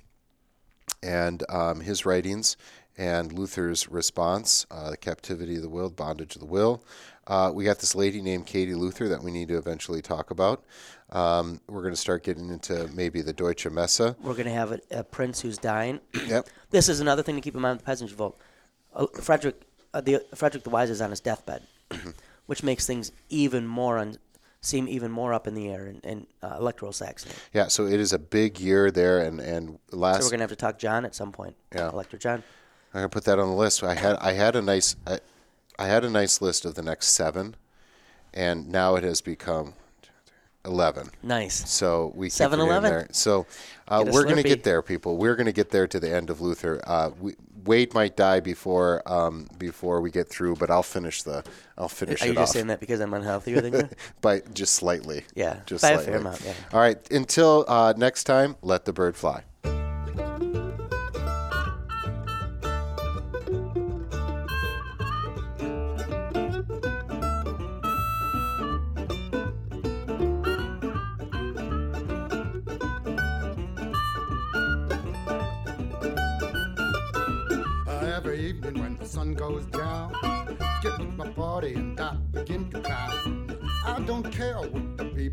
and 1.03 1.43
um, 1.49 1.81
his 1.81 2.07
writings 2.07 2.57
and 2.97 3.33
Luther's 3.33 3.89
response, 3.89 4.67
uh, 4.71 4.91
the 4.91 4.97
captivity 4.97 5.57
of 5.57 5.63
the 5.63 5.69
will, 5.69 5.89
bondage 5.89 6.35
of 6.35 6.41
the 6.41 6.47
will. 6.47 6.85
Uh, 7.27 7.51
we 7.55 7.65
got 7.65 7.79
this 7.79 7.95
lady 7.95 8.21
named 8.21 8.47
Katie 8.47 8.75
Luther 8.75 9.09
that 9.09 9.23
we 9.23 9.31
need 9.31 9.49
to 9.49 9.57
eventually 9.57 10.03
talk 10.03 10.31
about. 10.31 10.65
Um, 11.13 11.61
we're 11.67 11.83
going 11.83 11.95
to 11.95 12.01
start 12.01 12.23
getting 12.23 12.51
into 12.51 12.89
maybe 12.95 13.21
the 13.21 13.33
Deutsche 13.33 13.69
Messe. 13.69 14.01
We're 14.01 14.35
going 14.35 14.45
to 14.45 14.53
have 14.53 14.73
a, 14.73 14.81
a 14.91 15.05
prince 15.05 15.41
who's 15.41 15.59
dying. 15.59 16.01
Yep. 16.27 16.49
This 16.71 16.89
is 16.89 17.01
another 17.01 17.25
thing 17.25 17.35
to 17.35 17.41
keep 17.41 17.57
in 17.57 17.61
mind 17.61 17.79
with 17.79 17.81
the 17.81 17.87
Peasants' 17.87 18.13
Revolt. 18.13 18.39
Uh, 18.95 19.07
Frederick, 19.21 19.61
uh, 19.93 20.01
the, 20.01 20.25
Frederick 20.37 20.63
the 20.63 20.71
Wise 20.71 20.89
is 20.89 21.01
on 21.01 21.11
his 21.11 21.19
deathbed, 21.19 21.63
which 22.47 22.63
makes 22.63 22.87
things 22.87 23.11
even 23.29 23.67
more 23.67 23.99
un, 23.99 24.19
seem 24.61 24.87
even 24.87 25.11
more 25.11 25.35
up 25.35 25.49
in 25.49 25.55
the 25.55 25.69
air 25.69 25.89
in, 25.89 25.99
in 26.05 26.27
uh, 26.45 26.57
electoral 26.61 26.93
Saxony. 26.93 27.35
Yeah, 27.53 27.67
so 27.67 27.87
it 27.87 27.99
is 27.99 28.13
a 28.13 28.21
big 28.21 28.61
year 28.61 28.93
there, 28.93 29.19
and 29.19 29.41
and 29.41 29.81
last 29.91 30.19
So 30.19 30.27
we're 30.27 30.31
going 30.31 30.39
to 30.39 30.45
have 30.45 30.51
to 30.51 30.57
talk 30.57 30.79
John 30.79 31.05
at 31.05 31.17
some 31.17 31.33
point. 31.33 31.57
Yeah. 31.75 31.89
Elector 31.89 32.19
John. 32.19 32.45
I'm 32.95 33.01
gonna 33.01 33.09
put 33.09 33.25
that 33.25 33.39
on 33.39 33.49
the 33.49 33.55
list. 33.55 33.83
I 33.83 33.95
had 33.95 34.17
I 34.17 34.33
had 34.33 34.55
a 34.55 34.63
nice 34.63 34.97
I, 35.07 35.19
I 35.79 35.87
had 35.87 36.05
a 36.05 36.11
nice 36.11 36.41
list 36.41 36.65
of 36.65 36.75
the 36.75 36.83
next 36.83 37.09
seven, 37.09 37.57
and 38.35 38.69
now 38.69 38.97
it 38.97 39.05
has 39.05 39.21
become 39.21 39.75
eleven. 40.65 41.11
Nice. 41.23 41.71
So 41.71 42.13
we 42.15 42.27
keep 42.27 42.35
7-Eleven? 42.35 43.13
So 43.13 43.47
uh, 43.89 44.05
we're 44.07 44.25
going 44.25 44.37
to 44.37 44.43
get 44.43 44.63
there, 44.63 44.83
people. 44.83 45.17
We're 45.17 45.37
going 45.37 45.47
to 45.47 45.53
get 45.53 45.71
there 45.71 45.87
to 45.87 45.99
the 45.99 46.15
end 46.15 46.31
of 46.31 46.41
Luther. 46.41 46.81
Uh, 46.87 47.11
we, 47.21 47.35
Wade 47.65 47.93
might 47.93 48.17
die 48.17 48.41
before 48.41 49.03
um, 49.07 49.49
before 49.59 50.01
we 50.01 50.11
get 50.11 50.29
through, 50.29 50.57
but 50.57 50.71
I'll 50.71 50.83
finish 50.83 51.23
the 51.23 51.45
I'll 51.77 51.89
finish 51.89 52.23
Are 52.23 52.27
you 52.27 52.35
just 52.35 52.43
off 52.43 52.49
saying 52.51 52.69
that 52.69 52.81
because 52.81 53.01
I'm 53.01 53.11
unhealthier 53.11 53.61
than 53.61 53.75
you? 53.75 53.89
by 54.21 54.41
just 54.55 54.75
slightly. 54.75 55.25
Yeah, 55.35 55.61
just 55.67 55.83
by 55.83 55.91
a 55.91 55.99
fair 55.99 56.17
amount, 56.17 56.43
yeah. 56.45 56.55
All 56.73 56.81
right. 56.81 56.99
Until 57.11 57.65
uh, 57.69 57.93
next 57.97 58.25
time, 58.25 58.57
let 58.63 58.85
the 58.85 58.93
bird 58.93 59.17
fly. 59.17 59.45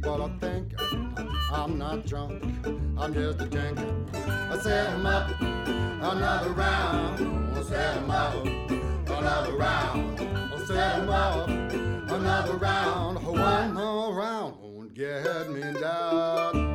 What 0.08 0.22
are 0.22 0.32
thinking. 0.39 0.78
I'm 1.51 1.78
not 1.78 2.05
drunk, 2.05 2.41
I'm 2.97 3.14
just 3.14 3.41
a 3.41 3.45
drinking. 3.45 4.10
I 4.16 4.58
set 4.58 4.89
'em 4.91 5.05
up 5.05 5.30
another 5.41 6.51
round. 6.51 7.58
I 7.58 7.62
set 7.64 7.97
'em 7.97 8.10
up 8.10 8.45
another 9.18 9.53
round. 9.58 10.20
I 10.55 10.58
set 10.66 10.99
'em 10.99 11.10
up 11.10 11.49
another 11.49 12.55
round. 12.55 13.26
One 13.26 13.74
more 13.74 14.14
round 14.16 14.53
won't 14.62 14.93
get 14.93 15.49
me 15.49 15.74
down. 15.74 16.66